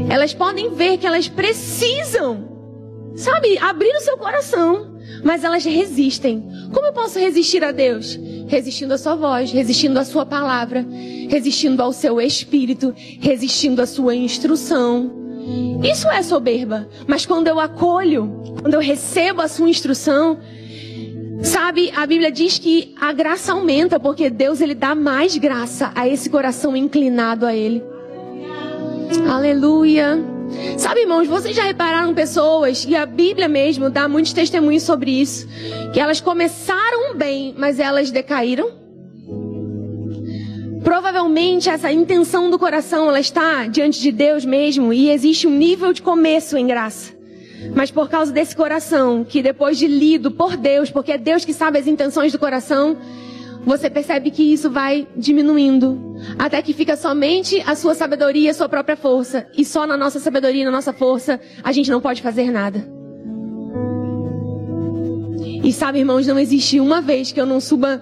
Elas 0.09 0.33
podem 0.33 0.71
ver 0.71 0.97
que 0.97 1.07
elas 1.07 1.29
precisam, 1.29 2.49
sabe, 3.15 3.59
abrir 3.59 3.95
o 3.95 4.01
seu 4.01 4.17
coração, 4.17 4.99
mas 5.23 5.45
elas 5.45 5.65
resistem. 5.65 6.43
Como 6.73 6.87
eu 6.87 6.93
posso 6.93 7.19
resistir 7.19 7.63
a 7.63 7.73
Deus? 7.73 8.19
Resistindo 8.47 8.95
à 8.95 8.99
sua 8.99 9.15
voz, 9.15 9.53
resistindo 9.53 9.99
à 9.99 10.05
sua 10.05 10.25
palavra, 10.25 10.85
resistindo 11.29 11.83
ao 11.83 11.93
seu 11.93 12.21
espírito, 12.21 12.95
resistindo 13.21 13.83
à 13.83 13.87
sua 13.87 14.17
instrução. 14.17 15.13
Isso 15.83 16.09
é 16.09 16.23
soberba. 16.23 16.89
Mas 17.07 17.27
quando 17.27 17.49
eu 17.49 17.61
acolho, 17.61 18.31
quando 18.63 18.75
eu 18.75 18.81
recebo 18.81 19.43
a 19.43 19.49
sua 19.49 19.69
instrução, 19.69 20.39
Sabe, 21.43 21.93
a 21.95 22.05
Bíblia 22.07 22.33
diz 22.33 22.59
que 22.59 22.95
a 23.01 23.13
graça 23.13 23.53
aumenta 23.53 24.01
porque 24.01 24.29
Deus 24.29 24.61
ele 24.61 24.75
dá 24.75 24.95
mais 24.95 25.37
graça 25.37 25.93
a 25.95 26.09
esse 26.09 26.29
coração 26.29 26.77
inclinado 26.77 27.47
a 27.47 27.55
ele. 27.55 27.83
Aleluia. 29.29 30.19
Sabe, 30.77 31.03
irmãos, 31.03 31.29
vocês 31.29 31.55
já 31.55 31.65
repararam 31.65 32.15
pessoas, 32.15 32.85
e 32.89 32.97
a 32.97 33.05
Bíblia 33.05 33.49
mesmo 33.49 33.91
dá 33.91 34.09
muitos 34.09 34.33
testemunhos 34.33 34.83
sobre 34.83 35.11
isso, 35.11 35.47
que 35.93 36.01
elas 36.01 36.21
começaram 36.21 37.15
bem, 37.15 37.55
mas 37.57 37.79
elas 37.79 38.11
decaíram? 38.11 38.71
Provavelmente 40.83 41.69
essa 41.69 41.93
intenção 41.93 42.51
do 42.51 42.59
coração, 42.59 43.09
ela 43.09 43.21
está 43.21 43.67
diante 43.67 44.01
de 44.01 44.11
Deus 44.11 44.45
mesmo, 44.45 44.93
e 44.93 45.11
existe 45.11 45.47
um 45.47 45.51
nível 45.51 45.93
de 45.93 46.01
começo 46.01 46.57
em 46.57 46.67
graça. 46.67 47.18
Mas 47.75 47.91
por 47.91 48.09
causa 48.09 48.33
desse 48.33 48.55
coração, 48.55 49.25
que 49.25 49.43
depois 49.43 49.79
de 49.79 49.87
lido 49.87 50.31
por 50.31 50.57
Deus, 50.57 50.91
porque 50.91 51.13
é 51.13 51.19
Deus 51.19 51.45
que 51.45 51.53
sabe 51.53 51.79
as 51.79 51.87
intenções 51.87 52.33
do 52.33 52.39
coração, 52.39 52.97
você 53.65 53.91
percebe 53.91 54.31
que 54.31 54.43
isso 54.43 54.71
vai 54.71 55.07
diminuindo. 55.17 56.17
Até 56.39 56.63
que 56.63 56.73
fica 56.73 56.97
somente 56.97 57.63
a 57.67 57.75
sua 57.75 57.95
sabedoria, 57.95 58.51
a 58.51 58.55
sua 58.55 58.69
própria 58.69 58.97
força. 58.97 59.47
E 59.57 59.65
só 59.65 59.87
na 59.87 59.97
nossa 59.97 60.19
sabedoria, 60.19 60.65
na 60.65 60.71
nossa 60.71 60.93
força, 60.93 61.41
a 61.63 61.73
gente 61.73 61.91
não 61.91 62.01
pode 62.01 62.23
fazer 62.23 62.51
nada. 62.51 62.89
E 65.63 65.73
sabe, 65.73 65.99
irmãos, 65.99 66.27
não 66.27 66.39
existe 66.39 66.81
uma 66.81 67.01
vez 67.01 67.31
que 67.31 67.41
eu 67.41 67.45
não 67.45 67.61
suba 67.61 68.01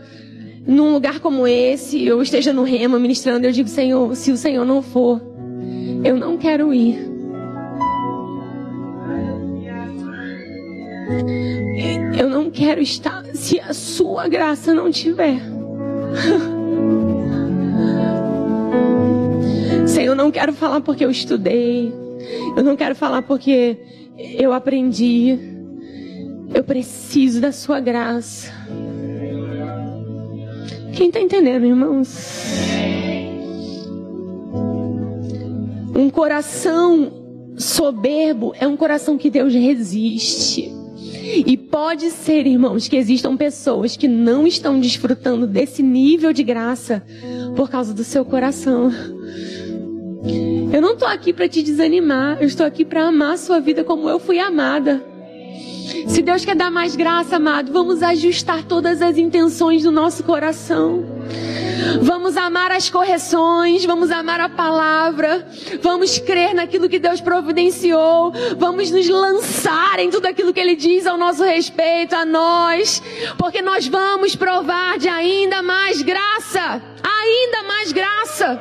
num 0.66 0.92
lugar 0.92 1.20
como 1.20 1.46
esse, 1.46 2.04
eu 2.04 2.20
esteja 2.20 2.52
no 2.52 2.64
remo 2.64 2.98
ministrando, 2.98 3.46
eu 3.46 3.52
digo, 3.52 3.68
Senhor, 3.68 4.14
se 4.16 4.32
o 4.32 4.36
Senhor 4.36 4.64
não 4.64 4.82
for, 4.82 5.20
eu 6.04 6.16
não 6.16 6.36
quero 6.36 6.74
ir. 6.74 7.15
Eu 12.18 12.28
não 12.28 12.50
quero 12.50 12.80
estar 12.80 13.24
se 13.34 13.60
a 13.60 13.72
sua 13.72 14.28
graça 14.28 14.74
não 14.74 14.90
tiver. 14.90 15.40
Senhor, 19.86 20.12
eu 20.12 20.16
não 20.16 20.30
quero 20.30 20.52
falar 20.52 20.80
porque 20.80 21.04
eu 21.04 21.10
estudei. 21.10 21.92
Eu 22.56 22.62
não 22.62 22.76
quero 22.76 22.94
falar 22.94 23.22
porque 23.22 23.78
eu 24.18 24.52
aprendi. 24.52 25.38
Eu 26.52 26.64
preciso 26.64 27.40
da 27.40 27.52
sua 27.52 27.80
graça. 27.80 28.52
Quem 30.92 31.08
está 31.08 31.20
entendendo, 31.20 31.66
irmãos? 31.66 32.44
Um 35.94 36.10
coração 36.10 37.12
soberbo 37.56 38.52
é 38.58 38.66
um 38.66 38.76
coração 38.76 39.16
que 39.16 39.30
Deus 39.30 39.54
resiste. 39.54 40.75
E 41.46 41.56
pode 41.56 42.10
ser, 42.10 42.46
irmãos, 42.46 42.88
que 42.88 42.96
existam 42.96 43.36
pessoas 43.36 43.96
que 43.96 44.06
não 44.06 44.46
estão 44.46 44.78
desfrutando 44.78 45.46
desse 45.46 45.82
nível 45.82 46.32
de 46.32 46.42
graça 46.42 47.02
por 47.54 47.68
causa 47.68 47.92
do 47.92 48.04
seu 48.04 48.24
coração. 48.24 48.92
Eu 50.72 50.80
não 50.82 50.92
estou 50.92 51.08
aqui 51.08 51.32
para 51.32 51.48
te 51.48 51.62
desanimar, 51.62 52.38
eu 52.40 52.46
estou 52.46 52.66
aqui 52.66 52.84
para 52.84 53.06
amar 53.06 53.34
a 53.34 53.38
sua 53.38 53.60
vida 53.60 53.84
como 53.84 54.08
eu 54.08 54.18
fui 54.18 54.38
amada. 54.38 55.04
Se 56.06 56.22
Deus 56.22 56.44
quer 56.44 56.54
dar 56.54 56.70
mais 56.70 56.94
graça, 56.96 57.36
amado, 57.36 57.72
vamos 57.72 58.02
ajustar 58.02 58.64
todas 58.64 59.02
as 59.02 59.18
intenções 59.18 59.82
do 59.82 59.90
nosso 59.90 60.22
coração. 60.24 61.04
Vamos 62.00 62.36
amar 62.36 62.72
as 62.72 62.90
correções, 62.90 63.84
vamos 63.84 64.10
amar 64.10 64.40
a 64.40 64.48
palavra, 64.48 65.46
vamos 65.82 66.18
crer 66.18 66.54
naquilo 66.54 66.88
que 66.88 66.98
Deus 66.98 67.20
providenciou, 67.20 68.32
vamos 68.56 68.90
nos 68.90 69.08
lançar 69.08 69.98
em 69.98 70.10
tudo 70.10 70.26
aquilo 70.26 70.52
que 70.52 70.60
Ele 70.60 70.76
diz 70.76 71.06
ao 71.06 71.16
nosso 71.16 71.44
respeito, 71.44 72.14
a 72.14 72.24
nós, 72.24 73.02
porque 73.38 73.62
nós 73.62 73.86
vamos 73.86 74.34
provar 74.34 74.98
de 74.98 75.08
ainda 75.08 75.62
mais 75.62 76.02
graça, 76.02 76.82
ainda 77.02 77.62
mais 77.62 77.92
graça. 77.92 78.60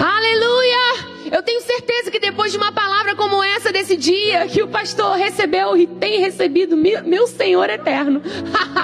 Aleluia! 0.00 0.57
Eu 1.30 1.42
tenho 1.42 1.60
certeza 1.60 2.10
que 2.10 2.18
depois 2.18 2.52
de 2.52 2.58
uma 2.58 2.72
palavra 2.72 3.14
como 3.14 3.42
essa 3.42 3.72
desse 3.72 3.96
dia, 3.96 4.46
que 4.46 4.62
o 4.62 4.68
pastor 4.68 5.16
recebeu 5.16 5.76
e 5.76 5.86
tem 5.86 6.20
recebido, 6.20 6.76
meu 6.76 7.26
Senhor 7.26 7.68
eterno. 7.70 8.22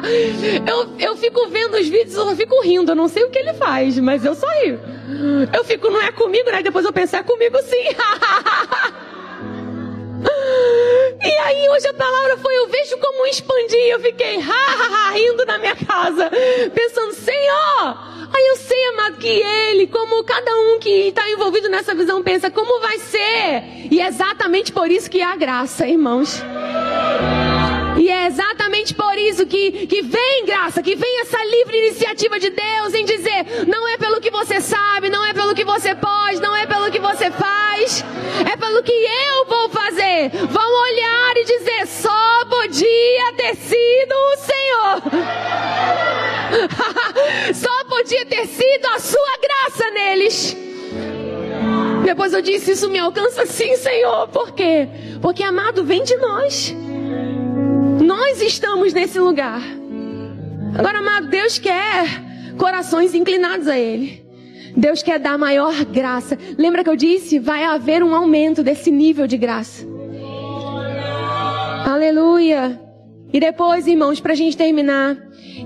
eu, 0.69 0.97
eu 0.99 1.17
fico 1.17 1.49
vendo 1.49 1.77
os 1.77 1.89
vídeos, 1.89 2.15
eu 2.15 2.37
fico 2.37 2.61
rindo, 2.63 2.93
eu 2.93 2.97
não 2.97 3.09
sei 3.09 3.25
o 3.25 3.31
que 3.31 3.39
ele 3.39 3.55
faz, 3.55 3.99
mas 3.99 4.25
eu 4.25 4.35
só 4.35 4.47
rio. 4.63 4.81
Eu 5.53 5.65
fico, 5.65 5.91
não 5.91 6.01
é 6.01 6.11
comigo, 6.13 6.51
né? 6.51 6.63
Depois 6.63 6.85
eu 6.85 6.93
penso, 6.93 7.17
é 7.17 7.23
comigo 7.23 7.59
sim. 7.63 7.85
E 11.23 11.39
aí 11.39 11.69
hoje 11.71 11.89
a 11.89 11.95
palavra 11.95 12.37
foi, 12.39 12.57
eu 12.57 12.69
vejo 12.69 12.99
como 12.99 13.27
expandir. 13.27 13.87
Eu 13.89 14.01
fiquei 14.01 14.37
ha, 14.37 14.43
ha, 14.43 15.09
ha, 15.09 15.11
rindo 15.13 15.45
na 15.47 15.59
minha 15.59 15.77
casa, 15.77 16.31
pensando, 16.75 17.15
Senhor, 17.15 18.15
Aí 18.35 18.47
eu 18.49 18.57
sei, 18.57 18.85
amado, 18.89 19.17
que 19.17 19.29
ele, 19.29 19.87
como 19.87 20.25
cada 20.25 20.51
um 20.57 20.79
que 20.81 21.09
está 21.09 21.31
envolvido 21.31 21.69
nessa 21.69 21.95
visão 21.95 22.21
pensa, 22.21 22.51
como 22.51 22.81
vai 22.81 22.99
ser? 22.99 23.63
E 23.91 24.01
é 24.01 24.09
exatamente 24.09 24.73
por 24.73 24.91
isso 24.91 25.09
que 25.09 25.23
há 25.23 25.37
graça, 25.37 25.87
irmãos. 25.87 26.43
E 28.05 28.11
é 28.11 28.27
exatamente 28.27 28.93
por 28.93 29.17
isso 29.17 29.47
que, 29.47 29.87
que 29.87 30.03
vem 30.03 30.45
graça, 30.45 30.83
que 30.83 30.95
vem 30.95 31.21
essa 31.23 31.43
livre 31.43 31.79
iniciativa 31.87 32.39
de 32.39 32.51
Deus 32.51 32.93
em 32.93 33.03
dizer: 33.07 33.67
não 33.67 33.89
é 33.89 33.97
pelo 33.97 34.21
que 34.21 34.31
você 34.31 34.61
sabe, 34.61 35.09
não 35.09 35.25
é 35.25 35.33
pelo 35.33 35.55
que 35.55 35.65
você 35.65 35.95
pode, 35.95 36.39
não 36.39 36.55
é 36.55 36.67
pelo 36.67 36.91
que 36.91 36.99
você 36.99 37.31
faz, 37.31 38.05
é 38.53 38.59
pelo 38.59 38.83
que 38.83 38.93
eu 38.93 39.47
vou 39.47 39.71
fazer. 39.71 40.29
Vão 40.51 40.83
olhar 40.83 41.37
e 41.39 41.45
dizer: 41.47 41.87
só 41.87 42.45
podia 42.45 43.33
ter 43.39 43.57
sido 43.57 44.13
o 44.13 44.37
Senhor. 44.37 45.03
só 47.57 47.85
podia 47.85 48.27
ter 48.27 48.47
sido 48.49 48.87
a 48.95 48.99
sua 48.99 49.39
graça 49.41 49.91
neles. 49.93 50.55
Depois 52.05 52.35
eu 52.35 52.43
disse: 52.43 52.73
Isso 52.73 52.91
me 52.91 52.99
alcança 52.99 53.47
sim, 53.47 53.75
Senhor. 53.77 54.29
Por 54.29 54.53
quê? 54.53 54.89
Porque 55.23 55.43
amado 55.43 55.83
vem 55.83 56.05
de 56.05 56.19
nós. 56.19 56.84
Nós 58.05 58.43
estamos 58.43 58.93
nesse 58.93 59.19
lugar. 59.19 59.63
Agora, 60.79 60.99
amado, 60.99 61.29
Deus 61.29 61.59
quer 61.59 62.05
corações 62.59 63.15
inclinados 63.15 63.67
a 63.67 63.79
Ele. 63.79 64.23
Deus 64.77 65.03
quer 65.03 65.19
dar 65.19 65.39
maior 65.39 65.73
graça. 65.87 66.37
Lembra 66.59 66.85
que 66.85 66.91
eu 66.91 66.97
disse? 66.97 67.39
Vai 67.39 67.65
haver 67.65 68.03
um 68.03 68.15
aumento 68.15 68.63
desse 68.63 68.91
nível 68.91 69.27
de 69.27 69.39
graça. 69.39 69.87
Aleluia. 71.87 72.79
E 73.33 73.41
depois, 73.41 73.87
irmãos, 73.87 74.21
para 74.21 74.33
a 74.33 74.37
gente 74.37 74.55
terminar, 74.55 75.17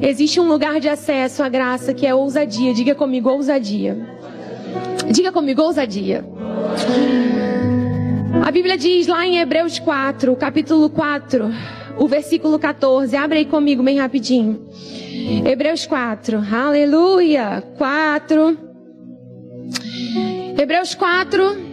existe 0.01 0.39
um 0.39 0.47
lugar 0.47 0.78
de 0.78 0.89
acesso 0.89 1.43
à 1.43 1.49
graça 1.49 1.93
que 1.93 2.07
é 2.07 2.14
ousadia. 2.14 2.72
Diga 2.72 2.95
comigo, 2.95 3.28
ousadia. 3.28 3.97
Diga 5.11 5.32
comigo, 5.32 5.61
ousadia. 5.61 6.24
A 8.47 8.51
Bíblia 8.53 8.78
diz 8.78 9.09
lá 9.09 9.26
em 9.26 9.39
Hebreus 9.39 9.80
4, 9.80 10.36
capítulo 10.36 10.89
4, 10.89 11.51
o 11.99 12.07
versículo 12.07 12.59
14. 12.59 13.16
Abre 13.16 13.38
aí 13.38 13.44
comigo 13.44 13.82
bem 13.82 13.99
rapidinho. 13.99 14.68
Hebreus 15.44 15.86
4. 15.86 16.42
Aleluia. 16.53 17.62
4. 17.76 18.59
Hebreus 20.59 20.94
4. 20.94 21.68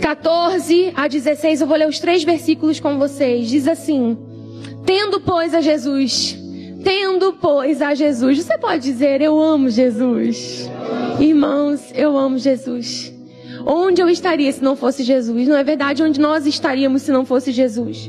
14 0.00 0.92
a 0.94 1.08
16, 1.08 1.62
eu 1.62 1.66
vou 1.66 1.76
ler 1.76 1.88
os 1.88 1.98
três 1.98 2.22
versículos 2.22 2.78
com 2.78 2.98
vocês. 2.98 3.48
Diz 3.48 3.66
assim: 3.66 4.16
Tendo, 4.84 5.20
pois, 5.20 5.54
a 5.54 5.60
Jesus, 5.60 6.38
tendo, 6.84 7.32
pois, 7.32 7.82
a 7.82 7.94
Jesus. 7.94 8.38
Você 8.38 8.58
pode 8.58 8.84
dizer, 8.84 9.20
eu 9.20 9.40
amo 9.40 9.68
Jesus. 9.68 10.70
Irmãos, 11.18 11.92
eu 11.94 12.16
amo 12.16 12.38
Jesus. 12.38 13.12
Onde 13.66 14.00
eu 14.00 14.08
estaria 14.08 14.52
se 14.52 14.62
não 14.62 14.76
fosse 14.76 15.02
Jesus? 15.02 15.48
Não 15.48 15.56
é 15.56 15.64
verdade? 15.64 16.02
Onde 16.02 16.20
nós 16.20 16.46
estaríamos 16.46 17.02
se 17.02 17.10
não 17.10 17.24
fosse 17.24 17.50
Jesus? 17.50 18.08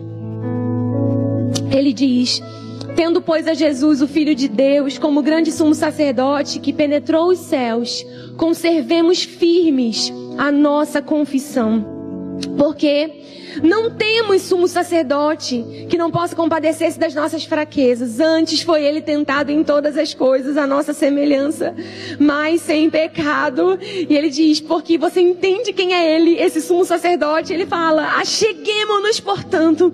Ele 1.71 1.93
diz: 1.93 2.41
Tendo, 2.95 3.21
pois, 3.21 3.47
a 3.47 3.53
Jesus, 3.53 4.01
o 4.01 4.07
Filho 4.07 4.33
de 4.33 4.47
Deus, 4.47 4.97
como 4.97 5.21
grande 5.21 5.51
sumo 5.51 5.75
sacerdote 5.75 6.59
que 6.59 6.73
penetrou 6.73 7.29
os 7.29 7.39
céus, 7.39 8.05
conservemos 8.35 9.23
firmes 9.23 10.11
a 10.37 10.51
nossa 10.51 11.01
confissão. 11.01 11.85
Porque 12.57 13.23
não 13.63 13.89
temos 13.89 14.43
sumo 14.43 14.67
sacerdote 14.67 15.87
que 15.89 15.97
não 15.97 16.11
possa 16.11 16.35
compadecer-se 16.35 16.99
das 16.99 17.13
nossas 17.13 17.45
fraquezas. 17.45 18.19
Antes 18.19 18.61
foi 18.61 18.83
ele 18.83 19.01
tentado 19.01 19.51
em 19.51 19.63
todas 19.63 19.97
as 19.97 20.13
coisas, 20.13 20.57
a 20.57 20.67
nossa 20.67 20.93
semelhança, 20.93 21.75
mas 22.19 22.61
sem 22.61 22.89
pecado. 22.89 23.77
E 23.81 24.15
ele 24.15 24.29
diz: 24.29 24.59
porque 24.59 24.97
você 24.97 25.21
entende 25.21 25.73
quem 25.73 25.93
é 25.93 26.15
ele, 26.15 26.39
esse 26.39 26.61
sumo 26.61 26.85
sacerdote. 26.85 27.53
Ele 27.53 27.65
fala: 27.65 28.17
acheguemos-nos, 28.17 29.19
portanto, 29.19 29.91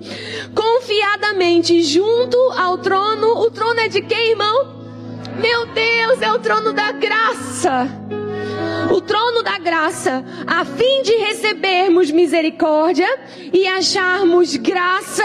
confiadamente 0.54 1.82
junto 1.82 2.36
ao 2.56 2.78
trono. 2.78 3.26
O 3.40 3.50
trono 3.50 3.80
é 3.80 3.88
de 3.88 4.02
quem, 4.02 4.30
irmão? 4.30 4.74
Meu 5.40 5.66
Deus, 5.66 6.22
é 6.22 6.32
o 6.32 6.38
trono 6.38 6.72
da 6.72 6.92
graça 6.92 7.88
o 8.94 9.00
trono 9.00 9.42
da 9.42 9.58
graça, 9.58 10.24
a 10.46 10.64
fim 10.64 11.02
de 11.02 11.12
recebermos 11.16 12.10
misericórdia 12.10 13.08
e 13.52 13.66
acharmos 13.66 14.56
graça 14.56 15.24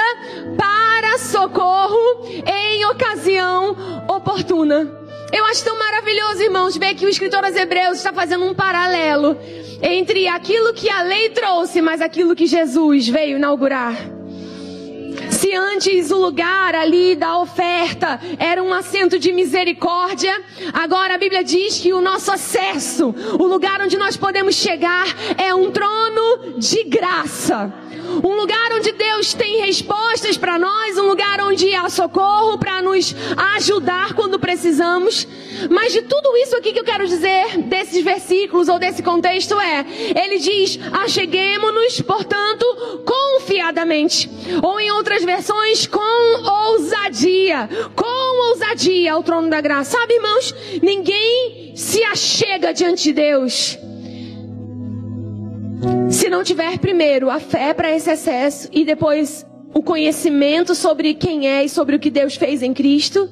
para 0.58 1.18
socorro 1.18 2.26
em 2.46 2.86
ocasião 2.86 3.76
oportuna. 4.08 5.00
Eu 5.32 5.46
acho 5.46 5.64
tão 5.64 5.78
maravilhoso, 5.78 6.42
irmãos, 6.42 6.76
ver 6.76 6.96
que 6.96 7.06
o 7.06 7.10
escritor 7.10 7.44
aos 7.44 7.56
Hebreus 7.56 7.98
está 7.98 8.12
fazendo 8.12 8.46
um 8.46 8.54
paralelo 8.54 9.38
entre 9.82 10.28
aquilo 10.28 10.74
que 10.74 10.90
a 10.90 11.04
lei 11.04 11.30
trouxe, 11.30 11.82
mas 11.82 12.02
aquilo 12.02 12.36
que 12.36 12.48
Jesus 12.48 13.08
veio 13.08 13.38
inaugurar. 13.38 14.19
Se 15.40 15.56
antes 15.56 16.12
o 16.12 16.18
lugar 16.18 16.76
ali 16.76 17.16
da 17.16 17.40
oferta 17.40 18.20
era 18.38 18.62
um 18.62 18.74
assento 18.74 19.18
de 19.18 19.32
misericórdia, 19.32 20.38
agora 20.74 21.16
a 21.16 21.18
Bíblia 21.18 21.46
diz 21.46 21.80
que 21.80 21.94
o 21.94 22.02
nosso 22.02 22.30
acesso, 22.30 23.16
o 23.40 23.48
lugar 23.48 23.80
onde 23.80 23.98
nós 23.98 24.18
podemos 24.18 24.56
chegar, 24.56 25.08
é 25.38 25.56
um 25.56 25.72
trono 25.72 26.60
de 26.60 26.84
graça. 26.84 27.74
Um 28.24 28.36
lugar 28.36 28.72
onde 28.74 28.92
Deus 28.92 29.34
tem 29.34 29.62
respostas 29.62 30.38
para 30.38 30.58
nós, 30.58 30.98
um 30.98 31.08
lugar 31.08 31.42
onde 31.42 31.74
há 31.74 31.90
socorro 31.90 32.58
para 32.58 32.82
nos 32.82 33.16
ajudar 33.56 34.14
quando 34.14 34.40
precisamos. 34.40 35.28
Mas 35.70 35.94
de 35.94 36.02
tudo 36.02 36.38
isso 36.38 36.56
aqui 36.56 36.74
que 36.74 36.80
eu 36.80 36.84
quero 36.84 37.08
dizer, 37.08 37.58
desses 37.64 38.04
versículos 38.04 38.68
ou 38.68 38.80
desse 38.80 39.04
contexto, 39.04 39.60
é: 39.60 39.86
ele 40.24 40.40
diz, 40.40 40.80
acheguemos-nos, 41.04 42.02
portanto, 42.02 42.66
confiadamente. 43.06 44.30
Ou 44.62 44.80
em 44.80 44.92
outras 44.92 45.24
versões, 45.24 45.86
com 45.86 46.00
ousadia. 46.70 47.70
Com 47.96 48.50
ousadia 48.50 49.14
ao 49.14 49.24
trono 49.24 49.50
da 49.50 49.62
graça. 49.62 49.98
Sabe, 49.98 50.16
irmãos, 50.16 50.56
ninguém 50.82 51.74
se 51.76 52.04
achega 52.04 52.74
diante 52.74 53.04
de 53.04 53.14
Deus 53.14 53.78
se 56.10 56.30
não 56.30 56.44
tiver 56.44 56.78
primeiro 56.80 57.30
a 57.30 57.40
fé 57.40 57.74
para 57.74 57.96
esse 57.96 58.10
acesso 58.10 58.70
e 58.72 58.84
depois 58.84 59.46
o 59.74 59.82
conhecimento 59.82 60.74
sobre 60.74 61.14
quem 61.14 61.48
é 61.48 61.64
e 61.64 61.70
sobre 61.70 61.96
o 61.96 62.00
que 62.00 62.10
Deus 62.10 62.36
fez 62.36 62.62
em 62.64 62.74
Cristo, 62.74 63.30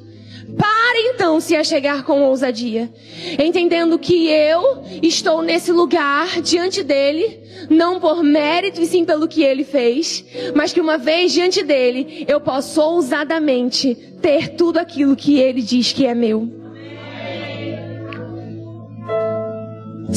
Para 0.55 1.01
então 1.13 1.41
se 1.41 1.55
achegar 1.55 2.03
com 2.03 2.21
ousadia, 2.21 2.89
entendendo 3.37 3.99
que 3.99 4.27
eu 4.29 4.81
estou 5.03 5.41
nesse 5.41 5.73
lugar 5.73 6.41
diante 6.41 6.83
dele, 6.83 7.41
não 7.69 7.99
por 7.99 8.23
mérito 8.23 8.81
e 8.81 8.85
sim 8.85 9.03
pelo 9.03 9.27
que 9.27 9.43
ele 9.43 9.65
fez, 9.65 10.23
mas 10.55 10.71
que 10.71 10.79
uma 10.79 10.97
vez 10.97 11.33
diante 11.33 11.61
dele 11.63 12.25
eu 12.27 12.39
posso 12.39 12.81
ousadamente 12.81 13.93
ter 14.21 14.55
tudo 14.55 14.77
aquilo 14.77 15.15
que 15.15 15.37
ele 15.37 15.61
diz 15.61 15.91
que 15.91 16.05
é 16.05 16.15
meu. 16.15 16.56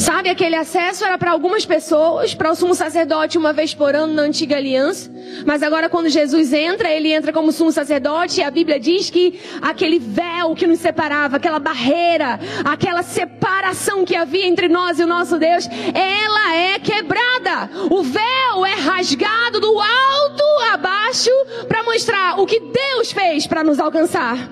Sabe, 0.01 0.29
aquele 0.29 0.55
acesso 0.55 1.05
era 1.05 1.15
para 1.15 1.29
algumas 1.29 1.63
pessoas, 1.63 2.33
para 2.33 2.49
o 2.49 2.55
sumo 2.55 2.73
sacerdote 2.73 3.37
uma 3.37 3.53
vez 3.53 3.75
por 3.75 3.95
ano 3.95 4.11
na 4.11 4.23
antiga 4.23 4.57
aliança. 4.57 5.11
Mas 5.45 5.61
agora 5.61 5.89
quando 5.89 6.09
Jesus 6.09 6.51
entra, 6.51 6.89
ele 6.89 7.13
entra 7.13 7.31
como 7.31 7.51
sumo 7.51 7.71
sacerdote 7.71 8.39
e 8.39 8.43
a 8.43 8.49
Bíblia 8.49 8.79
diz 8.79 9.11
que 9.11 9.39
aquele 9.61 9.99
véu 9.99 10.55
que 10.55 10.65
nos 10.65 10.79
separava, 10.79 11.37
aquela 11.37 11.59
barreira, 11.59 12.39
aquela 12.65 13.03
separação 13.03 14.03
que 14.03 14.15
havia 14.15 14.47
entre 14.47 14.67
nós 14.67 14.99
e 14.99 15.03
o 15.03 15.07
nosso 15.07 15.37
Deus, 15.37 15.69
ela 15.93 16.55
é 16.55 16.79
quebrada. 16.79 17.69
O 17.91 18.01
véu 18.01 18.65
é 18.65 18.73
rasgado 18.73 19.59
do 19.59 19.79
alto 19.79 20.43
a 20.73 20.77
baixo 20.77 21.29
para 21.67 21.83
mostrar 21.83 22.39
o 22.39 22.47
que 22.47 22.59
Deus 22.59 23.11
fez 23.11 23.45
para 23.45 23.63
nos 23.63 23.79
alcançar. 23.79 24.49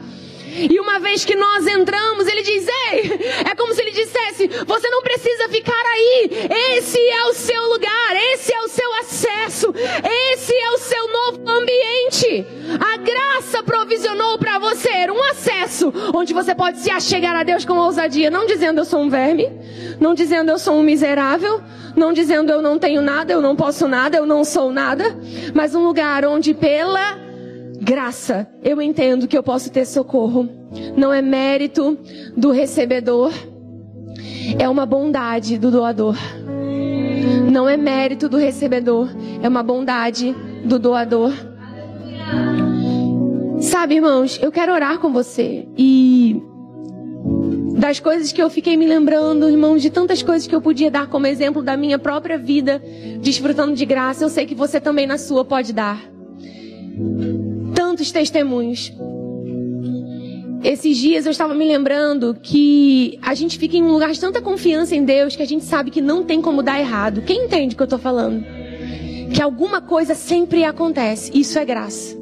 E 0.69 0.79
uma 0.79 0.99
vez 0.99 1.23
que 1.23 1.35
nós 1.35 1.65
entramos, 1.67 2.27
ele 2.27 2.41
diz: 2.41 2.67
Ei, 2.67 3.19
é 3.49 3.55
como 3.55 3.73
se 3.73 3.81
ele 3.81 3.91
dissesse: 3.91 4.47
Você 4.65 4.89
não 4.89 5.01
precisa 5.01 5.47
ficar 5.49 5.85
aí. 5.85 6.29
Esse 6.77 6.97
é 6.97 7.23
o 7.25 7.33
seu 7.33 7.63
lugar, 7.67 8.15
esse 8.33 8.53
é 8.53 8.61
o 8.61 8.67
seu 8.67 8.93
acesso, 8.95 9.73
esse 10.33 10.53
é 10.53 10.69
o 10.71 10.77
seu 10.77 11.07
novo 11.11 11.49
ambiente. 11.49 12.45
A 12.79 12.97
graça 12.97 13.63
provisionou 13.63 14.37
para 14.37 14.59
você 14.59 14.89
um 15.09 15.23
acesso 15.31 15.93
onde 16.13 16.33
você 16.33 16.53
pode 16.55 16.79
se 16.79 16.89
achegar 16.89 17.35
a 17.35 17.43
Deus 17.43 17.65
com 17.65 17.77
ousadia, 17.77 18.29
não 18.29 18.45
dizendo 18.45 18.79
eu 18.79 18.85
sou 18.85 19.01
um 19.01 19.09
verme, 19.09 19.49
não 19.99 20.13
dizendo 20.13 20.49
eu 20.49 20.59
sou 20.59 20.75
um 20.75 20.83
miserável, 20.83 21.61
não 21.95 22.13
dizendo 22.13 22.51
eu 22.51 22.61
não 22.61 22.77
tenho 22.77 23.01
nada, 23.01 23.33
eu 23.33 23.41
não 23.41 23.55
posso 23.55 23.87
nada, 23.87 24.17
eu 24.17 24.25
não 24.25 24.43
sou 24.43 24.71
nada, 24.71 25.17
mas 25.53 25.75
um 25.75 25.85
lugar 25.85 26.25
onde 26.25 26.53
pela 26.53 27.28
graça, 27.81 28.47
eu 28.63 28.81
entendo 28.81 29.27
que 29.27 29.37
eu 29.37 29.43
posso 29.43 29.71
ter 29.71 29.85
socorro. 29.85 30.49
Não 30.95 31.13
é 31.13 31.21
mérito 31.21 31.97
do 32.35 32.51
recebedor, 32.51 33.31
é 34.57 34.67
uma 34.67 34.85
bondade 34.85 35.57
do 35.57 35.71
doador. 35.71 36.15
Não 37.51 37.67
é 37.67 37.77
mérito 37.77 38.29
do 38.29 38.37
recebedor, 38.37 39.09
é 39.41 39.47
uma 39.47 39.63
bondade 39.63 40.35
do 40.63 40.77
doador. 40.77 41.33
Sabe, 43.59 43.95
irmãos, 43.95 44.39
eu 44.41 44.51
quero 44.51 44.73
orar 44.73 44.99
com 44.99 45.11
você 45.11 45.67
e 45.77 46.41
das 47.75 47.99
coisas 47.99 48.31
que 48.31 48.41
eu 48.41 48.49
fiquei 48.49 48.75
me 48.75 48.85
lembrando, 48.85 49.49
irmãos, 49.49 49.81
de 49.81 49.89
tantas 49.89 50.21
coisas 50.21 50.47
que 50.47 50.53
eu 50.53 50.61
podia 50.61 50.91
dar 50.91 51.07
como 51.07 51.25
exemplo 51.25 51.61
da 51.61 51.75
minha 51.75 51.97
própria 51.97 52.37
vida, 52.37 52.81
desfrutando 53.21 53.73
de 53.73 53.85
graça, 53.85 54.23
eu 54.23 54.29
sei 54.29 54.45
que 54.45 54.55
você 54.55 54.79
também 54.79 55.07
na 55.07 55.17
sua 55.17 55.45
pode 55.45 55.73
dar 55.73 55.99
tantos 57.99 58.11
testemunhos. 58.11 58.93
Esses 60.63 60.97
dias 60.97 61.25
eu 61.25 61.31
estava 61.31 61.53
me 61.53 61.65
lembrando 61.65 62.35
que 62.41 63.19
a 63.21 63.33
gente 63.33 63.57
fica 63.57 63.75
em 63.75 63.83
um 63.83 63.91
lugar 63.91 64.11
de 64.11 64.19
tanta 64.19 64.41
confiança 64.41 64.95
em 64.95 65.03
Deus 65.03 65.35
que 65.35 65.43
a 65.43 65.47
gente 65.47 65.65
sabe 65.65 65.91
que 65.91 66.01
não 66.01 66.23
tem 66.23 66.41
como 66.41 66.63
dar 66.63 66.79
errado. 66.79 67.21
Quem 67.21 67.45
entende 67.45 67.73
o 67.73 67.77
que 67.77 67.83
eu 67.83 67.85
estou 67.85 67.99
falando? 67.99 68.43
Que 69.33 69.41
alguma 69.41 69.81
coisa 69.81 70.15
sempre 70.15 70.63
acontece. 70.63 71.31
Isso 71.37 71.59
é 71.59 71.65
graça. 71.65 72.17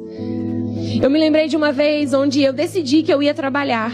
Eu 1.00 1.10
me 1.10 1.18
lembrei 1.18 1.46
de 1.46 1.56
uma 1.56 1.72
vez 1.72 2.12
onde 2.12 2.42
eu 2.42 2.52
decidi 2.52 3.02
que 3.02 3.12
eu 3.12 3.22
ia 3.22 3.34
trabalhar. 3.34 3.92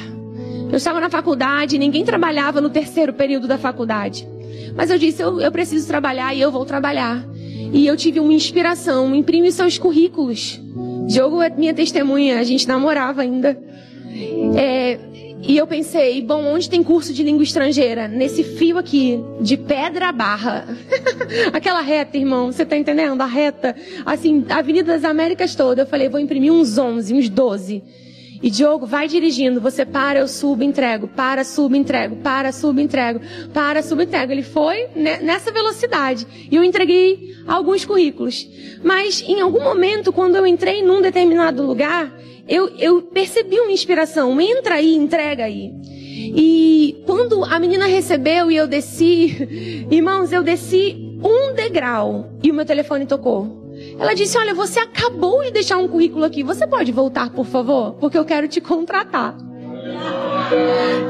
Eu 0.71 0.77
estava 0.77 1.01
na 1.01 1.11
faculdade, 1.11 1.79
ninguém 1.79 2.05
trabalhava 2.05 2.61
no 2.61 2.71
terceiro 2.71 3.13
período 3.13 3.47
da 3.47 3.59
faculdade. 3.59 4.27
Mas 4.75 4.91
eu 4.91 4.99
disse, 4.99 5.23
eu, 5.23 5.41
eu 5.41 5.53
preciso 5.53 5.87
trabalhar 5.87 6.35
e 6.35 6.41
eu 6.41 6.51
vou 6.51 6.65
trabalhar. 6.65 7.25
E 7.73 7.87
eu 7.87 7.97
tive 7.97 8.21
uma 8.21 8.33
inspiração, 8.33 9.15
imprime 9.15 9.53
seus 9.53 9.79
currículos. 9.79 10.61
Diogo 11.07 11.43
é 11.43 11.51
minha 11.51 11.75
testemunha, 11.75 12.39
a 12.39 12.45
gente 12.45 12.67
namorava 12.67 13.23
ainda. 13.23 13.59
É, 14.57 14.99
e 15.47 15.57
eu 15.57 15.67
pensei, 15.67 16.23
bom, 16.23 16.43
onde 16.47 16.71
tem 16.71 16.83
curso 16.83 17.13
de 17.13 17.23
língua 17.23 17.43
estrangeira? 17.43 18.09
Nesse 18.09 18.43
fio 18.43 18.79
aqui, 18.79 19.21
de 19.41 19.57
pedra 19.57 20.11
barra. 20.11 20.67
Aquela 21.53 21.83
reta, 21.83 22.17
irmão, 22.17 22.51
você 22.51 22.65
tá 22.65 22.77
entendendo? 22.77 23.21
A 23.21 23.27
reta, 23.27 23.77
assim, 24.07 24.45
Avenida 24.49 24.93
das 24.93 25.05
Américas 25.05 25.55
toda. 25.55 25.83
Eu 25.83 25.87
falei, 25.87 26.09
vou 26.09 26.19
imprimir 26.19 26.51
uns 26.51 26.79
11, 26.79 27.13
uns 27.13 27.29
12. 27.29 27.83
E 28.45 28.51
Diogo, 28.51 28.85
vai 28.85 29.09
dirigindo, 29.09 29.59
você 29.59 29.87
para, 29.87 30.19
eu 30.19 30.29
subo, 30.29 30.63
entrego, 30.63 31.09
para, 31.09 31.43
subo, 31.45 31.75
entrego, 31.75 32.17
para, 32.17 32.53
subo, 32.53 32.79
entrego, 32.79 33.19
para, 33.55 33.83
subo, 33.83 34.03
entrego. 34.03 34.33
Ele 34.33 34.43
foi 34.43 34.87
nessa 34.95 35.51
velocidade. 35.51 36.27
E 36.51 36.55
eu 36.55 36.63
entreguei 36.63 37.35
alguns 37.47 37.87
currículos. 37.87 38.47
Mas 38.83 39.25
em 39.27 39.41
algum 39.41 39.65
momento, 39.65 40.13
quando 40.13 40.37
eu 40.37 40.47
entrei 40.47 40.83
num 40.83 41.01
determinado 41.01 41.63
lugar, 41.67 42.15
eu, 42.47 42.69
eu 42.77 43.01
percebi 43.01 43.59
uma 43.59 43.73
inspiração. 43.73 44.39
Entra 44.39 44.75
aí, 44.75 44.95
entrega 44.95 45.45
aí. 45.45 45.73
E 46.37 47.03
quando 47.07 47.43
a 47.45 47.59
menina 47.59 47.87
recebeu 47.87 48.51
e 48.51 48.57
eu 48.57 48.67
desci, 48.67 49.89
irmãos, 49.91 50.33
eu 50.33 50.43
desci 50.43 51.19
um 51.25 51.55
degrau 51.55 52.29
e 52.43 52.51
o 52.51 52.55
meu 52.55 52.67
telefone 52.67 53.07
tocou. 53.07 53.64
Ela 53.99 54.15
disse: 54.15 54.37
Olha, 54.39 54.55
você 54.55 54.81
acabou 54.81 55.43
de 55.43 55.51
deixar 55.51 55.79
um 55.79 55.89
currículo 55.89 56.25
aqui. 56.25 56.43
Você 56.43 56.67
pode 56.67 56.91
voltar, 56.93 57.31
por 57.31 57.47
favor? 57.47 57.95
Porque 57.95 58.19
eu 58.19 58.25
quero 58.25 58.49
te 58.49 58.61
contratar. 58.61 59.37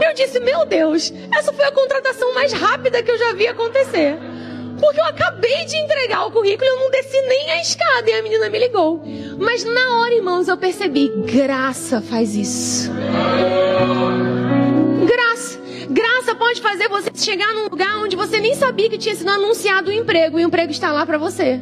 Eu 0.04 0.14
disse: 0.14 0.38
Meu 0.40 0.66
Deus, 0.66 1.12
essa 1.32 1.52
foi 1.52 1.64
a 1.64 1.72
contratação 1.72 2.34
mais 2.34 2.52
rápida 2.52 3.02
que 3.02 3.10
eu 3.10 3.18
já 3.18 3.32
vi 3.32 3.46
acontecer. 3.46 4.18
Porque 4.80 5.00
eu 5.00 5.04
acabei 5.04 5.64
de 5.64 5.76
entregar 5.76 6.26
o 6.26 6.30
currículo 6.30 6.68
e 6.68 6.68
eu 6.68 6.80
não 6.80 6.90
desci 6.90 7.20
nem 7.22 7.50
a 7.52 7.60
escada 7.60 8.10
e 8.10 8.12
a 8.12 8.22
menina 8.22 8.50
me 8.50 8.58
ligou. 8.58 9.02
Mas 9.38 9.64
na 9.64 10.00
hora, 10.00 10.14
irmãos, 10.14 10.48
eu 10.48 10.56
percebi: 10.56 11.08
graça 11.24 12.00
faz 12.00 12.34
isso. 12.34 12.90
Graça. 15.06 15.62
Graça 15.88 16.34
pode 16.34 16.60
fazer 16.60 16.88
você 16.88 17.10
chegar 17.14 17.52
num 17.54 17.64
lugar 17.64 17.98
onde 17.98 18.16
você 18.16 18.40
nem 18.40 18.54
sabia 18.54 18.88
que 18.88 18.98
tinha 18.98 19.14
sido 19.14 19.28
anunciado 19.28 19.90
o 19.90 19.92
um 19.92 19.96
emprego 19.96 20.38
e 20.38 20.44
o 20.44 20.48
emprego 20.48 20.72
está 20.72 20.92
lá 20.92 21.06
para 21.06 21.18
você. 21.18 21.60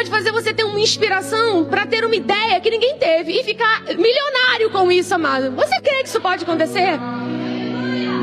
Pode 0.00 0.08
fazer 0.08 0.32
você 0.32 0.54
ter 0.54 0.64
uma 0.64 0.80
inspiração 0.80 1.66
para 1.66 1.84
ter 1.84 2.06
uma 2.06 2.16
ideia 2.16 2.58
que 2.58 2.70
ninguém 2.70 2.96
teve 2.96 3.38
e 3.38 3.44
ficar 3.44 3.82
milionário 3.84 4.70
com 4.70 4.90
isso, 4.90 5.14
amado. 5.14 5.50
Você 5.50 5.78
crê 5.78 5.96
que 5.96 6.08
isso 6.08 6.18
pode 6.22 6.42
acontecer? 6.42 6.98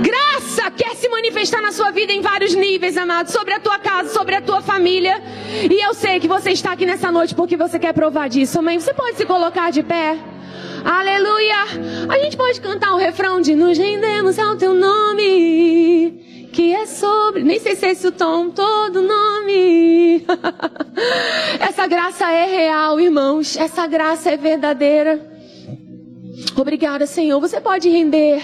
Graça 0.01 0.71
quer 0.71 0.95
se 0.95 1.07
manifestar 1.07 1.61
na 1.61 1.71
sua 1.71 1.91
vida 1.91 2.11
em 2.11 2.19
vários 2.19 2.55
níveis, 2.55 2.97
amado, 2.97 3.29
sobre 3.29 3.53
a 3.53 3.59
tua 3.59 3.77
casa, 3.77 4.09
sobre 4.09 4.33
a 4.33 4.41
tua 4.41 4.59
família. 4.59 5.21
E 5.69 5.85
eu 5.85 5.93
sei 5.93 6.19
que 6.19 6.27
você 6.27 6.49
está 6.49 6.71
aqui 6.71 6.83
nessa 6.83 7.11
noite 7.11 7.35
porque 7.35 7.55
você 7.55 7.77
quer 7.77 7.93
provar 7.93 8.27
disso, 8.27 8.57
amém? 8.57 8.79
Você 8.79 8.95
pode 8.95 9.15
se 9.15 9.27
colocar 9.27 9.69
de 9.69 9.83
pé? 9.83 10.17
Aleluia! 10.83 11.63
A 12.09 12.17
gente 12.17 12.35
pode 12.35 12.59
cantar 12.59 12.95
o 12.95 12.97
refrão 12.97 13.39
de 13.39 13.53
Nos 13.53 13.77
rendemos 13.77 14.39
ao 14.39 14.55
teu 14.55 14.73
nome, 14.73 16.25
que 16.51 16.73
é 16.73 16.85
sobre. 16.85 17.43
Nem 17.43 17.59
sei 17.59 17.75
se 17.75 17.85
é 17.85 17.91
esse 17.91 18.07
o 18.07 18.11
tom, 18.11 18.49
todo 18.49 19.01
nome. 19.01 20.25
Essa 21.59 21.87
graça 21.87 22.31
é 22.31 22.45
real, 22.45 22.99
irmãos. 22.99 23.55
Essa 23.57 23.85
graça 23.87 24.29
é 24.29 24.37
verdadeira. 24.37 25.19
Obrigada, 26.55 27.05
Senhor. 27.05 27.39
Você 27.39 27.59
pode 27.59 27.89
render 27.89 28.43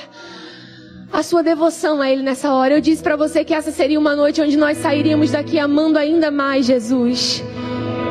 a 1.11 1.21
sua 1.21 1.43
devoção 1.43 2.01
a 2.01 2.09
Ele 2.09 2.23
nessa 2.23 2.51
hora. 2.53 2.75
Eu 2.75 2.81
disse 2.81 3.03
para 3.03 3.15
você 3.15 3.43
que 3.43 3.53
essa 3.53 3.71
seria 3.71 3.99
uma 3.99 4.15
noite 4.15 4.41
onde 4.41 4.57
nós 4.57 4.79
sairíamos 4.79 5.31
daqui 5.31 5.59
amando 5.59 5.99
ainda 5.99 6.31
mais 6.31 6.65
Jesus. 6.65 7.43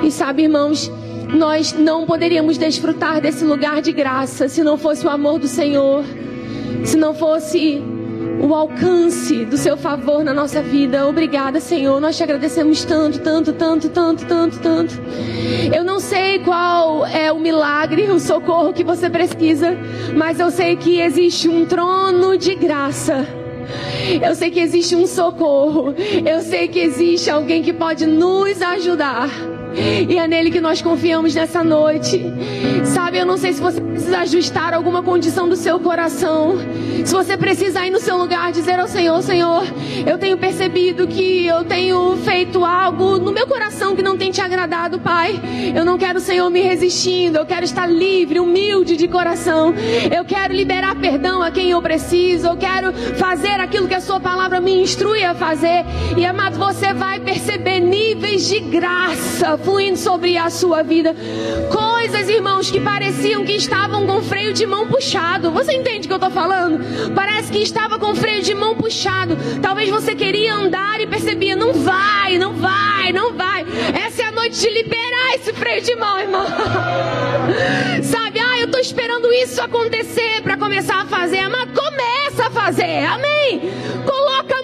E 0.03 0.11
sabe, 0.11 0.43
irmãos, 0.43 0.91
nós 1.33 1.73
não 1.73 2.07
poderíamos 2.07 2.59
desfrutar 2.59 3.21
desse 3.21 3.45
lugar 3.45 3.81
de 3.81 3.93
graça 3.93 4.49
se 4.49 4.63
não 4.63 4.77
fosse 4.77 5.07
o 5.07 5.11
amor 5.11 5.39
do 5.39 5.49
Senhor, 5.49 6.05
se 6.85 6.97
não 6.97 7.15
fosse 7.15 7.83
o 8.43 8.55
alcance 8.55 9.45
do 9.45 9.57
seu 9.57 9.77
favor 9.77 10.25
na 10.25 10.35
nossa 10.35 10.61
vida. 10.61 11.07
Obrigada, 11.07 11.61
Senhor. 11.61 12.01
Nós 12.01 12.17
te 12.17 12.23
agradecemos 12.23 12.85
tanto, 12.85 13.21
tanto, 13.21 13.53
tanto, 13.53 13.89
tanto, 13.89 14.27
tanto, 14.27 14.59
tanto. 14.59 15.01
Eu 15.73 15.85
não 15.85 16.01
sei 16.01 16.41
qual 16.41 17.07
é 17.07 17.31
o 17.31 17.39
milagre, 17.39 18.11
o 18.11 18.19
socorro 18.19 18.73
que 18.73 18.83
você 18.83 19.09
precisa, 19.09 19.77
mas 20.15 20.41
eu 20.41 20.51
sei 20.51 20.77
que 20.77 21.01
existe 21.01 21.49
um 21.49 21.65
trono 21.65 22.37
de 22.37 22.55
graça 22.55 23.27
Eu 24.21 24.35
sei 24.35 24.51
que 24.51 24.61
existe 24.61 24.95
um 24.95 25.07
socorro. 25.07 25.95
Eu 26.27 26.41
sei 26.41 26.69
que 26.69 26.81
existe 26.81 27.31
alguém 27.31 27.63
que 27.63 27.73
pode 27.73 28.07
nos 28.07 28.61
ajudar. 28.61 29.31
E 29.77 30.19
é 30.19 30.29
nele 30.29 30.51
que 30.51 30.61
nós 30.61 30.83
confiamos 30.83 31.35
nessa 31.35 31.65
noite. 31.65 32.23
Sabe, 32.85 33.19
eu 33.19 33.27
não 33.27 33.37
sei 33.37 33.53
se 33.53 33.61
você 33.61 33.81
precisa 33.81 34.19
ajustar 34.19 34.75
alguma 34.75 35.03
condição 35.03 35.49
do 35.49 35.57
seu 35.57 35.81
coração. 35.81 36.57
Se 37.05 37.13
você 37.13 37.37
precisa 37.37 37.85
ir 37.87 37.91
no 37.91 37.99
seu 37.99 38.17
lugar 38.17 38.53
dizer 38.53 38.79
ao 38.79 38.87
Senhor, 38.87 39.23
Senhor, 39.23 39.65
eu 40.07 40.19
tenho 40.19 40.37
percebido 40.37 41.07
que 41.07 41.47
eu 41.47 41.65
tenho 41.65 42.17
feito 42.19 42.65
algo 42.65 43.19
no 43.19 43.33
meu 43.33 43.47
coração 43.47 43.97
que 43.97 44.03
não 44.03 44.17
tem 44.17 44.31
te 44.31 44.41
agradado, 44.41 44.99
Pai. 44.99 45.41
Eu 45.75 45.85
não 45.85 45.97
quero, 45.97 46.21
Senhor, 46.21 46.49
me 46.51 46.61
resistindo. 46.61 47.39
Eu 47.39 47.47
quero 47.47 47.65
estar 47.65 47.87
livre, 47.87 48.39
humilde 48.39 48.97
de 48.97 49.09
coração. 49.09 49.75
Eu 50.15 50.25
quero 50.25 50.53
liberar 50.53 50.97
perdão 50.97 51.43
a 51.43 51.51
quem 51.51 51.71
eu 51.71 51.81
preciso. 51.81 52.49
Eu 52.49 52.57
quero 52.57 52.93
fazer 53.17 53.61
aquilo 53.61 53.89
que 53.89 53.95
a 53.95 54.01
sua 54.01 54.21
palavra 54.21 54.61
me 54.61 54.81
instrui 54.81 55.25
a 55.25 55.35
fazer. 55.35 55.85
E 56.17 56.25
amado, 56.25 56.59
você 56.59 56.93
vai 56.93 57.21
perceber 57.21 57.81
níveis 57.81 58.47
de 58.49 58.61
graça 58.61 59.57
fluindo 59.63 59.97
sobre 59.99 60.37
a 60.37 60.51
sua 60.51 60.83
vida. 60.83 61.15
Coisas, 61.71 62.29
irmãos, 62.29 62.71
que 62.71 62.81
pareciam 62.81 63.45
que 63.45 63.53
estavam 63.53 64.07
com 64.07 64.23
freio 64.23 64.53
de 64.53 64.67
mão 64.67 64.87
puxado. 64.87 65.51
Você 65.51 65.73
entende 65.73 66.07
o 66.07 66.09
que 66.09 66.13
eu 66.13 66.17
estou 66.17 66.31
falando? 66.31 67.13
Parece 67.15 67.51
que 67.51 67.59
estava 67.59 67.99
com 67.99 68.15
freio 68.15 68.43
de 68.43 68.55
mão 68.55 68.75
puxado. 68.75 69.37
Talvez 69.61 69.89
você 69.89 70.15
queria 70.15 70.55
andar 70.55 71.01
e 71.01 71.07
percebia, 71.07 71.57
não 71.57 71.73
vai, 71.73 72.39
não 72.39 72.55
vai, 72.55 73.13
não 73.13 73.33
vai. 73.35 73.65
Essa 74.07 74.23
é 74.23 74.25
a 74.27 74.33
noite 74.33 74.61
de 74.61 74.71
liberar 74.71 75.35
esse 75.35 75.53
freio 75.53 75.83
de 75.83 75.95
mão, 75.97 76.19
irmão. 76.19 76.47
Sabe, 78.03 78.41
ah, 78.41 78.59
eu 78.59 78.67
estou 78.67 78.81
esperando 78.81 79.33
isso 79.33 79.61
acontecer 79.61 80.43
para 80.43 80.57
começar 80.57 81.03
a 81.03 81.07
fazer. 81.07 81.49
Mas 81.49 81.69
começa 81.71 82.47
a 82.47 82.51
fazer, 82.51 83.05
amém? 83.05 83.73
Coloca 84.05 84.62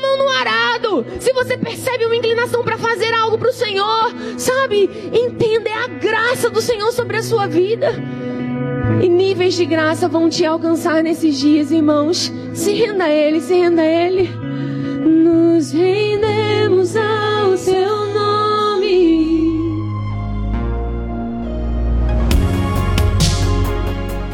arado. 0.88 1.06
Se 1.20 1.32
você 1.32 1.56
percebe 1.56 2.06
uma 2.06 2.16
inclinação 2.16 2.64
para 2.64 2.78
fazer 2.78 3.12
algo 3.12 3.38
para 3.38 3.50
o 3.50 3.52
Senhor, 3.52 4.14
sabe? 4.36 4.90
Entenda, 5.12 5.68
é 5.68 5.74
a 5.74 5.88
graça 5.88 6.48
do 6.48 6.60
Senhor 6.60 6.90
sobre 6.92 7.18
a 7.18 7.22
sua 7.22 7.46
vida. 7.46 7.92
E 9.02 9.08
níveis 9.08 9.54
de 9.54 9.64
graça 9.64 10.08
vão 10.08 10.28
te 10.28 10.44
alcançar 10.44 11.02
nesses 11.02 11.38
dias, 11.38 11.70
irmãos. 11.70 12.32
Se 12.54 12.72
renda 12.72 13.04
a 13.04 13.10
Ele, 13.10 13.40
se 13.40 13.54
renda 13.54 13.82
a 13.82 13.86
Ele. 13.86 14.28
Nos 15.04 15.72
rendemos 15.72 16.96
ao 16.96 17.56
Seu 17.56 18.06
nome. 18.06 18.17